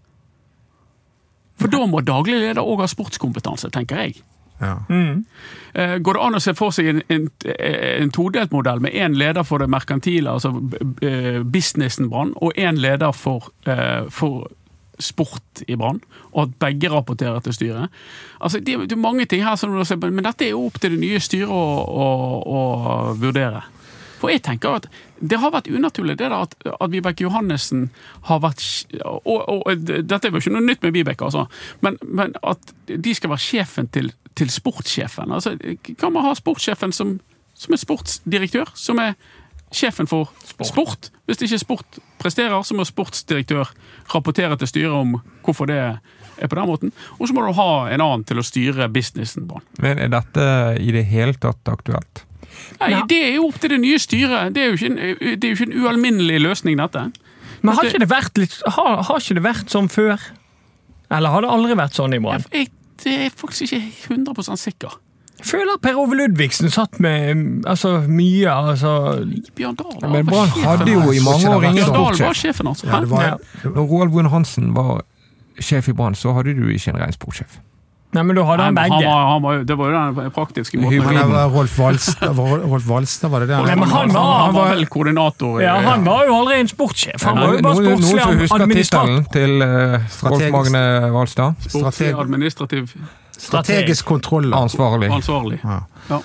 For 1.62 1.72
da 1.72 1.86
må 1.88 2.02
daglig 2.04 2.42
leder 2.42 2.66
òg 2.66 2.82
ha 2.84 2.88
sportskompetanse, 2.92 3.70
tenker 3.72 4.02
jeg. 4.02 4.18
ja. 4.60 4.74
Mm. 4.90 5.22
Går 6.04 6.14
det 6.18 6.22
an 6.26 6.36
å 6.36 6.42
se 6.44 6.54
for 6.56 6.72
seg 6.76 6.88
en, 6.92 7.02
en, 7.12 7.30
en 7.60 8.12
todelt 8.16 8.52
modell 8.56 8.80
med 8.84 8.94
én 8.96 9.16
leder 9.20 9.44
for 9.48 9.60
det 9.64 9.70
merkantile, 9.72 10.32
altså 10.34 10.52
eh, 11.04 11.42
businessen 11.44 12.10
Brann, 12.12 12.34
og 12.42 12.56
én 12.60 12.80
leder 12.80 13.12
for, 13.16 13.50
for 14.10 14.48
sport 15.00 15.64
i 15.68 15.76
Brann, 15.80 16.02
og 16.34 16.42
at 16.46 16.56
begge 16.62 16.90
rapporterer 16.92 17.40
til 17.44 17.54
styret? 17.54 17.90
Altså, 18.40 18.60
det, 18.60 18.76
er- 18.76 18.96
mange 18.98 19.26
ting 19.26 19.44
her, 19.44 19.56
men 20.10 20.24
dette 20.24 20.46
er 20.46 20.54
jo 20.56 20.66
opp 20.68 20.80
til 20.82 20.96
det 20.96 21.00
nye 21.02 21.20
styret 21.20 21.50
å, 21.52 21.64
å, 21.86 22.10
å 22.46 22.62
vurdere. 23.20 23.64
For 24.16 24.32
jeg 24.32 24.42
tenker 24.48 24.78
at 24.80 24.86
Det 25.20 25.38
har 25.40 25.52
vært 25.52 25.68
unaturlig 25.68 26.16
det 26.18 26.30
da 26.32 26.38
at, 26.46 26.54
at 26.72 26.92
Vibeke 26.92 27.26
Johannessen 27.26 27.90
har 28.30 28.40
vært 28.44 28.64
og, 29.04 29.44
og 29.68 29.84
Dette 29.86 30.28
er 30.28 30.32
jo 30.32 30.40
ikke 30.40 30.54
noe 30.56 30.64
nytt 30.66 30.82
med 30.84 30.96
Vibeke, 30.96 31.28
altså, 31.28 31.46
men, 31.84 31.98
men 32.04 32.34
at 32.42 32.74
de 32.88 33.14
skal 33.16 33.32
være 33.34 33.44
sjefen 33.44 33.88
til, 33.92 34.10
til 34.40 34.50
sportssjefen. 34.52 35.32
Altså, 35.36 35.58
kan 36.00 36.16
man 36.16 36.26
ha 36.30 36.34
sportssjefen 36.40 36.96
som, 36.96 37.18
som 37.54 37.76
er 37.76 37.82
sportsdirektør? 37.84 38.72
Som 38.76 39.00
er 39.04 39.14
sjefen 39.76 40.08
for 40.10 40.32
sport. 40.66 41.10
Hvis 41.28 41.42
ikke 41.46 41.60
sport 41.62 41.98
presterer, 42.22 42.56
så 42.66 42.76
må 42.78 42.86
sportsdirektør 42.88 43.70
rapportere 44.14 44.58
til 44.62 44.70
styret 44.72 44.94
om 44.96 45.18
hvorfor 45.46 45.70
det 45.70 45.80
er 45.82 46.48
på 46.52 46.56
den 46.58 46.68
måten. 46.70 46.94
Og 47.20 47.28
så 47.30 47.36
må 47.36 47.46
du 47.46 47.54
ha 47.58 47.70
en 47.94 48.04
annen 48.04 48.24
til 48.28 48.40
å 48.42 48.46
styre 48.46 48.88
businessen. 48.92 49.46
Brann. 49.50 49.64
Men 49.84 50.02
er 50.04 50.12
dette 50.14 50.48
i 50.84 50.92
det 50.96 51.06
hele 51.12 51.36
tatt 51.40 51.72
aktuelt? 51.72 52.26
Nei, 52.80 52.92
Ja. 52.94 53.04
Det 53.08 53.20
er 53.20 53.34
jo 53.36 53.50
opp 53.50 53.60
til 53.60 53.74
det 53.76 53.80
nye 53.84 54.00
styret. 54.00 54.54
Det 54.56 54.64
er 54.64 54.72
jo 54.72 54.78
ikke 54.80 54.92
en, 54.92 55.40
det 55.40 55.44
er 55.44 55.54
jo 55.54 55.58
ikke 55.60 55.70
en 55.72 55.78
ualminnelig 55.84 56.42
løsning, 56.44 56.78
dette. 56.80 57.06
Men 57.62 57.76
har 57.76 57.88
ikke 57.90 58.04
det 58.04 58.10
vært 58.12 58.38
litt 58.38 58.56
Har, 58.76 59.02
har 59.08 59.20
ikke 59.22 59.38
det 59.40 59.44
vært 59.44 59.72
sånn 59.74 59.88
før? 59.90 60.22
Eller 61.12 61.34
har 61.34 61.42
det 61.46 61.50
aldri 61.52 61.76
vært 61.78 61.98
sånn 61.98 62.14
i 62.16 62.20
Brann? 62.22 62.44
Jeg, 62.54 62.70
jeg 63.04 63.26
er 63.28 63.34
faktisk 63.36 63.68
ikke 63.76 64.16
100% 64.16 64.62
sikker. 64.62 64.96
Jeg 65.38 65.46
føler 65.50 65.78
Per 65.84 65.98
Ove 66.00 66.16
Ludvigsen 66.16 66.70
satt 66.72 67.00
med 67.04 67.36
mm, 67.36 67.64
altså, 67.68 67.90
mye 68.08 68.50
altså, 68.52 68.92
Bjørn 69.56 69.76
Dahl 69.76 69.98
Men 70.02 70.26
var 70.26 70.32
Brann 70.32 70.48
sjefen. 70.54 70.70
hadde 70.70 70.92
jo 70.94 71.12
i 71.12 71.20
mange 71.26 71.50
år 71.52 71.64
ingen 71.68 71.76
Bjørn 71.82 71.94
Dahl 71.94 72.06
var 72.06 72.14
sportssjef. 72.16 72.42
sjefen, 72.56 72.68
altså. 72.72 72.88
Ja, 72.88 73.00
det 73.04 73.10
var, 73.12 73.24
Ja. 73.24 73.70
Når 73.76 73.90
Roald 73.92 74.12
Brun 74.16 74.30
Hansen 74.32 74.72
var 74.76 75.02
sjef 75.60 75.88
i 75.92 75.94
Brann, 75.94 76.16
så 76.16 76.34
hadde 76.38 76.56
du 76.56 76.64
ikke 76.72 76.94
en 76.96 77.02
ren 77.04 77.14
sportssjef. 77.16 77.60
Nei, 78.16 78.24
men 78.24 78.36
du 78.38 78.42
han 78.48 78.58
men 78.58 78.66
han 78.66 78.76
begge. 78.80 79.00
var, 79.06 79.26
han 79.34 79.42
var, 79.44 79.58
det 79.68 79.76
var 79.78 79.92
jo 79.92 80.04
den 80.22 80.32
praktiske 80.36 80.80
måten. 80.80 81.10
det 81.12 81.26
var 81.34 81.50
Rolf 81.54 81.74
Walstad, 81.80 82.32
var 82.40 82.64
Rolf 82.64 82.86
Valstad, 82.88 83.30
var 83.34 83.44
det 83.44 83.50
det? 83.52 83.60
Nei, 83.68 83.76
men 83.82 83.90
han 83.92 84.14
var- 84.16 84.40
han 84.46 84.54
var 84.56 84.70
vel 84.74 84.86
koordinator. 84.88 85.62
Ja, 85.62 85.76
Han 85.90 86.04
var 86.08 86.26
jo 86.30 86.38
aldri 86.40 86.60
en 86.64 86.72
sportssjef. 86.72 87.24
Han 87.28 87.38
var 87.44 87.54
jo 87.58 87.62
bare 87.66 87.76
noen, 87.76 87.86
noen 87.86 88.02
som 88.02 88.16
sportslig 88.16 88.40
husker 88.46 88.64
administrator. 88.64 89.12
tittelen 89.12 89.28
til 89.36 89.52
uh, 89.62 90.32
Rolf 90.32 90.48
Magne 90.58 90.86
Walstad? 91.18 91.56
Sportslig 91.68 92.14
administrativ 92.26 92.96
Strategisk 93.36 94.06
kontroll. 94.08 94.50
da. 94.50 94.64
Ansvarlig. 94.64 95.12
ansvarlig. 95.12 95.60
Ja. 95.64 96.20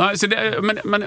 Nei, 0.00 0.10
så 0.16 0.26
det, 0.32 0.38
men, 0.64 0.78
men 0.88 1.04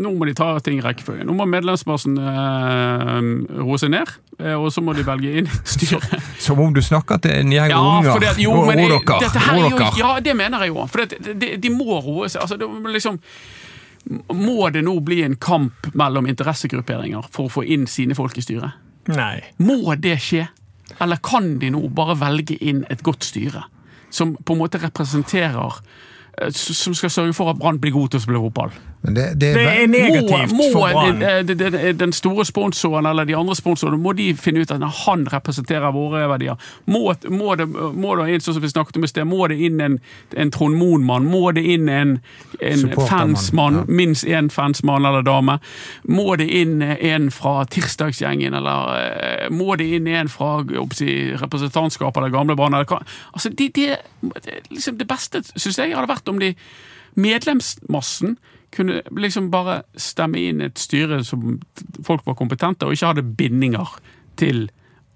nå 0.00 0.12
må 0.16 0.26
de 0.28 0.34
ta 0.38 0.46
ting 0.64 0.78
i 0.80 0.84
rekkefølge. 0.84 1.24
Nå 1.28 1.34
må 1.36 1.44
medlemsmassen 1.50 2.16
eh, 2.20 3.18
roe 3.60 3.78
seg 3.80 3.92
ned, 3.94 4.10
eh, 4.40 4.54
og 4.56 4.70
så 4.74 4.82
må 4.84 4.94
de 4.96 5.04
velge 5.06 5.34
inn 5.42 5.50
styret. 5.74 6.14
Som 6.40 6.62
om 6.64 6.72
du 6.74 6.80
snakker 6.84 7.20
til 7.24 7.34
en 7.42 7.52
gjeng 7.54 7.74
Ja, 7.74 7.82
unger. 7.98 8.22
det, 8.24 8.32
jo, 8.44 8.54
Ro- 8.56 8.64
men 8.70 8.80
ro 8.84 8.88
dere, 9.02 9.18
dette 9.26 9.42
her 9.44 9.58
ro 9.60 9.68
er 9.68 9.76
jo, 9.76 9.90
ja, 10.00 10.14
det 10.24 10.36
mener 10.38 10.64
jeg 10.66 10.72
jo. 10.74 10.86
For 10.90 11.04
det, 11.04 11.20
de, 11.42 11.52
de 11.60 11.72
må 11.74 12.00
roe 12.04 12.30
seg. 12.32 12.40
Altså, 12.46 12.58
det, 12.60 12.68
liksom, 12.96 13.20
må 14.36 14.68
det 14.74 14.82
nå 14.84 14.98
bli 15.04 15.22
en 15.24 15.36
kamp 15.40 15.88
mellom 15.96 16.26
interessegrupperinger 16.28 17.28
for 17.32 17.48
å 17.48 17.52
få 17.58 17.64
inn 17.76 17.86
sine 17.90 18.16
folk 18.18 18.36
i 18.40 18.44
styret? 18.44 18.80
Nei. 19.12 19.38
Må 19.64 19.94
det 20.00 20.16
skje? 20.24 20.46
Eller 21.00 21.20
kan 21.24 21.54
de 21.60 21.70
nå 21.72 21.80
bare 21.96 22.16
velge 22.20 22.56
inn 22.60 22.82
et 22.92 23.00
godt 23.04 23.24
styre? 23.24 23.64
Som 24.14 24.36
på 24.46 24.54
en 24.54 24.60
måte 24.60 24.78
representerer 24.82 25.78
Som 26.50 26.94
skal 26.94 27.10
sørge 27.10 27.32
for 27.32 27.50
at 27.50 27.58
Brann 27.58 27.78
blir 27.80 27.92
god 27.94 28.08
til 28.08 28.18
å 28.18 28.24
spille 28.24 28.42
fotball? 28.42 28.72
Men 29.04 29.14
det, 29.14 29.24
det, 29.34 29.54
Det 29.54 29.64
er 29.68 29.86
negativt 29.86 30.52
må, 30.52 30.56
må 30.56 30.68
for 30.72 30.92
Brann. 30.92 31.20
den, 31.20 31.58
den, 31.58 31.98
den, 31.98 32.12
store 32.12 32.44
sponsoren 32.44 33.06
eller 33.06 33.24
de 33.28 33.36
andre 33.36 33.54
sponsorene 33.56 33.98
må 34.00 34.14
de 34.16 34.30
finne 34.34 34.62
ut 34.64 34.70
at 34.72 34.80
han 35.04 35.26
representerer 35.28 35.92
våre 35.92 36.22
verdier. 36.30 36.56
Må, 36.86 37.12
må, 37.28 37.54
det, 37.60 37.66
må 37.68 38.14
det 38.16 38.30
inn 38.32 38.44
sånn 38.44 38.56
som 38.56 38.64
vi 38.64 38.70
snakket 38.72 38.96
om 38.96 39.04
i 39.04 39.10
sted, 39.10 39.28
må 39.28 39.44
det 39.52 39.58
inn 39.60 39.82
en, 39.84 39.98
en 40.32 40.52
Trond 40.54 40.78
Moen-mann? 40.80 41.28
Må 41.28 41.52
det 41.52 41.66
inn 41.74 41.90
en, 41.92 42.14
en 42.64 42.86
fansmann? 42.96 43.82
ja. 43.82 43.84
Minst 44.00 44.24
én 44.24 44.48
fansmann 44.50 45.04
eller 45.04 45.22
-dame? 45.22 45.58
Må 46.08 46.36
det 46.40 46.48
inn 46.48 46.82
en 46.82 47.30
fra 47.30 47.64
tirsdagsgjengen, 47.64 48.54
eller 48.54 48.96
eh, 48.96 49.50
må 49.50 49.76
det 49.76 49.90
inn 49.98 50.06
en 50.06 50.28
fra 50.28 50.64
si, 50.96 51.36
representantskapet 51.36 52.22
eller 52.22 52.32
gamle 52.32 52.56
Brann? 52.56 52.74
Altså, 52.74 53.50
det, 53.50 53.74
det, 53.74 53.96
det, 54.22 54.58
liksom 54.70 54.98
det 54.98 55.08
beste 55.08 55.44
syns 55.56 55.78
jeg 55.78 55.92
hadde 55.92 56.08
vært 56.08 56.23
om 56.28 56.40
de 56.42 56.54
medlemsmassen 57.14 58.36
kunne 58.74 59.02
liksom 59.14 59.50
bare 59.52 59.82
stemme 60.00 60.40
inn 60.48 60.62
et 60.64 60.78
styre 60.80 61.22
som 61.24 61.60
folk 62.04 62.24
var 62.26 62.38
kompetente, 62.38 62.86
og 62.86 62.96
ikke 62.96 63.12
hadde 63.12 63.26
bindinger 63.38 63.96
til 64.40 64.66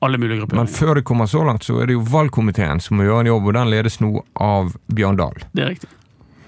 alle 0.05 0.19
mulige 0.19 0.45
grupper. 0.45 0.61
Men 0.61 0.71
før 0.71 0.95
det 0.95 1.05
kommer 1.05 1.27
så 1.27 1.43
langt, 1.45 1.67
så 1.67 1.81
er 1.83 1.91
det 1.91 1.99
jo 1.99 2.07
valgkomiteen 2.07 2.83
som 2.83 2.99
må 2.99 3.09
gjøre 3.09 3.27
en 3.27 3.33
jobb, 3.33 3.49
og 3.51 3.57
den 3.59 3.73
ledes 3.73 3.99
nå 4.03 4.13
av 4.35 4.75
Bjørn 4.95 5.19
Dahl. 5.19 5.47
det 5.53 5.65
er 5.65 5.73
riktig. 5.75 5.95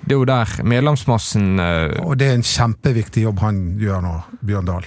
Det 0.01 0.15
er 0.15 0.17
jo 0.17 0.25
der 0.25 0.53
medlemsmassen 0.65 1.61
uh... 1.61 1.93
og 2.07 2.15
det 2.19 2.31
er 2.31 2.39
en 2.39 2.47
kjempeviktig 2.47 3.27
jobb 3.27 3.43
han 3.45 3.59
gjør 3.79 4.01
nå, 4.07 4.15
Bjørn 4.49 4.71
Dahl. 4.71 4.87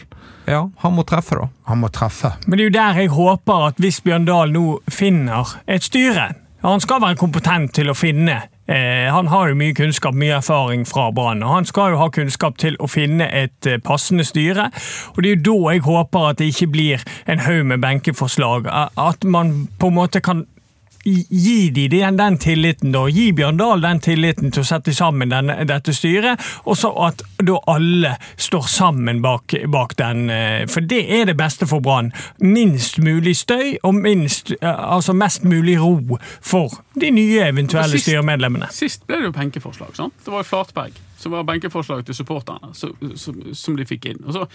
Ja, 0.49 0.63
han 0.81 0.95
må 0.95 1.05
treffe, 1.07 1.37
da. 1.37 1.49
Han 1.69 1.83
må 1.83 1.91
treffe. 1.93 2.33
Men 2.47 2.57
det 2.57 2.63
er 2.63 2.69
jo 2.71 2.75
der 2.79 3.01
jeg 3.03 3.11
håper 3.13 3.67
at 3.67 3.83
hvis 3.83 4.01
Bjørn 4.03 4.25
Dahl 4.27 4.55
nå 4.55 4.65
finner 4.91 5.53
et 5.67 5.85
styre 5.85 6.33
Han 6.63 6.79
skal 6.79 7.01
være 7.03 7.19
kompetent 7.19 7.73
til 7.75 7.91
å 7.91 7.95
finne 7.95 8.37
eh, 8.67 9.11
Han 9.13 9.27
har 9.27 9.49
jo 9.49 9.55
mye 9.55 9.73
kunnskap, 9.73 10.15
mye 10.15 10.37
erfaring 10.37 10.87
fra 10.87 11.09
Brann, 11.11 11.41
han 11.41 11.65
skal 11.65 11.93
jo 11.93 12.01
ha 12.01 12.09
kunnskap 12.09 12.57
til 12.57 12.77
å 12.79 12.87
finne 12.87 13.27
et 13.31 13.67
eh, 13.67 13.79
passende 13.83 14.23
styre. 14.23 14.69
Og 15.15 15.23
det 15.23 15.31
er 15.31 15.35
jo 15.35 15.45
da 15.49 15.73
jeg 15.73 15.85
håper 15.87 16.29
at 16.29 16.39
det 16.39 16.51
ikke 16.53 16.71
blir 16.73 17.03
en 17.27 17.43
haug 17.43 17.65
med 17.65 17.83
benkeforslag. 17.83 18.69
At 18.97 19.23
man 19.23 19.67
på 19.79 19.91
en 19.91 19.97
måte 19.99 20.21
kan 20.23 20.45
gi 21.03 21.69
de 21.73 21.87
den, 21.89 22.37
tilliten, 22.37 22.91
da. 22.91 23.05
Gi 23.11 23.31
Bjørn 23.35 23.57
Dahl 23.59 23.81
den 23.83 23.99
tilliten 23.99 24.51
til 24.51 24.63
å 24.63 24.65
sette 24.67 24.93
sammen 24.95 25.29
den, 25.29 25.51
dette 25.67 25.93
styret, 25.93 26.39
og 26.65 26.77
så 26.79 26.91
at 27.07 27.21
da 27.43 27.57
alle 27.67 28.15
står 28.37 28.67
sammen 28.71 29.21
bak, 29.21 29.53
bak 29.67 29.95
den. 29.99 30.29
eh, 30.29 30.65
For 30.67 30.81
det 30.81 31.01
er 31.11 31.25
det 31.25 31.37
beste 31.37 31.67
for 31.67 31.79
Brann. 31.81 32.11
Minst 32.39 32.97
mulig 33.03 33.35
støy, 33.37 33.77
og 33.83 33.95
minst, 33.95 34.51
eh, 34.61 34.69
altså 34.95 35.13
mest 35.13 35.43
mulig 35.43 35.79
ro 35.81 36.17
for 36.41 36.69
de 36.99 37.11
nye 37.11 37.41
eventuelle 37.49 37.91
sist- 37.97 38.07
styremedlemmene. 38.09 38.71
Sist 38.71 39.05
ble 39.07 39.17
det 39.17 39.25
jo 39.25 39.31
benkeforslag. 39.31 39.95
sant? 39.95 40.13
Det 40.25 40.31
var 40.31 40.39
jo 40.43 40.49
Flatberg 40.49 40.93
som 41.17 41.31
var 41.31 41.43
benkeforslag 41.43 42.05
til 42.05 42.15
supporterne, 42.15 42.73
som, 42.75 42.91
som, 43.15 43.37
som 43.53 43.75
de 43.79 43.85
fikk 43.85 44.05
inn. 44.11 44.17
Og 44.27 44.33
så, 44.33 44.47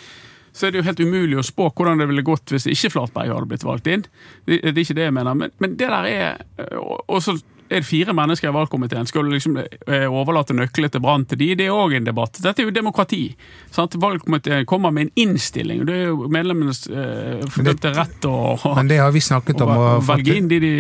så 0.59 0.67
er 0.67 0.75
det 0.75 0.83
jo 0.83 0.89
helt 0.89 1.05
umulig 1.05 1.39
å 1.39 1.47
spå 1.47 1.69
hvordan 1.71 2.03
det 2.03 2.09
ville 2.11 2.27
gått 2.27 2.51
hvis 2.51 2.67
ikke 2.71 2.91
Flatberg 2.97 3.31
hadde 3.31 3.51
blitt 3.53 3.67
valgt 3.67 3.87
inn. 3.91 4.03
Det, 4.49 4.59
det 4.59 4.75
er 4.75 4.83
ikke 4.83 4.99
det 4.99 5.07
jeg 5.07 5.15
mener, 5.15 5.39
men, 5.39 5.55
men 5.63 5.79
det 5.79 5.93
der 5.93 6.11
er 6.11 6.43
Og 7.07 7.23
så 7.23 7.37
er 7.69 7.83
det 7.83 7.87
fire 7.87 8.15
mennesker 8.17 8.49
i 8.49 8.53
valgkomiteen. 8.53 9.07
Skal 9.07 9.27
du 9.27 9.35
liksom 9.35 9.59
eh, 9.61 10.07
overlate 10.09 10.57
nøklene 10.57 10.89
til 10.93 11.03
Brann 11.05 11.27
til 11.29 11.41
de? 11.41 11.51
Det 11.59 11.67
er 11.69 11.77
òg 11.77 11.99
en 11.99 12.07
debatt. 12.07 12.41
Dette 12.43 12.65
er 12.65 12.69
jo 12.69 12.75
demokrati. 12.75 13.23
sant? 13.75 13.97
Valgkomiteen 14.01 14.67
kommer 14.69 14.95
med 14.95 15.09
en 15.09 15.27
innstilling, 15.29 15.83
og 15.85 15.91
det 15.91 15.99
er 15.99 16.07
jo 16.09 16.31
medlemmenes 16.33 16.87
eh, 16.89 17.45
fordømte 17.53 17.93
rett 17.97 18.29
å, 18.29 18.37
Men 18.79 18.89
det 18.91 19.03
har 19.03 19.13
vi 19.13 19.23
snakket 19.25 19.65
om 19.67 19.75
å 19.75 19.91
velge 20.07 20.39
inn 20.41 20.49
de 20.49 20.61
de 20.65 20.73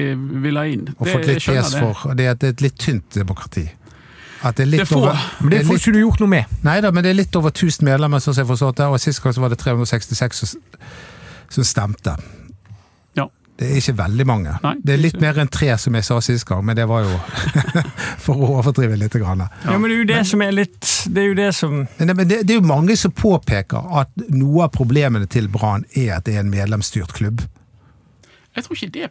vil 0.46 0.60
ha 0.60 0.64
inn. 0.68 0.88
og 0.96 1.04
fått 1.10 1.28
litt 1.28 1.44
pes 1.44 1.76
for. 1.76 2.16
det 2.18 2.30
er 2.30 2.48
et 2.52 2.64
litt 2.64 2.80
tynt 2.80 3.20
demokrati. 3.20 3.68
At 4.42 4.56
det 4.56 4.62
er 4.66 4.70
litt 4.70 4.80
Det 4.84 4.88
får, 4.88 5.02
over 5.02 5.22
Men 5.40 5.50
det 5.50 5.58
det 5.58 5.66
får 5.66 5.74
litt- 5.74 5.82
ikke 5.82 5.92
du 5.92 6.00
gjort 6.04 6.20
noe 6.22 6.28
med. 6.30 6.44
Nei 6.62 6.80
da, 6.80 6.90
men 6.94 7.02
det 7.02 7.10
er 7.10 7.16
litt 7.18 7.36
over 7.36 7.50
1000 7.50 7.84
medlemmer, 7.88 8.20
som 8.22 8.34
jeg 8.34 8.46
forstått 8.46 8.76
det, 8.76 8.86
og 8.86 9.00
sist 9.02 9.22
gang 9.22 9.32
så 9.34 9.40
var 9.42 9.48
det 9.50 9.58
366 9.58 10.44
som, 11.50 11.64
stemte. 11.64 12.14
Ja. 13.18 13.24
Det 13.58 13.66
er 13.72 13.80
ikke 13.80 13.96
veldig 13.98 14.26
mange. 14.30 14.52
Nei, 14.62 14.74
det 14.84 14.94
er 14.94 15.00
litt 15.02 15.18
mer 15.20 15.40
enn 15.42 15.48
tre, 15.50 15.72
som 15.82 15.94
jeg 15.98 16.04
sa 16.06 16.20
sist 16.22 16.46
gang, 16.46 16.62
men 16.64 16.76
det 16.78 16.86
var 16.86 17.02
jo 17.08 17.16
for 18.24 18.36
å 18.38 18.50
overdrive 18.60 18.94
litt. 19.00 19.16
Grann. 19.18 19.42
Ja, 19.64 19.74
men 19.78 19.90
det 19.90 19.96
er 19.96 20.02
jo 20.04 20.08
det 20.12 20.20
som 20.30 20.42
er 20.44 20.52
litt 20.54 20.86
Det 21.08 21.22
er 21.22 21.26
jo 21.32 21.34
det 21.34 21.48
som 21.56 21.74
Men, 21.98 22.12
men 22.14 22.28
det, 22.28 22.42
det 22.46 22.54
er 22.54 22.60
jo 22.60 22.66
mange 22.68 22.94
som 23.00 23.10
påpeker 23.10 23.88
at 24.02 24.12
noe 24.30 24.68
av 24.68 24.70
problemene 24.76 25.26
til 25.26 25.48
Brann 25.48 25.82
er 25.96 26.18
at 26.20 26.24
det 26.28 26.36
er 26.36 26.44
en 26.44 26.50
medlemsstyrt 26.52 27.12
klubb. 27.18 27.42
Jeg 28.54 28.64
tror 28.68 28.76
ikke 28.78 28.92
det 29.00 29.10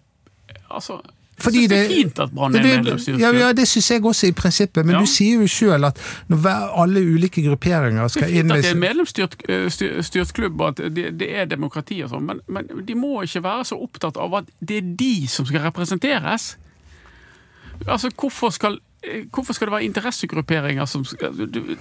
Altså, 0.72 1.02
Fordi 1.40 1.62
jeg 1.62 1.70
synes 1.70 1.88
det 1.88 1.98
er 1.98 2.04
fint 2.04 2.20
at 2.20 2.32
Brann 2.34 2.56
er 2.56 2.62
Det- 2.64 2.78
medlemsstyrt. 2.78 3.20
Ja, 3.20 3.32
ja, 3.32 3.52
det 3.54 3.68
syns 3.68 3.92
jeg 3.92 4.06
også 4.06 4.28
i 4.28 4.32
prinsippet, 4.32 4.86
men 4.86 4.96
Ja. 4.96 5.00
du 5.02 5.06
sier 5.06 5.42
jo 5.42 5.48
sjøl 5.48 5.86
at 5.86 6.00
når 6.30 6.48
alle 6.82 7.00
ulike 7.14 7.44
grupperinger 7.46 8.02
det 8.02 8.04
er 8.04 8.08
skal 8.08 8.30
inn 8.30 8.50
fint 8.50 8.52
at 8.52 8.64
det 8.64 8.72
er 8.72 8.76
medlemsstyrt 8.82 9.36
eh, 9.50 9.68
styr- 9.70 10.02
styrt 10.02 10.34
klubb, 10.34 10.62
at 10.62 10.78
det, 10.96 11.20
det 11.20 11.30
er 11.38 11.46
demokrati 11.46 12.02
og 12.04 12.10
sånn, 12.10 12.26
men, 12.26 12.40
men 12.50 12.66
de 12.88 12.96
må 12.96 13.22
ikke 13.22 13.44
være 13.44 13.66
så 13.66 13.78
opptatt 13.82 14.18
av 14.18 14.34
at 14.34 14.46
det 14.68 14.78
er 14.78 14.96
de 14.98 15.28
som 15.28 15.46
skal 15.46 15.62
representeres. 15.62 16.58
Altså, 17.88 18.10
hvorfor 18.18 18.50
skal, 18.50 18.80
hvorfor 19.32 19.54
skal 19.54 19.70
det 19.70 19.74
være 19.76 19.88
interessegrupperinger 19.88 20.86
som 20.90 21.04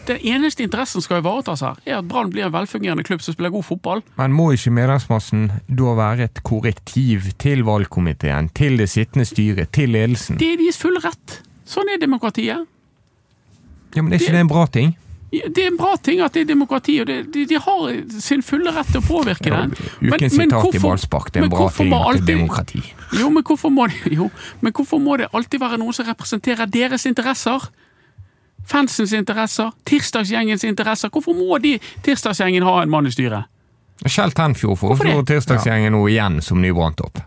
Den 0.07 0.19
eneste 0.21 0.63
interessen 0.63 1.03
skal 1.03 1.23
ivaretas 1.23 1.63
her, 1.65 1.79
er 1.87 1.99
at 1.99 2.09
Brann 2.09 2.31
blir 2.31 2.47
en 2.47 2.53
velfungerende 2.55 3.05
klubb 3.07 3.25
som 3.25 3.35
spiller 3.35 3.51
god 3.55 3.65
fotball. 3.65 4.03
Men 4.19 4.37
må 4.37 4.51
ikke 4.55 4.75
medlemsmassen 4.77 5.49
da 5.67 5.97
være 5.97 6.29
et 6.29 6.43
korrektiv 6.47 7.33
til 7.43 7.65
valgkomiteen, 7.67 8.51
til 8.55 8.79
det 8.79 8.91
sittende 8.93 9.27
styret, 9.29 9.73
til 9.73 9.95
ledelsen? 9.97 10.39
Det 10.41 10.53
er 10.53 10.61
deres 10.61 10.79
fulle 10.79 11.03
rett. 11.05 11.41
Sånn 11.67 11.89
er 11.91 12.01
demokratiet. 12.03 12.69
Ja, 13.97 14.03
men 14.03 14.13
Er 14.13 14.21
ikke 14.21 14.37
det 14.37 14.45
en 14.45 14.53
bra 14.53 14.67
ting? 14.71 14.97
Det 15.45 15.63
er 15.65 15.71
en 15.71 15.77
bra 15.79 15.97
ting 16.03 16.21
at 16.25 16.35
det 16.35 16.45
er 16.45 16.49
demokrati, 16.51 16.99
og 17.01 17.07
det, 17.07 17.17
de, 17.35 17.45
de 17.47 17.59
har 17.61 17.87
sin 18.21 18.43
fulle 18.43 18.73
rett 18.75 18.89
til 18.93 19.01
å 19.01 19.07
påvirke 19.07 19.51
Ja, 19.51 19.63
men, 19.67 19.75
men, 20.01 20.51
hvorfor. 20.53 21.29
Det 21.33 21.41
er 21.41 21.47
en 21.47 21.51
bra 21.51 21.69
ting 21.71 21.93
at 21.93 21.93
det 21.93 21.93
er 21.93 22.07
alltid- 22.11 22.27
demokrati. 22.27 22.83
Jo 23.21 23.31
men, 23.31 23.45
må 23.75 23.89
jo, 24.11 24.31
men 24.61 24.73
hvorfor 24.73 24.99
må 25.03 25.17
det 25.17 25.29
alltid 25.33 25.61
være 25.61 25.79
noen 25.79 25.93
som 25.93 26.07
representerer 26.07 26.67
deres 26.67 27.07
interesser? 27.07 27.69
Fansens 28.67 29.13
interesser, 29.13 29.71
tirsdagsgjengens 29.87 30.65
interesser. 30.65 31.09
Hvorfor 31.09 31.37
må 31.39 31.59
de 31.63 31.79
tirsdagsgjengen 32.03 32.67
ha 32.67 32.81
en 32.83 32.91
mann 32.91 33.07
i 33.07 33.15
styret? 33.15 33.47
Kjell 34.05 34.35
Tenfjord 34.37 34.79
får 34.79 35.23
tirsdagsgjengen 35.27 35.95
nå 35.95 36.03
igjen 36.11 36.43
som 36.43 36.61
ny 36.61 36.73
branntopp. 36.77 37.23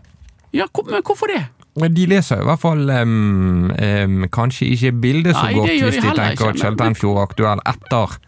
Ja, 0.52 0.66
men 0.86 1.02
hvorfor 1.02 1.30
det? 1.32 1.44
Men 1.78 1.94
De 1.94 2.06
leser 2.10 2.42
i 2.42 2.48
hvert 2.48 2.62
fall 2.62 2.82
um, 2.90 3.70
um, 3.70 4.24
kanskje 4.32 4.72
ikke 4.74 4.92
bildet 5.04 5.36
så 5.36 5.46
Nei, 5.46 5.54
godt 5.54 5.70
det 5.70 5.76
hvis 5.84 6.00
de 6.00 6.08
de 6.08 6.16
tenker 6.18 6.50
at 6.50 6.58
Kjell 6.58 6.82
er 6.82 7.22
aktuell 7.22 7.62
etter 7.70 8.18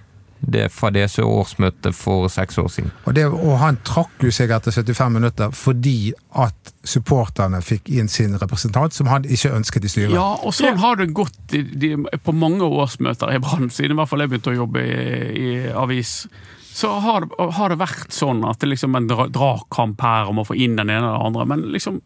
det 0.43 0.64
fadese 0.74 1.22
årsmøtet 1.22 1.95
for 1.95 2.26
seks 2.32 2.59
år 2.59 2.68
siden. 2.74 2.90
Og, 3.07 3.14
det, 3.14 3.28
og 3.30 3.59
han 3.61 3.78
trakk 3.86 4.24
jo 4.26 4.32
seg 4.34 4.51
etter 4.51 4.74
75 4.74 5.14
minutter 5.14 5.53
fordi 5.55 6.12
at 6.38 6.72
supporterne 6.82 7.61
fikk 7.62 7.93
inn 7.95 8.11
sin 8.11 8.34
representant, 8.40 8.95
som 8.95 9.11
han 9.11 9.26
ikke 9.28 9.53
ønsket 9.55 9.86
i 9.86 9.93
styret. 9.93 10.16
Ja, 10.16 10.32
og 10.43 10.55
sånn 10.57 10.80
har 10.82 10.99
det 10.99 11.12
gått 11.14 11.55
i, 11.55 11.62
de, 11.62 11.95
på 12.24 12.34
mange 12.34 12.66
årsmøter 12.66 13.36
i 13.36 13.38
Brann, 13.43 13.70
siden 13.70 13.95
i 13.95 14.01
hvert 14.01 14.11
fall 14.11 14.24
jeg 14.24 14.32
begynte 14.32 14.51
å 14.51 14.59
jobbe 14.64 14.82
i, 14.82 15.05
i 15.30 15.53
avis. 15.70 16.24
Så 16.72 16.90
har 17.05 17.28
har 17.38 17.70
det 17.70 17.78
vært 17.78 18.14
sånn 18.16 18.43
at 18.49 18.59
det 18.62 18.72
liksom 18.72 18.97
en 18.99 19.07
dra, 19.07 19.28
dragkamp 19.30 20.03
her 20.03 20.32
om 20.32 20.43
å 20.43 20.49
få 20.49 20.59
inn 20.59 20.74
den 20.74 20.90
ene 20.90 21.05
eller 21.05 21.20
den 21.20 21.30
andre, 21.30 21.47
men 21.55 21.68
liksom 21.70 22.03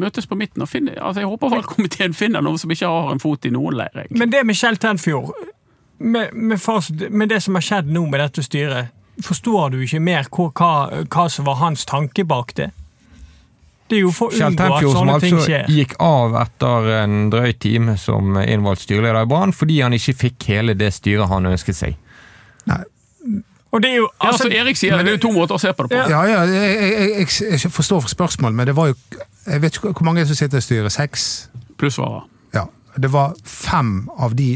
møtes 0.00 0.26
på 0.30 0.38
midten 0.38 0.62
og 0.64 0.68
finner, 0.70 0.98
altså 1.00 1.24
Jeg 1.24 1.30
håper 1.32 1.52
valgkomiteen 1.56 2.14
finner 2.16 2.44
noen 2.44 2.60
som 2.60 2.70
ikke 2.70 2.90
har 2.90 3.12
en 3.12 3.22
fot 3.22 3.46
i 3.46 3.52
noen 3.54 3.76
leir. 3.78 3.92
egentlig. 3.94 4.18
Men 4.18 4.32
det 4.32 4.44
med 4.46 4.58
Kjell 4.58 4.78
Tenfjord, 4.82 5.32
med, 5.98 6.32
med, 6.34 6.60
med 7.10 7.28
det 7.28 7.40
som 7.44 7.54
har 7.58 7.64
skjedd 7.64 7.90
nå 7.92 8.06
med 8.10 8.20
dette 8.20 8.44
styret, 8.44 8.94
forstår 9.22 9.74
du 9.74 9.82
ikke 9.84 10.00
mer 10.02 10.26
hva, 10.30 10.48
hva, 10.58 11.04
hva 11.06 11.28
som 11.30 11.46
var 11.46 11.60
hans 11.62 11.86
tanke 11.86 12.24
bak 12.26 12.54
det? 12.58 12.70
Det 13.88 13.98
er 13.98 14.06
jo 14.06 14.14
for 14.16 14.32
å 14.32 14.34
Kjell 14.34 14.54
unngå 14.54 14.64
at 14.64 14.80
Tenfjord 14.80 14.96
som 14.96 15.12
altså 15.12 15.60
gikk 15.70 15.92
av 16.02 16.38
etter 16.40 16.88
en 17.02 17.28
drøy 17.32 17.52
time 17.60 17.98
som 18.00 18.38
innvalgt 18.40 18.86
styreleder 18.86 19.26
i 19.26 19.28
Brann 19.30 19.52
fordi 19.54 19.82
han 19.84 19.94
ikke 19.96 20.16
fikk 20.24 20.48
hele 20.54 20.74
det 20.78 20.90
styret 20.96 21.28
han 21.30 21.50
ønsket 21.52 21.78
seg. 21.78 21.98
Nei, 22.64 22.80
Og 23.74 23.82
det 23.82 23.90
er 23.90 23.96
jo, 23.98 24.08
Ja, 24.22 24.28
altså, 24.28 24.44
altså, 24.46 24.60
Erik 24.60 24.78
sier 24.78 24.94
men, 24.96 25.06
det 25.06 25.12
er 25.14 25.16
jo 25.18 25.22
to 25.26 25.32
måter 25.34 25.56
å 25.56 25.60
se 25.62 25.72
på 25.74 25.86
det 25.86 25.90
på. 25.90 25.98
Ja. 25.98 26.20
ja, 26.28 26.44
jeg, 26.46 26.52
jeg, 26.54 27.26
jeg, 27.26 27.60
jeg 27.64 27.72
forstår 27.74 28.06
spørsmålet, 28.12 28.54
men 28.60 28.68
det 28.70 28.76
var 28.78 28.92
jo 28.92 28.94
Jeg 29.46 29.62
vet 29.62 29.76
ikke 29.76 29.90
hvor 29.92 30.06
mange 30.06 30.22
som 30.28 30.38
sitter 30.38 30.62
i 30.62 30.64
styret. 30.64 30.94
Seks? 30.94 31.24
Plussvarer. 31.80 32.22
Ja. 32.54 32.64
Det 32.96 33.10
var 33.12 33.34
fem 33.44 34.08
av 34.16 34.36
de 34.38 34.48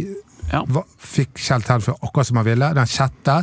Ja. 0.52 0.62
fikk 1.04 1.36
Kjell 1.36 1.62
Tenfjord 1.66 1.98
akkurat 2.06 2.26
som 2.30 2.38
han 2.40 2.46
ville. 2.46 2.70
Den 2.78 2.88
sjette 2.88 3.42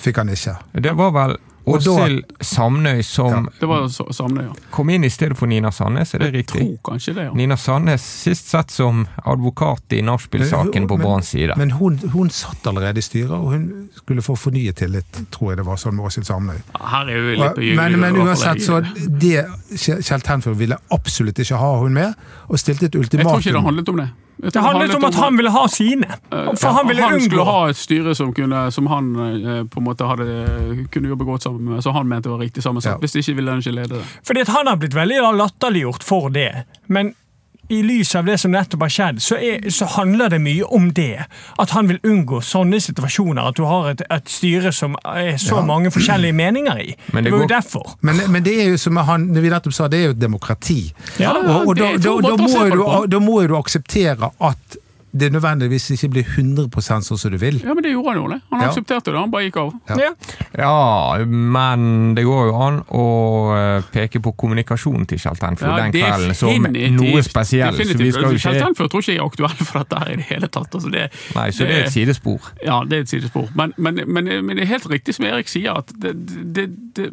fikk 0.00 0.16
han 0.18 0.32
ikke. 0.32 0.56
Det 0.82 0.96
var 0.98 1.12
vel 1.14 1.36
Åshild 1.66 2.24
Samnøy 2.40 3.02
som 3.04 3.48
Det 3.60 3.66
var 3.68 3.88
så- 3.88 4.06
ja. 4.40 4.52
kom 4.70 4.90
inn 4.90 5.04
i 5.04 5.08
stedet 5.10 5.36
for 5.36 5.46
Nina 5.46 5.70
Sandnes, 5.70 6.14
er 6.14 6.18
det 6.18 6.32
Jeg 6.32 6.46
riktig? 6.46 6.60
tror 6.60 6.78
kanskje 6.92 7.14
det, 7.14 7.24
ja. 7.24 7.32
Nina 7.34 7.56
Sandnes 7.56 8.00
sist 8.02 8.48
sett 8.48 8.70
som 8.70 9.06
advokat 9.26 9.82
i 9.92 10.00
nachspiel-saken 10.02 10.88
på 10.88 10.96
Men- 10.96 11.06
Branns 11.06 11.28
side. 11.28 11.54
Men 11.56 11.70
hun, 11.70 11.98
hun 11.98 12.30
satt 12.30 12.66
allerede 12.66 12.98
i 12.98 13.02
styret, 13.02 13.30
og 13.30 13.52
hun 13.52 13.88
skulle 13.94 14.22
få 14.22 14.36
fornyet 14.36 14.76
tillit, 14.76 15.04
tror 15.30 15.50
jeg 15.50 15.56
det 15.58 15.66
var 15.66 15.76
sånn 15.76 15.94
med 15.94 16.06
Åshild 16.06 16.26
Samnøy. 16.26 16.62
Her 16.80 17.06
er 17.08 17.14
jo 17.16 17.36
litt 17.42 17.54
på 17.56 17.76
Men, 17.76 18.00
men 18.00 18.14
uansett, 18.16 18.60
så 18.62 18.80
det 19.18 19.46
Kjell 19.76 20.20
Tenfjord 20.22 20.56
ville 20.56 20.76
absolutt 20.90 21.38
ikke 21.38 21.56
ha 21.58 21.78
hun 21.78 21.92
med, 21.94 22.14
og 22.48 22.56
stilte 22.58 22.84
et 22.86 22.94
ultimatum. 22.94 23.18
Jeg 23.18 23.26
tror 23.26 23.38
ikke 23.40 23.52
det 23.52 23.64
handlet 23.64 23.88
om 23.88 23.96
det. 23.96 24.10
Det 24.42 24.62
handlet 24.64 24.94
om 24.96 25.04
at 25.04 25.14
han 25.20 25.36
ville 25.36 25.50
ha 25.52 25.64
sine. 25.68 26.08
For 26.30 26.66
Ja, 26.66 26.72
han 26.78 26.88
ville 26.88 27.02
han 27.02 27.20
skulle 27.20 27.44
ha 27.44 27.68
et 27.70 27.76
styre 27.76 28.14
som, 28.16 28.32
kunne, 28.34 28.66
som 28.72 28.86
han 28.90 29.10
eh, 29.20 29.62
på 29.68 29.80
en 29.82 29.86
måte 29.86 30.08
hadde, 30.08 30.86
kunne 30.92 31.12
jobbe 31.12 31.28
godt 31.28 31.46
sammen 31.46 31.74
med, 31.74 31.82
som 31.84 31.96
han 31.96 32.08
mente 32.08 32.32
var 32.32 32.40
riktig 32.42 32.64
sammensatt. 32.64 32.98
Ja. 32.98 33.04
Hvis 33.04 33.18
ikke 33.20 33.36
ville 33.40 33.54
han 33.54 33.64
ikke 33.64 33.76
lede 33.76 34.00
det. 34.00 34.04
Fordi 34.26 34.44
at 34.46 34.52
han 34.54 34.70
har 34.70 34.80
blitt 34.80 34.96
veldig 34.96 35.20
latterliggjort 35.40 36.06
for 36.06 36.32
det. 36.34 36.64
Men 36.88 37.14
i 37.70 37.80
lys 37.86 38.14
av 38.18 38.26
det 38.26 38.34
som 38.42 38.50
nettopp 38.54 38.82
har 38.82 38.90
skjedd, 38.92 39.20
så, 39.22 39.36
er, 39.38 39.68
så 39.70 39.86
handler 39.96 40.32
det 40.32 40.40
mye 40.42 40.66
om 40.74 40.88
det. 40.96 41.22
At 41.62 41.70
han 41.76 41.86
vil 41.90 42.00
unngå 42.02 42.40
sånne 42.42 42.80
situasjoner. 42.82 43.46
At 43.52 43.56
du 43.60 43.64
har 43.68 43.92
et, 43.92 44.02
et 44.10 44.28
styre 44.30 44.72
som 44.74 44.96
er 45.06 45.36
så 45.38 45.60
Ja. 45.60 45.64
mange 45.68 45.92
forskjellige 45.94 46.34
meninger 46.34 46.82
i. 46.82 46.94
Men 47.14 47.24
det, 47.24 47.30
det 47.30 47.36
var 47.38 47.44
jo 47.46 47.50
derfor. 47.54 47.94
Men, 48.02 48.20
men 48.34 48.42
det 48.46 48.56
er 48.64 48.70
jo 48.72 48.78
som 48.82 48.96
han, 49.06 49.28
vi 49.38 49.48
nettopp 49.52 49.76
sa, 49.76 49.88
det 49.88 50.00
er 50.02 50.10
jo 50.10 50.16
et 50.18 50.22
demokrati. 50.22 50.80
Ja, 51.22 51.30
og, 51.38 51.70
og 51.70 51.74
da, 51.78 51.92
da, 51.96 52.16
da, 52.26 52.36
må 52.36 52.68
du, 52.74 52.84
da 53.14 53.22
må 53.22 53.40
jo 53.44 53.52
du 53.54 53.56
akseptere 53.60 54.32
at 54.50 54.80
det 55.12 55.32
nødvendigvis 55.34 55.88
ikke 55.96 56.08
blir 56.14 56.24
100% 56.36 57.02
sånn 57.06 57.18
som 57.18 57.32
du 57.32 57.36
vil. 57.42 57.56
Ja, 57.64 57.74
men 57.74 57.82
det 57.82 57.90
gjorde 57.92 58.12
han 58.12 58.20
jo. 58.20 58.28
det. 58.30 58.40
Han 58.50 58.60
Ja. 58.60 58.68
aksepterte 58.68 59.10
det, 59.10 59.18
han 59.18 59.30
bare 59.30 59.42
gikk 59.48 59.56
av. 59.56 59.72
Ja. 59.88 59.96
Ja. 59.98 60.10
Ja, 60.58 61.24
men 61.26 62.14
det 62.14 62.24
går 62.24 62.46
jo 62.50 62.54
an 62.62 62.78
å 62.94 63.06
eh, 63.56 63.82
peke 63.92 64.20
på 64.22 64.32
kommunikasjonen 64.38 65.06
til 65.10 65.18
Kjell 65.18 65.36
Tenfjord 65.40 65.76
den 65.82 65.92
kvelden 65.96 66.34
som 66.38 66.68
noe 67.00 67.22
spesielt. 67.26 67.76
Kjell 67.80 68.60
Tenfjord 68.62 68.90
tror 68.92 69.02
ikke 69.02 69.12
jeg 69.16 69.18
er 69.18 69.26
aktuell 69.26 69.64
for 69.66 69.82
dette 69.82 69.98
her 70.04 70.12
i 70.12 70.16
det 70.20 70.28
hele 70.30 70.48
tatt. 70.48 70.74
Altså 70.78 70.90
det, 70.94 71.08
Nei, 71.34 71.48
så 71.50 71.66
det 71.66 71.74
er 71.80 71.84
et 71.88 71.92
sidespor. 71.96 72.52
Ja, 72.64 72.80
det 72.86 72.96
er 72.98 73.06
et 73.08 73.14
sidespor. 73.16 73.50
Men, 73.54 73.74
men, 73.76 74.00
men, 74.06 74.30
men 74.46 74.56
det 74.56 74.62
er 74.66 74.72
helt 74.76 74.86
riktig 74.90 75.14
som 75.18 75.26
Erik 75.26 75.50
sier, 75.50 75.74
at 75.82 75.90
det, 76.00 76.14
det, 76.54 76.68
det, 76.96 77.10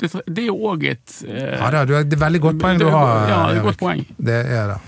det, 0.00 0.12
det 0.26 0.42
er 0.42 0.50
jo 0.50 0.58
òg 0.72 0.84
et 0.90 1.16
eh, 1.26 1.54
Ja, 1.58 1.84
Det 1.86 2.18
er 2.18 2.22
veldig 2.26 2.40
godt 2.40 2.58
poeng 2.62 2.78
du 2.82 2.88
har. 2.90 3.28
Ja, 3.30 3.40
det 3.48 3.56
er 3.56 3.62
et 3.62 3.68
godt 3.70 3.82
poeng. 3.82 4.04
Det 4.18 4.38
er 4.46 4.72
det. 4.74 4.78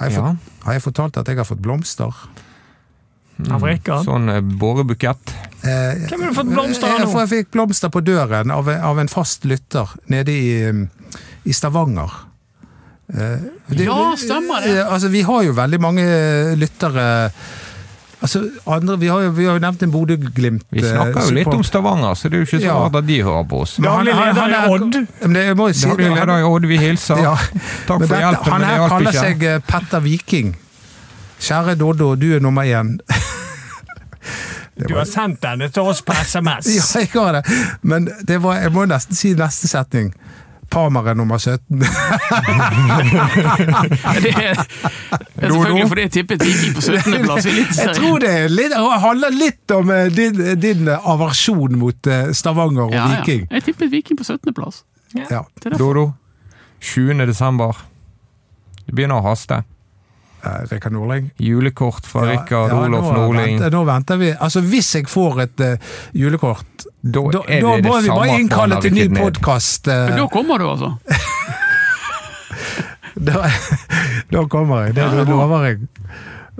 Har 0.00 0.08
jeg, 0.08 0.16
Ja. 0.16 0.30
fått, 0.32 0.62
har 0.64 0.72
jeg 0.78 0.82
fortalt 0.82 1.18
at 1.20 1.28
jeg 1.28 1.36
har 1.36 1.44
fått 1.44 1.60
blomster? 1.62 2.14
Av 3.50 3.62
Rikard. 3.64 4.04
Sånn 4.04 4.28
eh, 4.28 4.40
bårebukett. 4.40 5.30
Eh, 5.64 6.00
Hvem 6.08 6.20
har 6.24 6.28
du 6.32 6.36
fått 6.36 6.50
blomster 6.52 6.88
av 6.92 7.00
nå? 7.04 7.10
for 7.12 7.22
jeg 7.24 7.30
fikk 7.46 7.52
blomster 7.56 7.88
på 7.92 8.02
døren 8.04 8.50
av, 8.52 8.68
av 8.68 8.98
en 9.00 9.08
fast 9.08 9.44
lytter 9.48 9.88
nede 10.12 10.32
i, 10.32 10.88
i 11.48 11.52
Stavanger. 11.56 12.10
Det- 13.10 13.84
Ja, 13.84 14.14
stemmer 14.16 14.62
det. 14.62 14.78
Eh, 14.80 14.92
Altså, 14.92 15.08
vi 15.10 15.22
har 15.22 15.42
jo 15.42 15.52
veldig 15.56 15.80
mange 15.80 16.04
lyttere 16.56 17.32
Altså, 18.20 18.40
andre, 18.68 18.98
vi, 19.00 19.06
har 19.08 19.20
jo, 19.24 19.30
vi 19.32 19.44
har 19.48 19.54
jo 19.56 19.60
nevnt 19.64 19.82
en 19.82 19.90
Bodø-Glimt. 19.94 20.64
Vi 20.70 20.82
snakker 20.84 21.24
jo 21.24 21.34
litt 21.38 21.46
om 21.48 21.62
Stavanger, 21.64 22.14
så 22.20 22.28
det 22.28 22.36
er 22.36 22.42
jo 22.42 22.48
ikke 22.50 22.60
så 22.66 22.74
rart 22.76 22.98
at 23.00 23.06
de 23.08 23.16
hører 23.24 23.46
på 23.48 23.60
oss. 23.64 23.78
Men 23.78 23.88
han- 23.90 23.98
Daglig 24.06 24.14
han- 24.14 24.36
han 24.36 24.50
leder 24.50 24.60
er- 24.60 24.66
i 24.66 24.74
Odd. 24.74 25.06
Men 25.22 25.32
det, 25.38 25.44
jeg 25.46 25.56
må 25.56 25.66
jo 25.68 25.72
si 25.72 25.88
Daglig 25.88 26.10
leder 26.14 26.38
i 26.38 26.42
Odd, 26.50 26.66
vi 26.68 26.76
hilser. 26.76 27.22
Ja. 27.22 27.34
Takk 27.86 28.04
for 28.06 28.16
hjelpen, 28.16 28.52
Han 28.52 28.62
her 28.68 28.88
kaller 28.88 29.10
ikke. 29.10 29.20
seg 29.20 29.42
eh, 29.42 29.58
Petter 29.66 30.00
Viking. 30.00 30.56
Kjære 31.40 31.74
Doddo, 31.80 32.14
du 32.16 32.34
er 32.36 32.40
nummer 32.40 32.62
én. 32.68 32.98
Du 34.88 34.94
har 34.96 35.04
sendt 35.04 35.42
denne 35.44 35.68
til 35.68 35.82
oss 35.82 36.00
på 36.02 36.12
SMS. 36.16 36.66
Ja, 36.76 37.00
jeg 37.00 37.08
har 37.14 37.32
det. 37.32 37.42
Men 37.82 38.08
det 38.28 38.38
var, 38.42 38.60
jeg 38.62 38.72
må 38.72 38.86
nesten 38.88 39.16
si 39.16 39.34
neste 39.36 39.68
setning. 39.68 40.12
Parmar 40.70 41.08
er 41.10 41.16
nummer 41.18 41.38
17. 41.38 41.80
Det 44.20 44.30
er, 44.30 44.54
det 44.54 45.46
er 45.46 45.50
selvfølgelig 45.50 45.88
fordi 45.88 46.02
jeg 46.02 46.12
tippet 46.14 46.42
Viking 46.44 46.74
på 46.76 46.82
17.-plass 46.84 47.46
Jeg 47.78 47.94
tror 47.96 48.18
det 48.22 48.30
er 48.30 48.52
litt, 48.52 48.74
handler 49.02 49.34
litt 49.34 49.74
om 49.74 49.90
eh, 49.94 50.08
din, 50.14 50.40
din 50.60 50.88
aversjon 50.88 51.76
mot 51.80 52.10
eh, 52.10 52.30
Stavanger 52.36 52.86
og 52.88 52.94
Ja, 52.94 53.06
ja. 53.08 53.20
Viking. 53.20 53.46
Jeg 53.50 53.66
tippet 53.66 53.92
Viking 53.92 54.18
på 54.20 54.26
17.-plass. 54.26 54.82
Ja. 55.16 55.42
Er. 55.64 55.76
Dodo, 55.78 56.12
20. 56.80 57.26
desember. 57.26 57.82
Det 58.86 58.94
begynner 58.94 59.20
å 59.20 59.26
haste. 59.30 59.62
Eh, 60.42 60.60
Rikard 60.70 60.92
Nordling. 60.92 61.30
Julekort 61.36 62.06
fra 62.08 62.24
Ja, 62.24 62.30
Rikard 62.40 62.70
ja, 62.72 62.78
Olof 62.86 63.10
Nordling. 63.12 63.58
Venter, 63.58 63.70
nå 63.74 63.82
venter 63.84 64.16
vi. 64.20 64.30
Altså, 64.40 64.60
hvis 64.64 64.94
jeg 64.96 65.08
får 65.08 65.40
et 65.44 65.60
uh, 65.60 65.90
julekort, 66.16 66.86
Da 67.02 67.20
da, 67.32 67.42
er 67.48 67.60
da 67.60 67.68
må 67.68 67.76
det 67.76 68.02
vi 68.06 68.08
bare 68.14 68.38
innkalle 68.40 68.80
til 68.80 68.94
ny 68.94 69.02
rykket 69.04 69.12
ned. 69.16 69.22
podkast. 69.26 69.86
Men 69.90 70.16
da 70.22 70.26
kommer 70.32 70.58
du, 70.58 70.68
altså. 70.70 70.94
Da, 73.20 73.42
da 74.32 74.44
kommer 74.48 74.86
jeg. 74.86 74.94
Det, 74.96 75.02
Ja, 75.02 75.20
er 75.20 75.28
lover 75.28 75.64
jeg. 75.66 75.80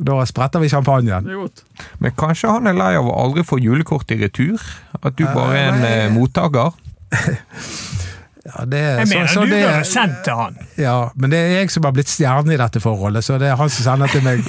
Da 0.01 0.19
spretter 0.29 0.61
vi 0.61 0.69
champagnen. 0.69 1.29
Men 2.01 2.13
kanskje 2.17 2.51
han 2.53 2.67
er 2.69 2.77
lei 2.77 2.93
av 2.99 3.09
å 3.09 3.15
aldri 3.23 3.45
få 3.45 3.59
julekort 3.61 4.11
i 4.13 4.19
retur? 4.21 4.61
At 5.01 5.17
du 5.17 5.25
Eh, 5.25 5.35
bare 5.35 5.57
er 5.57 5.73
en 5.73 5.81
uh, 5.85 5.91
eh, 5.91 6.13
mottaker? 6.13 6.77
Ja, 8.47 8.65
det, 8.65 8.79
Jeg 8.81 9.07
så- 9.09 9.15
mener, 9.15 9.27
så 9.29 9.41
du 9.45 9.51
det- 9.51 9.65
burde 9.67 9.85
sendt 9.85 10.23
til 10.25 10.35
han. 10.35 10.55
Ja, 10.79 11.11
men 11.17 11.31
det 11.31 11.39
er 11.39 11.51
jeg 11.61 11.71
som 11.71 11.85
har 11.85 11.93
blitt 11.93 12.09
stjerne 12.09 12.55
i 12.55 12.57
dette 12.57 12.81
forholdet, 12.81 13.23
så 13.25 13.39
det 13.39 13.49
er 13.51 13.57
han 13.57 13.69
som 13.69 13.85
sender 13.85 14.09
til 14.09 14.23
meg. 14.25 14.41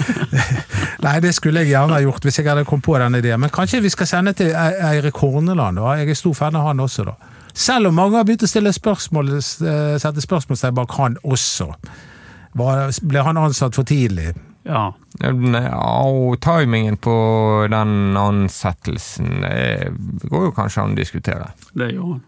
Nei, 1.03 1.19
det 1.19 1.33
skulle 1.35 1.59
jeg 1.65 1.73
gjerne 1.73 1.97
ha 1.97 1.99
gjort 1.99 2.23
hvis 2.23 2.37
jeg 2.39 2.45
hadde 2.47 2.63
kommet 2.65 2.85
på 2.85 2.95
den 3.01 3.15
ideen. 3.19 3.39
Men 3.43 3.49
kanskje 3.49 3.81
vi 3.81 3.89
skal 3.89 4.07
sende 4.07 4.33
til 4.33 4.47
E- 4.53 4.79
Eirik 4.93 5.17
Horneland, 5.19 5.75
da. 5.77 5.95
Jeg 5.99 6.09
er 6.09 6.13
stor 6.15 6.33
fan 6.33 6.55
av 6.55 6.67
han 6.67 6.79
også, 6.79 7.05
da. 7.05 7.15
Selv 7.53 7.87
om 7.87 7.95
mange 7.99 8.15
har 8.15 8.23
begynt 8.23 8.43
å 8.43 8.47
stille 8.47 8.71
spørsmål, 8.71 9.33
eh, 9.35 9.97
sette 9.99 10.21
spørsmålstegn 10.23 10.73
bak 10.75 10.91
han 10.95 11.17
også. 11.25 11.73
Var, 12.55 12.91
ble 13.03 13.23
han 13.23 13.35
ansatt 13.37 13.75
for 13.75 13.83
tidlig? 13.83 14.33
Ja. 14.65 14.91
Og 15.25 16.39
timingen 16.39 16.95
på 16.97 17.67
den 17.69 18.15
ansettelsen 18.15 19.41
går 20.29 20.43
jo 20.47 20.51
kanskje 20.55 20.83
an 20.83 20.93
å 20.95 20.99
diskutere. 20.99 21.51
Det 21.75 21.91
gjør 21.95 22.11
han. 22.13 22.21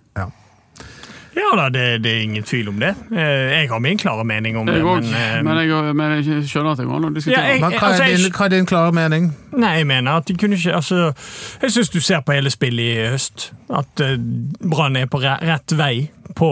Ja 1.36 1.50
da, 1.58 1.66
det, 1.74 2.04
det 2.04 2.12
er 2.12 2.22
ingen 2.28 2.44
tvil 2.46 2.68
om 2.70 2.80
det. 2.82 2.92
Eh, 3.12 3.54
Jeg 3.64 3.70
har 3.70 3.80
min 3.82 3.98
klare 3.98 4.26
mening 4.26 4.58
om 4.58 4.68
det. 4.70 4.82
Også, 4.84 5.10
Men, 5.10 5.38
eh, 5.38 5.44
men, 5.44 5.58
jeg, 5.58 5.96
men 5.96 6.12
jeg 6.20 6.44
skjønner 6.50 6.72
at 6.76 6.82
det 6.82 6.86
går 6.88 7.00
an 7.00 7.08
å 7.10 7.14
diskutere. 7.16 7.58
hva 7.64 7.72
altså, 7.74 8.04
er 8.04 8.18
din, 8.18 8.32
hva 8.38 8.46
er 8.46 8.54
din 8.54 8.70
klare 8.70 8.94
mening? 8.94 9.32
Nei, 9.54 9.72
jeg 9.80 9.88
mener 9.90 10.20
at 10.22 10.28
de 10.30 10.34
kunne 10.38 10.58
ikke 10.58 10.74
altså, 10.76 11.12
Jeg 11.62 11.72
syns 11.76 11.90
du 11.94 12.00
ser 12.02 12.22
på 12.26 12.34
hele 12.34 12.50
spillet 12.54 12.84
i 12.84 13.08
høst 13.14 13.52
at 13.74 14.02
eh, 14.06 14.18
Brann 14.62 14.98
er 15.00 15.10
på 15.10 15.22
re 15.24 15.38
rett 15.42 15.74
vei 15.78 16.10
på, 16.36 16.50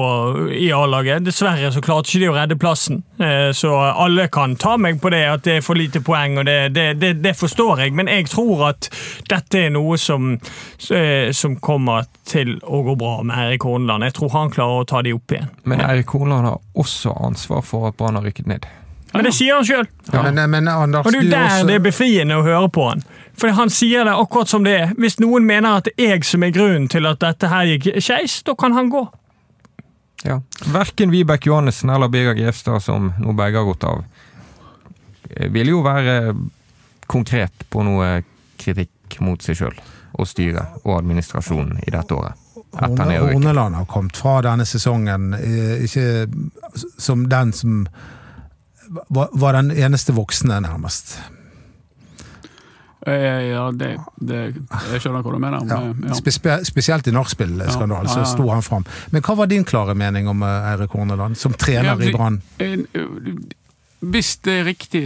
i 0.56 0.72
A-laget. 0.76 1.26
Dessverre 1.26 1.72
så 1.74 1.82
klarte 1.84 2.10
ikke 2.10 2.24
de 2.26 2.30
å 2.32 2.38
redde 2.38 2.60
plassen, 2.62 3.04
Eh, 3.22 3.52
så 3.54 3.76
alle 3.78 4.28
kan 4.28 4.56
ta 4.56 4.78
meg 4.82 5.02
på 5.02 5.12
det 5.14 5.22
at 5.30 5.44
det 5.46 5.60
er 5.60 5.62
for 5.62 5.78
lite 5.78 6.02
poeng, 6.02 6.40
og 6.42 6.46
det, 6.48 6.72
det, 6.74 6.86
det, 6.98 7.12
det 7.22 7.36
forstår 7.38 7.84
jeg, 7.84 7.94
men 7.94 8.10
jeg 8.10 8.26
tror 8.32 8.64
at 8.72 8.90
dette 9.30 9.60
er 9.68 9.70
noe 9.76 10.00
som, 10.02 10.32
eh, 10.90 11.30
som 11.38 11.60
kommer 11.62 12.08
til 12.26 12.56
å 12.64 12.82
gå 12.88 12.96
bra 12.98 13.20
med 13.22 13.38
Erik 13.46 13.68
Horneland. 13.68 14.08
Jeg 14.10 14.18
tror 14.18 14.34
han 14.34 14.54
klarer 14.54 14.82
å 14.82 14.90
ta 14.90 15.04
de 15.06 15.14
opp 15.14 15.36
igjen. 15.36 15.52
Men 15.70 15.86
Eirik 15.86 16.16
Horneland 16.16 16.50
har 16.50 16.62
også 16.74 17.14
ansvar 17.28 17.62
for 17.68 17.92
at 17.92 18.00
Brann 18.00 18.18
har 18.18 18.26
rykket 18.26 18.50
ned. 18.50 18.66
Men 19.14 19.28
det 19.28 19.34
sier 19.36 19.58
han 19.60 19.66
sjøl. 19.68 19.88
Ja. 20.14 20.24
Men 20.32 20.68
Anders, 20.72 21.06
Og 21.06 21.12
det 21.12 21.20
er 21.20 21.26
jo 21.26 21.32
der 21.32 21.66
det 21.68 21.76
er 21.76 21.84
befriende 21.84 22.38
å 22.40 22.46
høre 22.46 22.70
på 22.72 22.88
han. 22.88 23.04
For 23.38 23.52
han 23.58 23.72
sier 23.74 24.08
det 24.08 24.14
akkurat 24.16 24.52
som 24.52 24.64
det 24.64 24.76
er. 24.78 24.94
Hvis 25.00 25.20
noen 25.20 25.46
mener 25.48 25.82
at 25.82 25.90
det 25.90 25.98
er 26.00 26.16
jeg 26.16 26.28
som 26.30 26.46
er 26.48 26.54
grunnen 26.56 26.88
til 26.92 27.08
at 27.10 27.20
dette 27.24 27.50
her 27.52 27.68
gikk 27.74 27.90
skeis, 28.00 28.40
da 28.48 28.56
kan 28.56 28.76
han 28.78 28.92
gå. 28.94 29.04
Ja. 30.24 30.42
Verken 30.74 31.12
Vibeke 31.12 31.50
Johannessen 31.50 31.90
eller 31.90 32.08
Birger 32.08 32.34
Grevstad, 32.38 32.84
som 32.84 33.14
nå 33.20 33.34
begge 33.34 33.58
har 33.58 33.66
gått 33.66 33.84
av, 33.84 34.04
eh, 35.30 35.50
vil 35.50 35.74
jo 35.74 35.82
være 35.86 36.36
konkret 37.10 37.66
på 37.70 37.84
noe 37.84 38.22
kritikk 38.62 39.20
mot 39.20 39.42
seg 39.42 39.58
sjøl 39.58 39.82
og 40.12 40.28
styret 40.28 40.86
og 40.86 41.00
administrasjonen 41.00 41.82
i 41.88 41.92
dette 41.92 42.16
året. 42.16 42.38
Horneland 42.72 43.76
har 43.76 43.86
kommet 43.86 44.16
fra 44.18 44.38
denne 44.46 44.66
sesongen 44.68 45.34
eh, 45.36 45.84
ikke 45.84 46.28
som 47.02 47.26
den 47.30 47.52
som 47.56 47.86
var, 49.10 49.30
var 49.34 49.58
den 49.58 49.72
eneste 49.72 50.16
voksne, 50.16 50.62
nærmest. 50.64 51.18
Ja, 53.06 53.72
det, 53.74 53.88
det, 54.22 54.40
jeg 54.92 55.02
skjønner 55.02 55.24
hva 55.26 55.32
du 55.34 55.40
mener. 55.42 55.64
Men, 55.66 56.04
Ja. 56.12 56.14
Spe 56.20 56.60
spesielt 56.68 57.08
i 57.10 57.14
nachspiel-skandalen, 57.16 58.06
Ja, 58.06 58.14
ja, 58.14 58.20
ja. 58.20 58.26
så 58.26 58.36
sto 58.36 58.46
han 58.54 58.62
fram. 58.62 58.86
Men 59.12 59.24
hva 59.26 59.36
var 59.40 59.48
din 59.50 59.66
klare 59.66 59.96
mening 59.98 60.28
om 60.30 60.44
eh, 60.46 60.70
Eirik 60.74 60.92
Horneland, 60.94 61.38
som 61.38 61.54
trener 61.54 61.96
vi- 61.98 62.12
i 62.12 62.14
Brann? 62.14 62.42
Hvis 64.02 64.36
det 64.46 64.54
er 64.60 64.64
riktig 64.66 65.04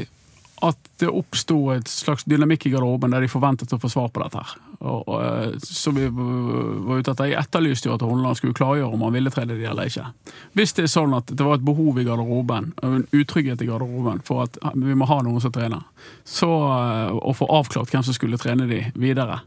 at 0.63 0.77
det 0.99 1.09
oppsto 1.11 1.57
et 1.75 1.87
slags 1.91 2.23
dynamikk 2.23 2.65
i 2.67 2.71
garderoben 2.71 3.11
der 3.11 3.21
de 3.25 3.27
forventet 3.31 3.73
å 3.75 3.79
få 3.79 3.89
svar 3.91 4.07
på 4.15 4.21
dette, 4.23 4.39
her, 4.39 4.53
og, 4.79 5.23
eh, 5.23 5.53
så 5.63 5.91
vi 5.95 6.07
var 6.09 6.99
ute 6.99 7.11
etter, 7.11 7.25
Jeg 7.25 7.39
etterlyste 7.39 7.89
jo 7.89 7.95
at 7.95 8.01
Horneland 8.01 8.37
skulle 8.37 8.53
klargjøre 8.57 8.93
om 8.93 9.01
han 9.05 9.13
ville 9.13 9.31
tre 9.31 9.45
de 9.45 9.57
eller 9.63 9.89
ikke. 9.89 10.05
Hvis 10.53 10.75
det 10.75 10.85
er 10.85 10.91
sånn 10.91 11.15
at 11.17 11.31
det 11.31 11.45
var 11.45 11.59
et 11.59 11.65
behov 11.65 11.99
i 11.99 12.05
garderoben, 12.07 12.73
en 12.83 13.07
utrygghet 13.11 13.61
i 13.61 13.69
garderoben 13.69 14.21
for 14.25 14.43
at 14.43 14.57
vi 14.75 14.95
må 14.97 15.07
ha 15.09 15.21
noen 15.23 15.41
som 15.41 15.53
trener, 15.55 15.83
så, 16.23 16.49
eh, 16.49 17.11
og 17.15 17.37
få 17.39 17.49
avklart 17.49 17.91
hvem 17.93 18.03
som 18.03 18.13
skulle 18.13 18.37
trene 18.41 18.67
de 18.67 18.83
videre, 18.95 19.41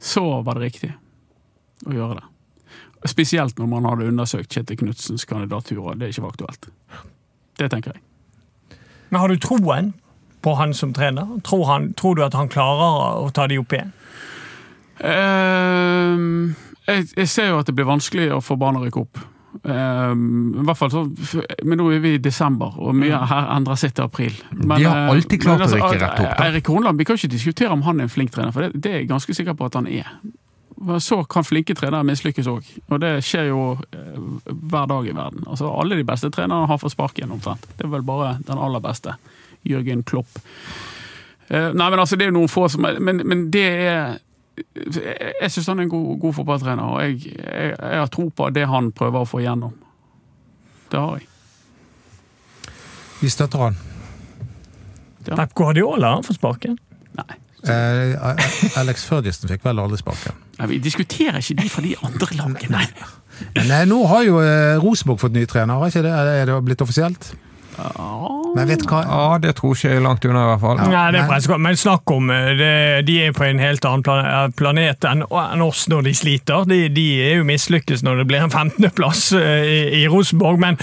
så 0.00 0.42
var 0.44 0.54
det 0.54 0.72
riktig 0.72 0.94
å 1.86 1.92
gjøre 1.92 2.20
det. 2.20 2.28
Spesielt 3.10 3.58
når 3.58 3.68
man 3.68 3.84
hadde 3.84 4.08
undersøkt 4.08 4.54
Kjetil 4.54 4.78
Knutsens 4.80 5.26
kandidaturer. 5.28 5.98
Det 6.00 6.08
ikke 6.08 6.22
var 6.24 6.32
aktuelt. 6.32 6.70
Det 7.60 7.68
tenker 7.70 7.92
jeg. 7.92 8.00
Men 9.10 9.20
har 9.20 9.28
du 9.28 9.36
troen 9.36 9.92
på 10.44 10.54
han 10.54 10.74
som 10.74 10.94
trener? 10.96 11.40
Tror, 11.44 11.66
han, 11.68 11.92
tror 11.94 12.16
du 12.16 12.24
at 12.24 12.34
han 12.34 12.48
klarer 12.48 13.20
å 13.20 13.28
ta 13.32 13.46
de 13.48 13.60
opp 13.60 13.72
igjen? 13.72 13.92
Ehm, 15.00 16.54
jeg, 16.86 17.06
jeg 17.16 17.28
ser 17.28 17.52
jo 17.52 17.60
at 17.62 17.70
det 17.70 17.74
blir 17.76 17.88
vanskelig 17.88 18.28
å 18.34 18.42
få 18.44 18.56
barn 18.60 18.78
å 18.78 18.84
rykke 18.84 19.00
opp. 19.02 19.22
Ehm, 19.62 20.54
I 20.60 20.64
hvert 20.66 20.78
fall 20.78 20.90
så, 20.90 21.42
Men 21.62 21.78
nå 21.78 21.88
er 21.94 22.00
vi 22.02 22.14
i 22.16 22.22
desember, 22.22 22.74
og 22.78 22.96
mye 22.98 23.20
her 23.30 23.50
endrer 23.56 23.78
seg 23.80 23.94
til 23.94 24.06
april. 24.06 24.38
Men, 24.52 24.78
De 24.78 24.88
har 24.88 25.04
eh, 25.04 25.10
alltid 25.14 25.42
klart 25.42 25.62
men 25.62 25.68
å 25.68 25.76
rykke 25.76 26.00
rett 26.00 26.22
opp, 26.24 26.32
da. 26.32 26.48
Eirik 26.48 26.70
Hornland, 26.70 26.98
Vi 26.98 27.08
kan 27.08 27.20
ikke 27.20 27.34
diskutere 27.34 27.74
om 27.74 27.84
han 27.86 28.00
er 28.00 28.08
en 28.08 28.14
flink 28.14 28.34
trener, 28.34 28.54
for 28.54 28.66
det, 28.66 28.74
det 28.74 28.92
er 28.92 28.98
jeg 29.02 29.12
ganske 29.12 29.36
sikker 29.36 29.58
på 29.58 29.70
at 29.70 29.78
han 29.80 29.90
er. 29.90 30.10
Så 31.00 31.20
kan 31.30 31.46
flinke 31.46 31.76
trenere 31.78 32.04
mislykkes 32.04 32.48
òg, 32.50 32.66
og 32.90 32.98
det 33.00 33.12
skjer 33.24 33.46
jo 33.52 33.60
eh, 33.94 34.18
hver 34.50 34.90
dag 34.90 35.06
i 35.06 35.14
verden. 35.14 35.46
Altså 35.46 35.70
Alle 35.70 35.96
de 35.96 36.06
beste 36.06 36.32
trenerne 36.34 36.66
har 36.68 36.80
fått 36.82 36.96
sparken 36.96 37.32
omtrent. 37.32 37.64
Det 37.78 37.86
er 37.86 37.94
vel 37.94 38.04
bare 38.04 38.36
den 38.44 38.58
aller 38.58 38.82
beste. 38.84 39.14
Jørgen 39.64 40.02
Klopp. 40.04 40.34
Eh, 41.48 41.70
nei, 41.72 41.88
men 41.88 42.00
altså, 42.02 42.18
det 42.20 42.26
er 42.26 42.34
noen 42.34 42.50
få 42.50 42.66
som 42.72 42.84
Men, 42.84 43.22
men 43.24 43.48
det 43.52 43.64
er 43.64 44.18
Jeg, 44.54 45.50
syns 45.50 45.66
han 45.66 45.80
er 45.80 45.88
en 45.88 45.92
god, 45.92 46.18
god 46.22 46.34
fotballtrener, 46.36 46.82
og 46.84 47.00
jeg, 47.02 47.34
jeg, 47.34 47.72
jeg 47.74 48.02
har 48.02 48.10
tro 48.12 48.28
på 48.30 48.50
det 48.54 48.66
han 48.70 48.92
prøver 48.94 49.24
å 49.24 49.28
få 49.28 49.42
igjennom. 49.42 49.74
Det 50.92 51.00
har 51.00 51.18
jeg. 51.18 51.30
Vi 53.22 53.30
støtter 53.32 53.64
han. 53.66 53.78
Ja. 55.24 55.38
Pep 55.38 55.54
Guardiola 55.56 56.16
har 56.18 56.26
fått 56.26 56.38
sparken. 56.38 56.76
Nei. 57.18 57.40
Eh, 57.64 58.78
Alex 58.80 59.06
Ferguson 59.08 59.48
fikk 59.48 59.64
vel 59.64 59.80
aldri 59.80 59.98
sparken. 60.00 60.36
Nei, 60.58 60.68
Vi 60.74 60.80
diskuterer 60.84 61.40
ikke 61.40 61.56
de 61.62 61.70
fra 61.72 61.84
de 61.84 61.94
andre 62.04 62.36
lagene. 62.36 62.76
Nei. 62.76 62.84
Men 63.56 63.72
eh, 63.72 63.86
nå 63.88 64.02
har 64.10 64.26
jo 64.26 64.38
eh, 64.44 64.76
Rosenborg 64.82 65.22
fått 65.22 65.34
ny 65.34 65.46
trener, 65.50 65.80
er 65.80 65.92
ikke 65.94 66.04
det? 66.04 66.12
Er 66.12 66.50
det 66.50 66.58
blitt 66.66 66.84
offisielt? 66.84 67.32
Ja. 67.78 68.30
Men 68.54 68.68
vet 68.70 68.84
hva? 68.86 69.00
Ja, 69.02 69.38
det 69.42 69.56
tror 69.58 69.74
ikke 69.74 69.90
jeg 69.90 69.98
er 69.98 70.04
langt 70.04 70.24
unna, 70.28 70.44
i 70.44 70.50
hvert 70.52 70.62
fall. 70.62 70.78
Ja. 70.78 70.88
Nei, 70.92 71.04
det 71.14 71.18
er 71.18 71.24
men- 71.24 71.30
pressekonferanse, 71.32 71.64
men 71.66 71.80
snakk 71.80 72.12
om 72.14 72.30
eh, 72.30 72.50
det, 72.58 72.72
De 73.08 73.16
er 73.24 73.34
på 73.34 73.44
en 73.48 73.62
helt 73.62 73.84
annen 73.88 74.26
eh, 74.30 74.48
planet 74.56 75.08
enn 75.10 75.24
oss 75.64 75.86
når 75.90 76.06
de 76.08 76.14
sliter. 76.14 76.68
De, 76.70 76.80
de 76.94 77.06
er 77.24 77.38
jo 77.40 77.48
mislykkes 77.48 78.04
når 78.06 78.22
det 78.22 78.26
blir 78.30 78.44
en 78.46 78.52
15.-plass 78.52 79.24
i, 79.34 79.78
i 80.00 80.04
Rosenborg. 80.10 80.60
Men, 80.62 80.78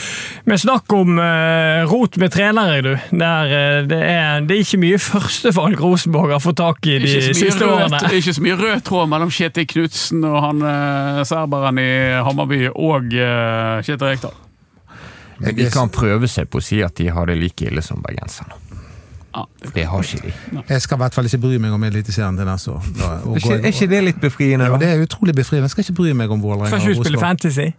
men 0.45 0.59
snakk 0.61 0.91
om 0.95 1.19
uh, 1.21 1.87
rot 1.89 2.17
med 2.21 2.33
trenere, 2.35 2.81
du. 2.85 2.91
Der, 3.11 3.55
eh, 3.55 3.79
det, 3.87 4.01
er, 4.03 4.45
det 4.47 4.57
er 4.57 4.65
ikke 4.65 4.81
mye 4.83 5.01
førstevalg 5.01 5.79
Rosenborg 5.81 6.35
har 6.35 6.43
fått 6.43 6.59
tak 6.61 6.91
i 6.91 6.99
de 7.01 7.09
siste 7.31 7.63
rød, 7.63 7.87
årene. 7.87 8.13
ikke 8.19 8.35
så 8.35 8.43
mye 8.43 8.59
rød 8.59 8.85
tråd 8.87 9.11
mellom 9.11 9.31
Kjetil 9.33 9.67
Knutsen 9.71 10.25
og 10.27 10.39
han 10.43 10.63
uh, 10.65 11.23
serberen 11.27 11.79
i 11.81 11.91
Hammarby 12.25 12.65
og 12.71 13.13
uh, 13.15 13.81
Kjetil 13.85 14.09
Rekdal. 14.11 14.40
De 15.41 15.69
kan 15.73 15.89
prøve 15.89 16.27
seg 16.29 16.49
på 16.51 16.61
å 16.61 16.63
si 16.63 16.81
at 16.85 16.95
de 16.99 17.09
har 17.09 17.29
det 17.29 17.37
like 17.39 17.65
ille 17.67 17.81
som 17.85 18.01
bergenserne. 18.03 18.57
Ja. 19.31 19.45
Det 19.75 19.85
har 19.87 20.03
ikke 20.03 20.25
de. 20.25 20.31
jeg 20.69 20.81
skal 20.83 20.97
i 20.97 21.01
hvert 21.05 21.15
fall 21.15 21.27
ikke 21.29 21.37
bry 21.45 21.59
meg 21.63 21.71
om 21.71 21.83
Eliteserien 21.87 22.35
til 22.35 22.49
neste 22.49 22.73
år. 22.73 22.81
Er 22.83 23.37
ikke, 23.39 23.53
er 23.61 23.69
ikke 23.69 23.87
det 23.93 24.01
litt 24.03 24.19
befriende? 24.19 24.67
Ja, 24.67 24.79
det 24.81 24.89
er 24.89 25.05
utrolig 25.05 25.35
befriende. 25.35 25.69
Jeg 25.69 25.75
skal 25.75 25.85
ikke 25.85 25.95
bry 26.01 26.11
meg 26.19 26.33
om 26.35 26.41
Vålerenga. 26.43 26.73
Skal 26.73 26.83
ikke 26.83 26.99
du 26.99 27.05
spille 27.05 27.21
Fantasy? 27.21 27.69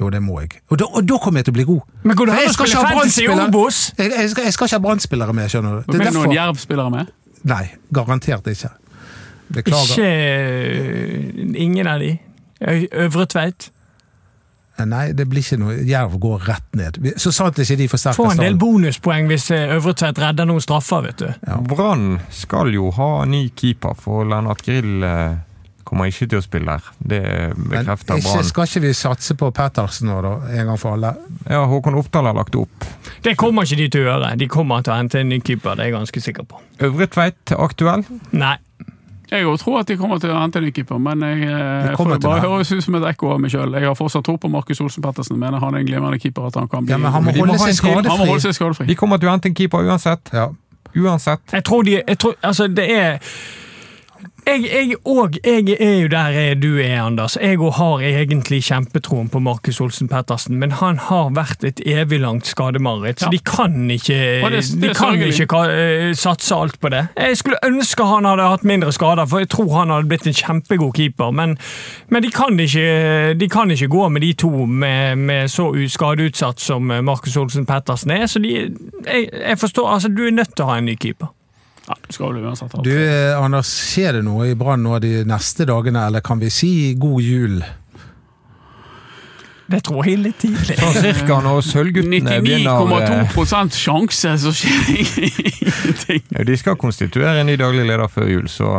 Jo, 0.00 0.10
det 0.12 0.20
må 0.22 0.40
jeg. 0.42 0.58
Og 0.68 0.80
da, 0.80 0.88
og 0.90 1.06
da 1.08 1.18
kommer 1.22 1.40
jeg 1.40 1.48
til 1.48 1.54
å 1.54 1.58
bli 1.60 1.66
god. 1.68 1.94
Men 2.02 2.18
går 2.18 2.28
det 2.28 2.34
an 2.40 2.50
å 2.50 2.56
spille 2.56 2.82
Fantasy 2.88 3.22
i. 3.22 3.28
Obos? 3.46 3.78
Jeg, 3.96 4.10
jeg, 4.12 4.32
skal, 4.32 4.48
jeg 4.48 4.56
skal 4.56 4.68
ikke 4.68 4.80
ha 4.80 4.82
Brann-spillere 4.88 5.36
med, 5.38 5.52
skjønner 5.52 5.78
du. 5.78 5.94
Det 5.94 6.02
er 6.02 6.16
noen. 6.16 6.34
Jerv-spillere 6.34 6.92
med? 6.92 7.14
Nei, 7.46 7.62
garantert 7.94 8.50
ikke. 8.50 8.72
Beklager. 9.56 9.94
Ikke 9.94 10.10
eh, 10.10 11.62
Ingen 11.62 11.86
av 11.86 12.02
de? 12.02 12.16
Øvre 13.06 13.26
Tveit? 13.30 13.70
Nei, 14.84 15.12
det 15.16 15.24
blir 15.30 15.40
ikke 15.40 15.56
noe. 15.60 15.78
Jerv 15.88 16.18
går 16.20 16.42
rett 16.50 16.76
ned. 16.76 16.98
Så 17.20 17.32
sant 17.32 17.56
ikke 17.62 17.78
de 17.80 17.88
forsterker 17.88 18.18
Få 18.18 18.30
en 18.34 18.42
del 18.42 18.58
bonuspoeng 18.60 19.28
hvis 19.30 19.48
Øvretveit 19.56 20.18
redder 20.20 20.48
noen 20.48 20.60
straffer, 20.60 21.06
vet 21.06 21.22
du. 21.22 21.50
Brann 21.70 22.18
skal 22.34 22.72
jo 22.74 22.90
ha 22.96 23.10
ny 23.28 23.46
keeper, 23.56 23.96
for 23.96 24.28
Lennart 24.28 24.60
Grill 24.66 25.06
eh, 25.06 25.38
kommer 25.86 26.10
ikke 26.10 26.28
til 26.28 26.42
å 26.42 26.44
spille 26.44 26.76
her. 26.76 26.90
Det 26.98 27.22
bekrefter 27.56 28.20
Brann. 28.20 28.44
skal 28.50 28.68
ikke 28.68 28.84
vi 28.84 28.92
satse 28.98 29.38
på 29.38 29.48
Pettersen 29.56 30.10
nå, 30.10 30.18
da? 30.26 30.34
En 30.52 30.72
gang 30.72 30.80
for 30.82 30.98
alle? 30.98 31.14
Ja, 31.48 31.62
Håkon 31.70 31.96
Oppdal 32.02 32.28
har 32.28 32.36
lagt 32.36 32.58
opp. 32.58 32.86
Det 33.24 33.36
kommer 33.40 33.64
ikke 33.64 33.80
de 33.80 33.88
til 33.96 34.04
å 34.04 34.10
gjøre. 34.10 34.34
De 34.42 34.50
kommer 34.50 34.84
til 34.84 34.92
å 34.92 35.00
hente 35.00 35.22
en 35.22 35.32
ny 35.32 35.40
keeper, 35.40 35.78
det 35.78 35.86
er 35.86 35.92
jeg 35.92 35.98
ganske 36.00 36.24
sikker 36.28 36.48
på. 36.52 36.60
Øvre 36.90 37.08
Tveit 37.16 37.56
aktuell? 37.56 38.04
Nei. 38.36 38.56
Jeg 39.30 39.44
òg 39.46 39.58
tror 39.58 39.80
at 39.80 39.88
de 39.90 39.96
kommer 39.98 40.20
til 40.22 40.30
å 40.30 40.38
hente 40.38 40.60
en 40.60 40.64
ny 40.64 40.70
keeper, 40.70 40.98
men 41.02 41.20
jeg, 41.20 41.48
eh, 41.50 41.96
Det 41.96 42.20
bare 42.22 42.40
høres 42.44 42.70
ut 42.72 42.84
som 42.84 42.94
et 42.94 43.02
ekko 43.10 43.32
av 43.34 43.40
meg 43.40 43.50
sjøl. 43.50 43.72
Jeg 43.74 43.88
har 43.88 43.94
fortsatt 43.98 44.24
tro 44.24 44.36
på 44.38 44.50
Markus 44.50 44.80
Olsen 44.80 45.02
Pettersen, 45.02 45.38
mener 45.38 45.58
han 45.58 45.74
er 45.74 45.78
en 45.82 45.86
glimrende 45.86 46.20
keeper. 46.22 46.46
at 46.46 46.54
Han 46.54 46.68
kan 46.68 46.84
bli 46.86 46.92
Ja, 46.92 46.98
men 46.98 47.10
han 47.12 47.22
må 47.22 47.26
Men 47.26 47.34
de 47.34 47.40
må 47.40 47.46
holde 47.46 47.74
seg 47.74 47.84
han 47.84 48.04
må 48.04 48.10
holde 48.26 48.40
skadefri. 48.40 48.40
seg 48.40 48.54
skadefri. 48.54 48.86
De 48.86 48.94
kommer 48.94 49.18
til 49.18 49.28
å 49.28 49.32
hente 49.32 49.46
en 49.46 49.54
keeper 49.54 49.78
uansett. 49.78 50.30
Ja. 50.32 50.48
Uansett. 50.94 51.40
Jeg 51.52 51.64
tror 51.64 51.82
de 51.82 52.02
jeg 52.06 52.18
tror, 52.18 52.34
Altså, 52.42 52.66
det 52.68 52.90
er 52.90 53.18
jeg, 54.46 54.62
jeg, 54.70 54.94
og, 55.04 55.34
jeg 55.44 55.76
er 55.80 55.94
jo 56.02 56.08
der 56.08 56.54
du 56.54 56.78
er, 56.78 57.02
Anders. 57.02 57.36
Jeg 57.42 57.58
òg 57.58 57.72
har 57.76 58.02
egentlig 58.06 58.60
kjempetroen 58.64 59.28
på 59.32 59.40
Markus 59.42 59.80
Olsen 59.80 60.08
Pettersen, 60.08 60.56
men 60.60 60.70
han 60.78 60.98
har 61.08 61.30
vært 61.34 61.64
et 61.66 61.80
evig 61.86 62.20
langt 62.22 62.46
skademareritt, 62.46 63.20
så 63.20 63.26
Ja. 63.26 63.30
de 63.30 63.38
kan 63.38 63.90
ikke, 63.90 64.18
det- 64.50 64.80
det 64.80 64.88
de 64.88 64.94
kan 64.94 65.14
ikke 65.22 65.60
eh, 65.70 66.12
satse 66.14 66.54
alt 66.54 66.80
på 66.80 66.88
det. 66.90 67.08
Jeg 67.16 67.36
skulle 67.36 67.56
ønske 67.66 68.04
han 68.06 68.24
hadde 68.24 68.42
hatt 68.48 68.64
mindre 68.64 68.92
skader, 68.92 69.26
for 69.26 69.38
jeg 69.38 69.48
tror 69.48 69.78
han 69.78 69.90
hadde 69.90 70.08
blitt 70.08 70.26
en 70.26 70.32
kjempegod 70.32 70.92
keeper, 70.94 71.30
men, 71.32 71.58
men 72.08 72.22
de, 72.22 72.30
kan 72.30 72.58
ikke, 72.60 73.34
de 73.40 73.48
kan 73.48 73.70
ikke 73.70 73.88
gå 73.88 74.08
med 74.08 74.20
de 74.22 74.32
to 74.32 74.50
med, 74.66 75.16
med 75.16 75.48
så 75.48 75.72
skadeutsatt 75.88 76.60
som 76.60 76.90
eh, 76.90 77.00
Markus 77.02 77.36
Olsen 77.36 77.66
Pettersen 77.66 78.10
er, 78.10 78.26
så 78.26 78.38
de, 78.42 78.54
jeg, 79.06 79.28
jeg 79.32 79.58
forstår, 79.58 79.88
altså 79.92 80.08
du 80.08 80.26
er 80.26 80.30
nødt 80.30 80.54
til 80.56 80.64
å 80.64 80.68
ha 80.70 80.78
en 80.78 80.84
ny 80.84 80.94
keeper. 80.96 81.26
Ja, 81.86 81.94
du 82.02 82.12
skal 82.12 82.32
vel 82.34 82.44
uansett 82.48 82.72
ha 82.74 82.82
Du, 82.82 82.90
eh, 82.92 83.36
Anders, 83.38 83.70
skjer 83.92 84.18
det 84.18 84.24
noe 84.26 84.48
i 84.50 84.54
Brann 84.58 84.82
nå 84.82 84.98
de 85.02 85.20
neste 85.28 85.66
dagene, 85.68 86.06
eller 86.08 86.24
kan 86.26 86.40
vi 86.42 86.50
si 86.50 86.70
god 86.98 87.22
jul? 87.22 87.60
Det 89.66 89.80
tror 89.86 90.06
jeg 90.06 90.14
er 90.14 90.22
litt 90.28 90.38
tidlig. 90.38 90.76
Sånn 90.78 90.94
cirka 91.02 91.40
når 91.42 91.62
Sølvguttene 91.66 92.36
begynner 92.42 92.84
99,2% 92.86 93.74
sjanse, 93.74 94.34
så 94.38 94.52
skjer 94.54 94.84
det 94.86 95.30
ingenting. 95.32 96.22
eh, 96.36 96.44
De 96.46 96.58
skal 96.58 96.78
konstituere 96.78 97.40
en 97.40 97.50
ny 97.50 97.56
daglig 97.58 97.86
leder 97.88 98.06
før 98.10 98.30
jul, 98.30 98.46
så 98.50 98.76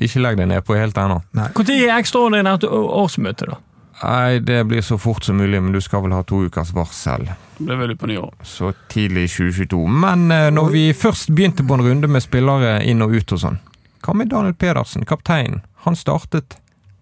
ikke 0.00 0.22
legg 0.24 0.38
deg 0.40 0.48
ned 0.48 0.64
på 0.64 0.78
helt 0.80 0.96
ennå. 0.96 1.18
Når 1.36 1.74
er 1.76 1.98
ekstraordinært 1.98 2.64
årsmøte, 2.70 3.50
da? 3.52 3.58
Nei, 4.02 4.38
det 4.38 4.62
blir 4.64 4.80
så 4.80 4.96
fort 4.98 5.24
som 5.24 5.36
mulig, 5.36 5.60
men 5.62 5.72
du 5.76 5.80
skal 5.84 6.02
vel 6.06 6.14
ha 6.16 6.22
to 6.24 6.38
ukers 6.46 6.70
varsel. 6.72 7.26
Det 7.58 7.66
blir 7.66 7.76
vel 7.82 7.96
på 8.00 8.08
nyår. 8.08 8.30
Så 8.48 8.72
tidlig 8.88 9.26
i 9.26 9.28
2022. 9.28 9.80
Men 10.06 10.30
eh, 10.32 10.46
når 10.50 10.70
vi 10.72 10.84
først 10.96 11.28
begynte 11.36 11.66
på 11.68 11.76
en 11.76 11.84
runde 11.84 12.08
med 12.08 12.24
spillere 12.24 12.78
inn 12.88 13.02
og 13.04 13.12
ut 13.18 13.34
og 13.36 13.42
sånn, 13.42 13.58
hva 14.00 14.14
med 14.16 14.30
Daniel 14.32 14.54
Pedersen, 14.56 15.04
kapteinen? 15.04 15.60
Han 15.84 15.96
startet 15.96 16.56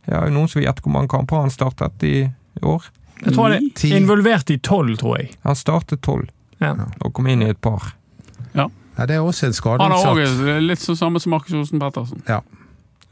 Ja, 0.09 0.23
er 0.25 0.33
noen 0.33 0.49
som 0.49 0.59
vil 0.59 0.67
gjette 0.67 0.83
hvor 0.83 0.95
mange 0.95 1.11
kamper 1.13 1.43
han 1.45 1.51
startet 1.53 2.03
i 2.09 2.15
år? 2.65 2.87
Jeg 3.21 3.35
tror 3.35 3.51
han 3.53 3.69
er 3.69 3.97
involvert 3.99 4.51
i 4.51 4.57
tolv, 4.59 4.97
tror 4.99 5.19
jeg. 5.19 5.31
Han 5.45 5.59
startet 5.59 6.01
tolv, 6.03 6.31
Ja. 6.63 6.73
og 7.05 7.13
kom 7.15 7.27
inn 7.29 7.43
i 7.43 7.51
et 7.53 7.61
par. 7.61 7.93
Ja, 8.55 8.67
det 9.07 9.15
er 9.15 9.21
også 9.23 9.47
en 9.47 9.79
Han 9.81 9.93
er 9.93 9.97
også 9.97 10.61
litt 10.65 10.81
så 10.83 10.97
samme 10.97 11.21
som 11.21 11.31
Markus 11.31 11.53
Olsen 11.55 11.79
Pettersen. 11.79 12.23
Ja. 12.27 12.41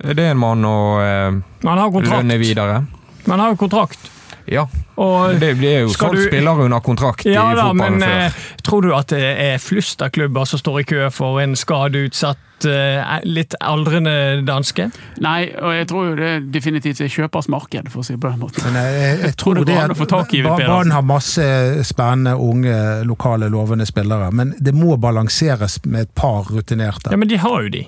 Er 0.03 0.15
det 0.15 0.25
en 0.33 0.39
mann 0.39 0.65
å 0.65 0.99
eh, 1.01 1.31
Men 1.31 1.69
han 1.69 1.79
har 1.79 1.91
kontrakt. 1.93 2.25
lønne 2.25 2.39
videre? 2.39 2.87
Men 3.27 3.39
han 3.39 3.41
har 3.49 3.55
jo 3.57 3.61
kontrakt. 3.69 4.13
Ja, 4.47 4.69
Og 5.03 5.41
det 5.43 5.57
blir 5.59 5.81
jo 5.81 5.87
sånn 5.91 6.13
solgt 6.13 6.21
du- 6.21 6.29
spillere 6.29 6.65
under 6.69 6.79
kontrakt 6.81 7.25
ja 7.27 7.49
i 7.51 7.55
da, 7.59 7.65
fotballen 7.67 7.99
men 7.99 8.01
før. 8.01 8.27
eh, 8.27 8.61
tror 8.63 8.83
du 8.83 8.93
at 8.95 9.09
det 9.11 9.23
er 9.43 9.59
flust 9.59 10.03
av 10.07 10.11
klubber 10.15 10.47
som 10.47 10.61
står 10.63 10.81
i 10.81 10.85
kø 10.87 11.09
for 11.11 11.41
en 11.43 11.57
skadeutsatt, 11.59 12.39
eh, 12.65 13.19
litt 13.27 13.57
aldrende 13.61 14.45
danske? 14.47 14.87
Nei, 15.19 15.51
og 15.59 15.75
jeg 15.75 15.89
tror 15.91 16.07
jo 16.11 16.15
det 16.21 16.53
definitivt 16.55 17.01
er 17.03 17.09
kjøpers 17.11 17.49
marked, 17.49 17.91
for 17.91 18.01
å 18.01 18.05
si 18.07 18.15
det 18.15 18.21
på 18.23 18.31
den 18.31 18.39
måten. 18.39 18.63
Men 18.71 18.79
jeg, 18.85 18.95
jeg, 19.03 19.21
jeg 19.27 19.37
tror 19.37 19.55
det 19.59 19.67
det 19.67 19.75
går 19.75 20.53
at 20.55 20.65
Brann 20.67 20.91
har 20.95 21.03
masse 21.03 21.85
spennende, 21.91 22.37
unge, 22.39 23.05
lokale, 23.05 23.51
lovende 23.51 23.85
spillere, 23.87 24.31
men 24.33 24.55
det 24.63 24.73
må 24.79 24.95
balanseres 24.97 25.81
med 25.87 26.03
et 26.07 26.15
par 26.15 26.45
rutinerte. 26.55 27.11
Ja, 27.11 27.17
men 27.17 27.27
de 27.29 27.37
har 27.43 27.63
jo 27.67 27.69
de. 27.69 27.85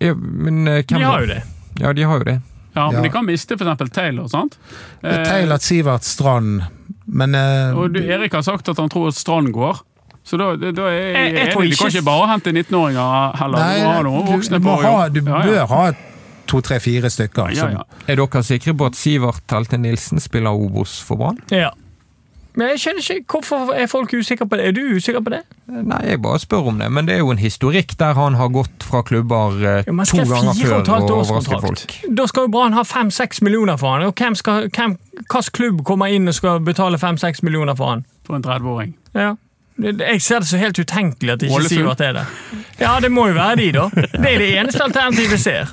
Ja, 0.00 0.14
men 0.14 0.66
eh, 0.66 0.82
hvem 0.82 0.98
De 0.98 1.04
da? 1.04 1.10
har 1.12 1.20
jo 1.20 1.26
det. 1.26 1.42
Ja, 1.84 1.92
de 1.92 2.02
har 2.02 2.18
jo 2.18 2.24
det. 2.32 2.40
Ja, 2.78 2.86
Men 2.92 3.00
Ja. 3.02 3.02
de 3.08 3.12
kan 3.16 3.26
miste 3.26 3.58
f.eks. 3.58 3.90
Taylor, 3.92 4.28
sant? 4.30 4.56
Eh, 5.02 5.22
Taylor 5.26 5.58
Sivert 5.58 6.04
Strand, 6.06 6.62
men 7.06 7.34
eh, 7.34 7.74
og 7.76 7.92
du, 7.96 8.00
Erik 8.04 8.32
har 8.38 8.42
sagt 8.46 8.68
at 8.70 8.78
han 8.78 8.88
tror 8.92 9.08
at 9.10 9.18
Strand 9.18 9.50
går. 9.56 9.80
Så 10.28 10.36
da, 10.36 10.52
da 10.56 10.82
er 10.86 10.92
jeg, 10.92 11.14
Jeg- 11.14 11.32
jeg 11.34 11.56
enig. 11.56 11.70
De 11.70 11.76
kan 11.76 11.88
ikke- 11.88 12.04
bare 12.04 12.26
hente 12.28 12.52
19-åringer 12.52 13.36
heller. 13.40 13.58
Nei, 13.58 13.78
du 13.78 13.84
må 13.86 13.92
ha 13.96 14.02
noen 14.02 14.26
voksne 14.28 14.58
du, 14.58 14.64
må 14.66 14.76
på 14.76 14.82
ha, 14.82 15.06
jobb. 15.08 15.14
du 15.14 15.20
Ja, 15.30 15.38
ja. 15.38 15.46
bør 15.46 15.68
ha 15.68 15.92
to, 16.46 16.60
tre, 16.60 16.78
fire 16.80 17.08
stykker. 17.10 17.50
Ja, 17.56 17.68
ja. 17.70 17.82
Er 18.06 18.16
dere 18.16 18.42
sikre 18.44 18.74
på 18.76 18.86
at 18.86 18.94
Sivert 18.96 19.40
Telte 19.48 19.78
Nilsen 19.80 20.20
spiller 20.20 20.50
Obos 20.52 20.98
for 21.02 21.16
Brann? 21.16 21.38
Ja. 21.50 21.70
Men 22.58 22.72
jeg 22.72 22.80
skjønner 22.82 23.04
ikke, 23.14 23.36
Hvorfor 23.38 23.72
er 23.76 23.86
folk 23.86 24.12
usikre 24.18 24.48
på 24.50 24.58
det? 24.58 24.66
Er 24.66 24.74
du 24.74 24.80
usikker 24.98 25.22
på 25.22 25.30
det? 25.30 25.42
Nei, 25.70 26.00
jeg 26.10 26.20
bare 26.24 26.40
spør 26.42 26.70
om 26.72 26.80
det, 26.82 26.88
men 26.92 27.06
det 27.06 27.14
er 27.14 27.22
jo 27.22 27.30
en 27.30 27.38
historikk 27.38 27.94
der 28.00 28.18
han 28.18 28.38
har 28.40 28.50
gått 28.50 28.82
fra 28.82 29.02
klubber 29.06 29.58
eh, 29.62 29.84
Ja, 29.86 29.94
to 30.10 30.24
ganger 30.26 30.58
før 30.58 30.78
og 30.82 31.10
overrasket 31.20 31.66
folk. 31.66 31.98
Da 32.18 32.26
skal 32.26 32.48
jo 32.48 32.54
Brann 32.56 32.74
ha 32.74 32.82
fem-seks 32.88 33.42
millioner 33.46 33.78
for 33.78 33.94
han. 33.94 34.08
Og 34.08 34.14
hvem 34.18 34.34
skal, 34.38 34.70
hvem, 34.74 34.96
hvilken 35.20 35.52
klubb 35.60 35.84
kommer 35.86 36.10
inn 36.10 36.26
og 36.28 36.34
skal 36.34 36.64
betale 36.64 36.98
fem-seks 36.98 37.44
millioner 37.46 37.78
for 37.78 37.94
han? 37.94 38.06
For 38.26 38.40
en 38.40 38.44
30-åring. 38.44 38.96
Ja. 39.14 39.36
Jeg 39.78 40.22
ser 40.22 40.42
det 40.42 40.48
så 40.50 40.58
helt 40.58 40.78
utenkelig 40.78 41.32
at 41.32 41.40
de 41.40 41.46
ikke 41.46 41.60
Ålesund. 41.60 41.88
det 41.98 42.06
er 42.06 42.12
det. 42.16 42.24
Ja, 42.80 42.96
det 43.00 43.12
må 43.14 43.28
jo 43.28 43.34
være 43.36 43.56
de, 43.60 43.68
da. 43.76 43.84
Det 43.94 44.32
er 44.32 44.38
det 44.42 44.48
eneste 44.58 44.82
alternativet 44.82 45.36
vi 45.36 45.38
ser. 45.38 45.70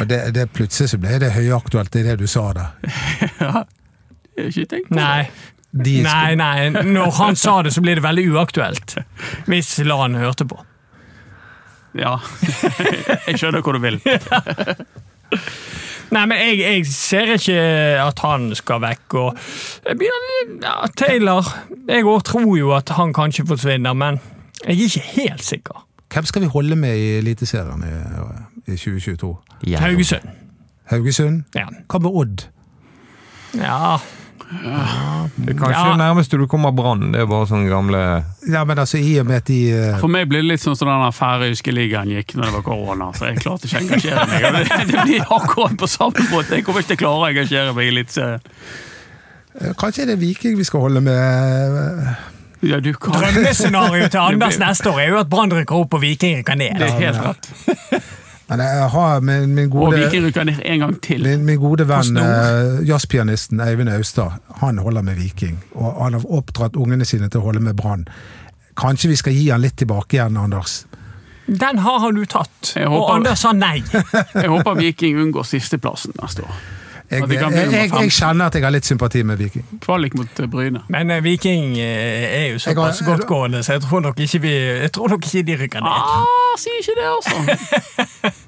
Og 0.00 0.08
det, 0.10 0.34
det, 0.34 0.48
plutselig 0.50 0.90
så 0.90 0.98
ble 0.98 1.20
det 1.22 1.30
høyaktuelt 1.36 1.94
i 1.94 2.02
det 2.08 2.18
du 2.18 2.26
sa 2.26 2.48
der. 2.56 2.72
Det 4.36 4.44
er 4.44 4.48
Ikke 4.50 4.64
tenkt 4.68 4.88
på 4.90 4.94
det. 4.98 5.00
Nei. 5.00 5.22
De 5.84 5.98
Nei, 6.04 6.34
nei. 6.38 6.70
Når 6.70 7.10
han 7.18 7.36
sa 7.36 7.58
det, 7.62 7.74
så 7.74 7.82
blir 7.84 7.98
det 7.98 8.04
veldig 8.04 8.24
uaktuelt. 8.32 8.96
Hvis 9.50 9.74
Lan 9.84 10.14
hørte 10.16 10.46
på. 10.48 10.58
Ja. 11.96 12.16
jeg 13.26 13.38
skjønner 13.40 13.64
hvor 13.64 13.76
du 13.76 13.82
vil. 13.84 14.00
Nei, 16.14 16.22
men 16.22 16.36
jeg, 16.38 16.58
jeg 16.60 16.86
ser 16.86 17.32
ikke 17.34 17.58
at 18.04 18.20
han 18.22 18.50
skal 18.56 18.82
vekk. 18.84 19.16
Og 19.18 19.38
ja, 20.62 20.74
Taylor 20.96 21.48
Jeg 21.88 22.06
òg 22.06 22.22
tror 22.28 22.52
jo 22.58 22.72
at 22.76 22.92
han 22.94 23.14
kanskje 23.16 23.46
forsvinner, 23.48 23.96
men 23.96 24.20
jeg 24.62 24.76
er 24.76 24.84
ikke 24.86 25.06
helt 25.16 25.44
sikker. 25.44 25.82
Hvem 26.12 26.26
skal 26.28 26.42
vi 26.42 26.50
holde 26.52 26.76
med 26.78 26.96
i 26.96 27.08
Eliteserien 27.18 27.82
i, 27.84 27.94
i 28.72 28.76
2022? 28.76 29.32
Ja. 29.66 29.80
Haugesund. 29.82 30.28
Haugesund? 30.90 31.42
Ja. 31.54 31.66
Hva 31.90 31.98
med 31.98 32.10
Odd? 32.14 32.46
ja. 33.58 33.96
Det 34.46 35.50
er 35.50 35.56
kanskje 35.58 35.72
Ja. 35.74 35.84
det 35.90 35.98
nærmeste 35.98 36.38
du 36.38 36.46
kommer 36.46 36.70
Brann. 36.72 37.08
Det 37.12 37.20
er 37.20 37.26
bare 37.26 37.46
sånne 37.50 37.68
gamle 37.70 38.00
Ja, 38.52 38.64
men 38.64 38.78
altså, 38.78 38.98
i 39.02 39.16
og 39.20 39.26
med 39.26 39.36
at 39.42 39.48
de 39.50 39.58
uh... 39.74 39.98
For 40.00 40.08
meg 40.12 40.28
blir 40.30 40.44
det 40.44 40.50
litt 40.52 40.62
sånn 40.62 40.76
som 40.78 40.88
den 40.90 41.12
færøyske 41.16 41.72
ligaen 41.74 42.12
gikk 42.14 42.36
når 42.38 42.44
det 42.46 42.52
var 42.58 42.62
korona. 42.68 43.08
Så 43.18 43.26
jeg 43.32 43.40
klarte 43.42 43.66
ikke 43.66 43.80
å 43.80 43.84
engasjere 43.86 44.26
meg. 44.30 44.46
Det, 44.54 44.86
det 44.92 45.02
blir 45.02 45.26
akkurat 45.40 45.76
på 45.82 45.88
samme 45.90 46.26
måte. 46.30 46.54
Jeg 46.60 46.64
kommer 46.68 46.84
ikke 46.84 46.94
til 46.94 47.00
å 47.00 47.02
klare 47.02 47.18
å 47.24 47.28
engasjere 47.32 47.74
meg 47.76 47.88
i 47.88 47.92
Eliteserien. 47.96 48.40
Kanskje 49.80 50.04
det 50.06 50.14
er 50.18 50.20
Viking 50.20 50.56
vi 50.58 50.64
skal 50.68 50.80
holde 50.86 51.00
med? 51.00 51.16
eh, 51.16 52.14
Ja, 52.70 52.78
du 52.80 52.92
kan 52.94 53.12
Drømmescenarioet 53.18 54.10
til 54.14 54.20
Anders 54.20 54.58
neste 54.60 54.90
år 54.92 55.00
er 55.00 55.08
jo 55.14 55.18
at 55.20 55.28
Brann 55.32 55.52
rykker 55.52 55.82
opp 55.82 55.94
og 55.98 56.00
Viking 56.02 56.38
rykker 56.40 56.56
ned. 56.60 56.78
Det 56.80 56.86
er 56.86 57.02
helt 57.02 57.20
rett. 57.24 57.50
Men 58.46 58.60
jeg 58.62 58.88
har 58.92 59.20
min, 59.20 59.54
min 59.54 59.70
gode. 59.70 59.96
Min, 61.18 61.44
min 61.44 61.58
gode 61.58 61.88
venn, 61.88 62.16
eh, 62.22 62.86
jazzpianisten 62.86 63.60
Eivind 63.60 63.90
Austad, 63.90 64.38
han 64.60 64.78
holder 64.78 65.02
med 65.02 65.18
Viking. 65.18 65.58
Og 65.74 66.04
han 66.04 66.14
har 66.14 66.28
oppdratt 66.30 66.78
ungene 66.78 67.04
sine 67.04 67.28
til 67.28 67.42
å 67.42 67.48
holde 67.48 67.64
med 67.64 67.74
Brann. 67.76 68.06
Kanskje 68.78 69.10
vi 69.10 69.18
skal 69.18 69.34
gi 69.34 69.48
han 69.50 69.64
litt 69.64 69.76
tilbake 69.82 70.20
igjen, 70.20 70.38
Anders? 70.38 70.84
Den 71.46 71.78
har 71.78 71.98
han 72.02 72.14
du 72.14 72.24
tatt, 72.26 72.72
håper, 72.74 72.90
og 72.90 73.10
Anders 73.16 73.42
sa 73.42 73.52
nei. 73.54 73.80
Jeg 74.34 74.50
håper 74.50 74.78
Viking 74.78 75.18
unngår 75.22 75.46
sisteplassen 75.46 76.14
neste 76.20 76.46
år. 76.46 76.56
Jeg, 77.06 77.22
jeg, 77.30 77.52
jeg, 77.70 77.90
jeg 77.92 78.10
kjenner 78.10 78.48
at 78.50 78.56
jeg 78.58 78.64
har 78.64 78.72
litt 78.74 78.86
sympati 78.88 79.20
med 79.22 79.38
Viking. 79.38 79.62
Kvalik 79.84 80.16
mot 80.18 80.40
eh, 80.42 80.48
Bryne. 80.50 80.80
Men 80.90 81.12
uh, 81.14 81.20
Viking 81.22 81.76
eh, 81.78 82.24
er 82.26 82.46
jo 82.50 82.58
såpass 82.62 83.04
godtgående, 83.06 83.62
så 83.62 83.76
jeg 83.76 83.84
tror 83.84 84.02
nok 84.08 84.18
ikke, 84.24 84.40
vi, 84.42 84.54
jeg 84.82 84.90
tror 84.96 85.14
nok 85.14 85.28
ikke 85.28 85.44
de 85.46 85.58
rykker 85.60 85.86
ned. 85.86 86.00
Ah, 86.02 86.56
si 86.58 86.74
ikke 86.80 86.98
det, 86.98 87.08
altså! 87.14 88.34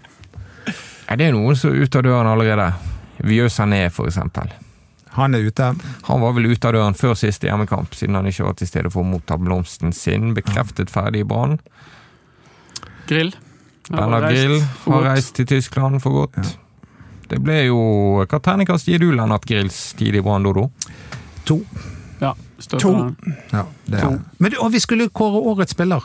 Ja, 1.08 1.16
det 1.16 1.24
er 1.24 1.32
noen 1.32 1.56
som 1.56 1.72
er 1.72 1.86
ute 1.86 2.02
av 2.02 2.04
døren 2.04 2.28
allerede. 2.28 2.66
Vieux 3.24 3.54
Sané, 3.54 3.86
for 3.88 4.10
eksempel. 4.10 4.50
Han 5.16 5.34
er 5.34 5.46
ute. 5.48 5.70
Han 6.04 6.20
var 6.20 6.34
vel 6.36 6.50
ute 6.50 6.68
av 6.68 6.76
døren 6.76 6.96
før 6.98 7.16
siste 7.16 7.48
hjemmekamp, 7.48 7.96
siden 7.96 8.18
han 8.18 8.28
ikke 8.28 8.44
var 8.44 8.58
til 8.58 8.68
stede 8.68 8.92
for 8.92 9.06
å 9.06 9.08
motta 9.08 9.38
blomsten 9.40 9.94
sin. 9.96 10.34
Bekreftet 10.36 10.92
ferdig 10.92 11.24
i 11.24 11.28
Brann. 11.30 11.56
Grill. 13.08 13.32
Bernhard 13.88 14.28
Grill 14.28 14.58
har 14.84 15.06
reist 15.08 15.32
til 15.38 15.48
Tyskland 15.48 16.02
for 16.04 16.26
godt. 16.26 16.58
Det 17.28 17.38
ble 17.44 17.58
jo 17.68 17.78
Hva 18.24 18.38
terningkast 18.40 18.88
gir 18.88 19.02
du 19.02 19.10
Lennart 19.12 19.44
Grills 19.48 19.92
tid 19.98 20.16
i 20.16 20.22
Brann, 20.24 20.46
Dodo? 20.46 20.68
To. 21.48 21.60
Ja, 22.20 22.34
To. 22.80 22.92
Ja, 23.52 23.64
det 23.86 24.00
To. 24.02 24.14
er. 24.14 24.22
Men, 24.42 24.54
og 24.60 24.72
vi 24.74 24.80
skulle 24.82 25.08
kåre 25.14 25.38
årets 25.52 25.76
spiller. 25.76 26.02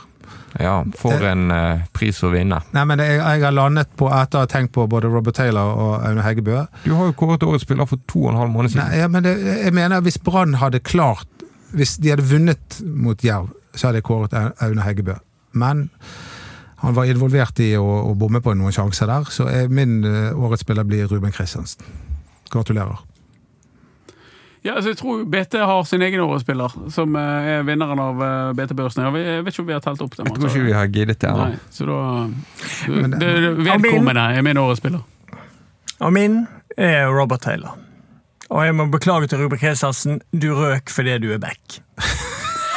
Ja, 0.61 0.83
for 0.99 1.23
en 1.25 1.47
eh, 1.51 1.79
pris 1.97 2.19
å 2.21 2.29
vinne. 2.29 2.59
Nei, 2.75 2.83
men 2.85 3.01
jeg, 3.01 3.15
jeg 3.17 3.41
har 3.41 3.55
landet 3.55 3.89
på, 3.97 4.05
etter 4.13 4.37
å 4.37 4.43
ha 4.43 4.49
tenkt 4.51 4.69
på 4.75 4.85
både 4.91 5.09
Robert 5.09 5.33
Taylor 5.39 5.71
og 5.73 6.05
Aune 6.05 6.21
Heggebø 6.21 6.59
Du 6.83 6.91
har 6.93 7.09
jo 7.09 7.15
kåret 7.17 7.41
årets 7.47 7.65
spiller 7.65 7.89
for 7.89 7.97
to 8.11 8.21
og 8.27 8.35
en 8.35 8.37
halv 8.43 8.53
måned 8.53 8.69
siden. 8.75 8.85
Nei, 8.85 8.99
ja, 9.01 9.07
men 9.09 9.25
det, 9.25 9.33
jeg 9.63 9.73
mener 9.73 10.03
hvis 10.05 10.19
Brann 10.21 10.53
hadde 10.61 10.83
klart 10.85 11.25
Hvis 11.73 11.95
de 11.97 12.13
hadde 12.13 12.27
vunnet 12.29 12.77
mot 12.85 13.17
Jerv, 13.25 13.49
så 13.73 13.89
hadde 13.89 14.03
jeg 14.03 14.07
kåret 14.11 14.37
Aune 14.37 14.85
Heggebø. 14.85 15.17
Men 15.57 15.87
han 16.83 16.95
var 16.97 17.07
involvert 17.07 17.59
i 17.63 17.71
å, 17.79 17.85
å 18.11 18.13
bomme 18.19 18.41
på 18.43 18.53
noen 18.59 18.73
sjanser 18.75 19.07
der, 19.07 19.23
så 19.31 19.47
jeg, 19.49 19.69
min 19.71 20.01
eh, 20.03 20.35
årets 20.35 20.65
spiller 20.65 20.83
blir 20.87 21.07
Ruben 21.07 21.31
Kristiansen. 21.31 21.85
Gratulerer. 22.51 22.99
Ja, 24.63 24.77
altså, 24.77 24.93
jeg 24.93 24.97
tror 25.01 25.23
BT 25.27 25.57
har 25.59 25.81
sin 25.87 26.03
egen 26.05 26.21
åretsspiller, 26.23 26.75
som 26.93 27.15
eh, 27.19 27.47
er 27.57 27.63
vinneren 27.67 27.99
av 27.99 28.21
eh, 28.23 28.51
BT-børsen. 28.59 29.03
Jeg 29.03 29.43
vet- 29.43 29.49
ikke 29.53 29.63
om 29.65 29.67
vi 29.71 29.75
har 29.75 29.83
telt 29.83 30.03
opp 30.05 30.13
det. 30.15 30.23
Jeg 30.27 30.35
tror 30.37 30.51
ikke 30.53 30.67
vi 30.69 30.75
har 30.77 30.87
giddet 30.91 31.19
det 31.23 31.29
ennå. 31.31 31.47
Nei, 31.51 31.57
så 31.71 31.87
da 31.89 31.97
Men- 32.93 33.17
det, 33.17 33.31
det, 33.43 33.53
Vedkommende 33.67 34.23
er 34.37 34.45
min 34.47 34.59
åretsspiller. 34.61 35.03
Og 36.03 36.13
min 36.15 36.37
er 36.77 37.07
Robert 37.11 37.43
Taylor. 37.43 37.75
Og 38.53 38.63
jeg 38.67 38.75
må 38.75 38.85
beklage 38.91 39.27
til 39.31 39.39
Ruben 39.43 39.59
Kristiansen, 39.59 40.21
du 40.31 40.51
røk 40.55 40.91
fordi 40.91 41.17
du 41.23 41.31
er 41.35 41.39
back. 41.43 41.79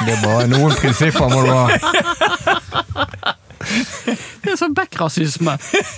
Det 0.07 0.13
er 0.13 0.23
bare 0.27 0.47
noen 0.51 0.75
prinsipper 0.79 1.31
må 1.31 1.43
du 1.47 1.51
ha. 1.55 1.67
Det 4.47 4.53
er 4.53 4.59
sånn 4.61 4.75
backrasisme. 4.77 5.57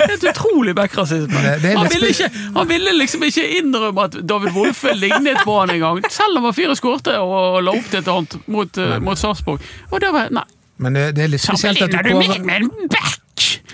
Helt 0.09 0.25
utrolig 0.31 0.75
backrasisme. 0.79 1.43
Han, 1.67 1.89
ville 1.93 2.11
ikke- 2.15 2.31
han 2.55 2.69
ville 2.71 2.95
liksom 2.97 3.27
ikke 3.29 3.45
innrømme 3.59 4.07
at 4.09 4.19
David 4.29 4.55
Wolfe 4.57 4.95
lignet 4.97 5.43
på 5.45 5.59
han 5.61 5.75
engang, 5.75 6.01
selv 6.11 6.41
om 6.41 6.49
han 6.49 6.57
fire 6.57 6.77
skårte 6.79 7.19
og 7.21 7.61
la 7.67 7.77
opp 7.77 7.91
til 7.93 8.01
et 8.01 8.09
annet 8.15 8.39
mot, 8.49 8.81
uh, 8.81 8.97
mot 9.05 9.21
Sarpsborg. 9.21 9.61
Og 9.93 10.01
det 10.01 10.13
var 10.15 10.33
Nei, 10.33 10.45
Men 10.79 10.95
det, 10.95 11.07
det 11.17 11.25
er 11.25 11.33
litt 11.35 11.43
spesielt 11.45 11.83
at 11.83 11.91
du 11.91 11.97
sammenligner 11.99 12.09
du 12.09 12.13
kårer 12.15 12.45
meg 12.45 12.47
med 12.47 12.85
en 12.85 12.93
back? 12.93 13.25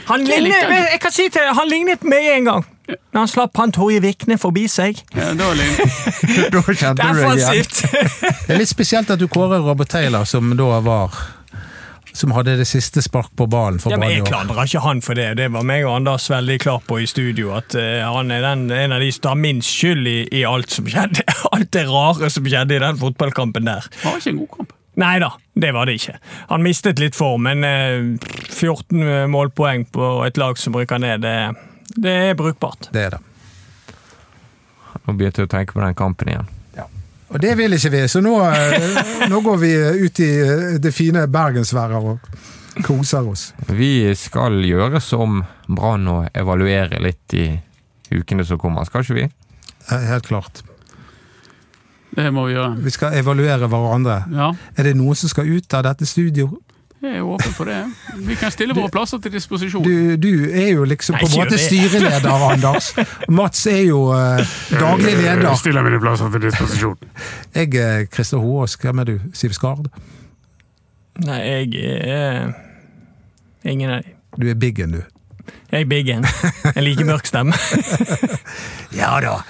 Han, 0.09 0.25
lignet, 0.29 0.69
jeg 0.93 1.01
kan 1.01 1.13
si 1.15 1.29
til 1.33 1.41
deg, 1.41 1.55
han 1.57 1.69
lignet 1.71 2.03
meg 2.05 2.27
en 2.35 2.49
gang. 2.51 2.65
Når 2.85 3.17
han 3.23 3.31
slapp 3.31 3.57
han 3.57 3.73
Torje 3.73 4.03
Vikne 4.05 4.37
forbi 4.41 4.67
seg. 4.69 4.99
Ja, 5.17 5.31
er 5.33 5.37
Da 6.53 6.61
kjente 6.61 7.07
du 7.09 7.23
det 7.23 7.39
igjen. 7.41 7.71
Det 8.45 8.53
er 8.53 8.61
litt 8.61 8.69
spesielt 8.69 9.09
at 9.15 9.23
du 9.23 9.25
kårer 9.33 9.65
Robert 9.65 9.89
Taylor, 9.95 10.29
som 10.29 10.53
da 10.59 10.81
var 10.85 11.17
Som 12.15 12.31
hadde 12.31 12.53
det 12.61 12.65
siste 12.71 13.03
spark 13.03 13.33
på 13.35 13.49
ballen 13.51 13.81
for 13.83 13.91
Ja, 13.91 13.99
men 13.99 14.07
Brann 14.07 14.13
i 14.13 14.21
Jeg 14.21 14.29
klandrer 14.29 14.69
ikke 14.69 14.83
han 14.85 15.01
for 15.03 15.19
det. 15.19 15.33
Det 15.41 15.49
var 15.51 15.67
meg 15.67 15.83
og 15.83 15.97
Anders 15.97 16.29
veldig 16.31 16.61
klar 16.63 16.85
på 16.87 17.01
i 17.03 17.09
studio. 17.11 17.51
At 17.59 17.75
uh, 17.75 18.05
han 18.07 18.31
er 18.31 18.45
den, 18.45 18.69
en 18.71 18.95
av 18.95 19.03
de 19.03 19.11
som 19.17 19.25
tar 19.27 19.41
minst 19.41 19.75
skyld 19.75 20.07
i, 20.07 20.21
i 20.31 20.45
alt 20.47 20.71
som 20.71 20.87
skjedde. 20.87 21.27
Alt 21.55 21.73
det 21.75 21.85
rare 21.91 22.31
som 22.31 22.47
skjedde 22.47 22.79
i 22.79 22.81
den 22.83 23.03
fotballkampen 23.03 23.67
der. 23.67 23.91
Det 23.91 24.07
var 24.07 24.23
ikke 24.23 24.31
en 24.31 24.41
god 24.45 24.53
kamp. 24.55 24.73
Nei 25.03 25.15
da, 25.19 25.33
det 25.59 25.75
var 25.75 25.91
det 25.91 25.99
ikke. 25.99 26.17
Han 26.55 26.63
mistet 26.63 27.03
litt 27.03 27.19
form, 27.19 27.49
men 27.51 27.67
uh, 27.67 28.31
14 28.47 29.27
målpoeng 29.35 29.89
på 29.91 30.17
et 30.23 30.39
lag 30.39 30.59
som 30.63 30.79
rykker 30.79 31.03
ned, 31.03 31.27
det, 31.27 31.37
det 31.99 32.19
er 32.31 32.39
brukbart. 32.39 32.93
Det 32.95 33.09
er 33.09 33.17
det. 33.19 33.25
Nå 35.05 35.19
begynte 35.19 35.43
jeg 35.43 35.51
å 35.51 35.57
tenke 35.59 35.75
på 35.75 35.83
den 35.83 35.99
kampen 35.99 36.31
igjen. 36.31 36.54
Og 37.33 37.41
det 37.41 37.55
vil 37.59 37.73
ikke 37.77 37.91
vi, 37.95 38.03
så 38.09 38.21
nå, 38.23 38.35
eh, 38.53 39.29
nå 39.33 39.41
går 39.45 39.57
vi 39.63 39.71
ut 40.05 40.21
i 40.23 40.29
eh, 40.45 40.75
det 40.83 40.93
fine 40.95 41.25
bergensværet 41.33 41.97
og 42.05 42.85
koser 42.85 43.27
oss. 43.31 43.49
Vi 43.71 44.11
skal 44.19 44.59
gjøre 44.67 45.01
som 45.03 45.41
Brann 45.71 46.07
og 46.11 46.29
evaluere 46.37 47.01
litt 47.03 47.35
i 47.39 47.47
ukene 48.15 48.45
som 48.47 48.61
kommer, 48.61 48.85
skal 48.87 49.03
ikke 49.07 49.19
vi? 49.23 49.27
Eh, 49.91 50.07
Helt 50.11 50.29
klart. 50.29 50.63
Det 52.15 52.29
må 52.31 52.45
vi 52.47 52.55
gjøre. 52.55 52.77
Vi 52.85 52.93
skal 52.95 53.17
evaluere 53.19 53.67
hverandre. 53.73 54.21
Ja, 54.31 54.53
Er 54.79 54.87
det 54.91 54.95
noen 55.01 55.17
som 55.19 55.33
skal 55.33 55.49
ut 55.51 55.75
av 55.75 55.83
dette 55.89 56.07
studio? 56.07 56.53
Jeg 57.07 57.21
er 57.21 57.29
åpen 57.35 57.55
for 57.57 57.69
det. 57.71 57.79
Vi 58.27 58.37
kan 58.41 58.53
stille 58.55 58.75
våre 58.77 58.91
plasser 58.93 59.21
til 59.23 59.33
disposisjon. 59.35 59.85
Du, 59.85 60.17
du 60.21 60.51
er 60.51 60.71
jo 60.75 60.85
liksom 60.89 61.19
på 61.21 61.29
en 61.29 61.37
måte 61.43 61.59
styreleder, 61.61 62.45
Anders. 62.49 62.93
Mats 63.29 63.67
er 63.71 63.83
jo 63.87 64.03
uh, 64.11 64.43
daglig 64.73 65.17
leder. 65.19 65.45
Jeg 65.49 65.63
stiller 65.63 65.87
mine 65.87 66.01
plasser 66.03 66.33
til 66.35 66.47
disposisjon. 66.49 66.99
Jeg 67.55 67.75
er 67.81 68.07
Christer 68.13 68.43
Hoaas. 68.43 68.77
Hvem 68.81 69.05
er 69.05 69.11
du? 69.13 69.17
Siv 69.37 69.57
Skard? 69.57 69.89
Nei, 71.25 71.41
jeg 71.41 71.75
er 72.11 72.55
ingen 73.65 73.91
av 73.91 74.03
dem. 74.03 74.15
Du 74.41 74.49
er 74.51 74.59
Biggen, 74.59 74.97
du. 74.99 75.03
Jeg 75.71 75.81
er 75.85 75.89
Biggen. 75.91 76.27
En 76.75 76.85
like 76.85 77.05
mørk 77.05 77.27
stemme. 77.27 77.55
Ja 78.95 79.17
da. 79.21 79.41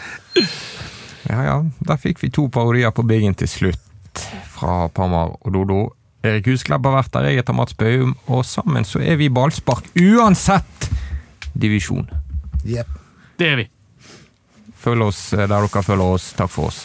Ja 1.29 1.43
ja, 1.45 1.57
der 1.85 1.99
fikk 2.01 2.23
vi 2.23 2.31
to 2.33 2.47
parodier 2.53 2.93
på 2.97 3.05
Biggen 3.05 3.35
til 3.37 3.49
slutt. 3.49 4.25
Fra 4.55 4.89
Pamar 4.89 5.37
og 5.41 5.53
Dodo. 5.53 5.81
Erik 6.25 6.47
Husklepp 6.49 6.87
har 6.89 6.95
vært 6.97 7.13
der, 7.13 7.29
jeg 7.29 7.43
heter 7.43 7.57
Mats 7.57 7.77
Bøhum, 7.77 8.15
og 8.33 8.47
sammen 8.49 8.87
så 8.89 9.03
er 9.05 9.19
vi 9.21 9.29
ballspark 9.29 9.91
uansett 10.01 10.89
divisjon. 11.53 12.09
Yep. 12.65 12.89
Det 13.37 13.51
er 13.51 13.61
vi. 13.61 13.67
Følg 14.81 15.05
oss 15.05 15.21
der 15.35 15.51
dere 15.53 15.69
følger 15.85 16.17
oss. 16.17 16.33
Takk 16.39 16.53
for 16.53 16.73
oss. 16.73 16.85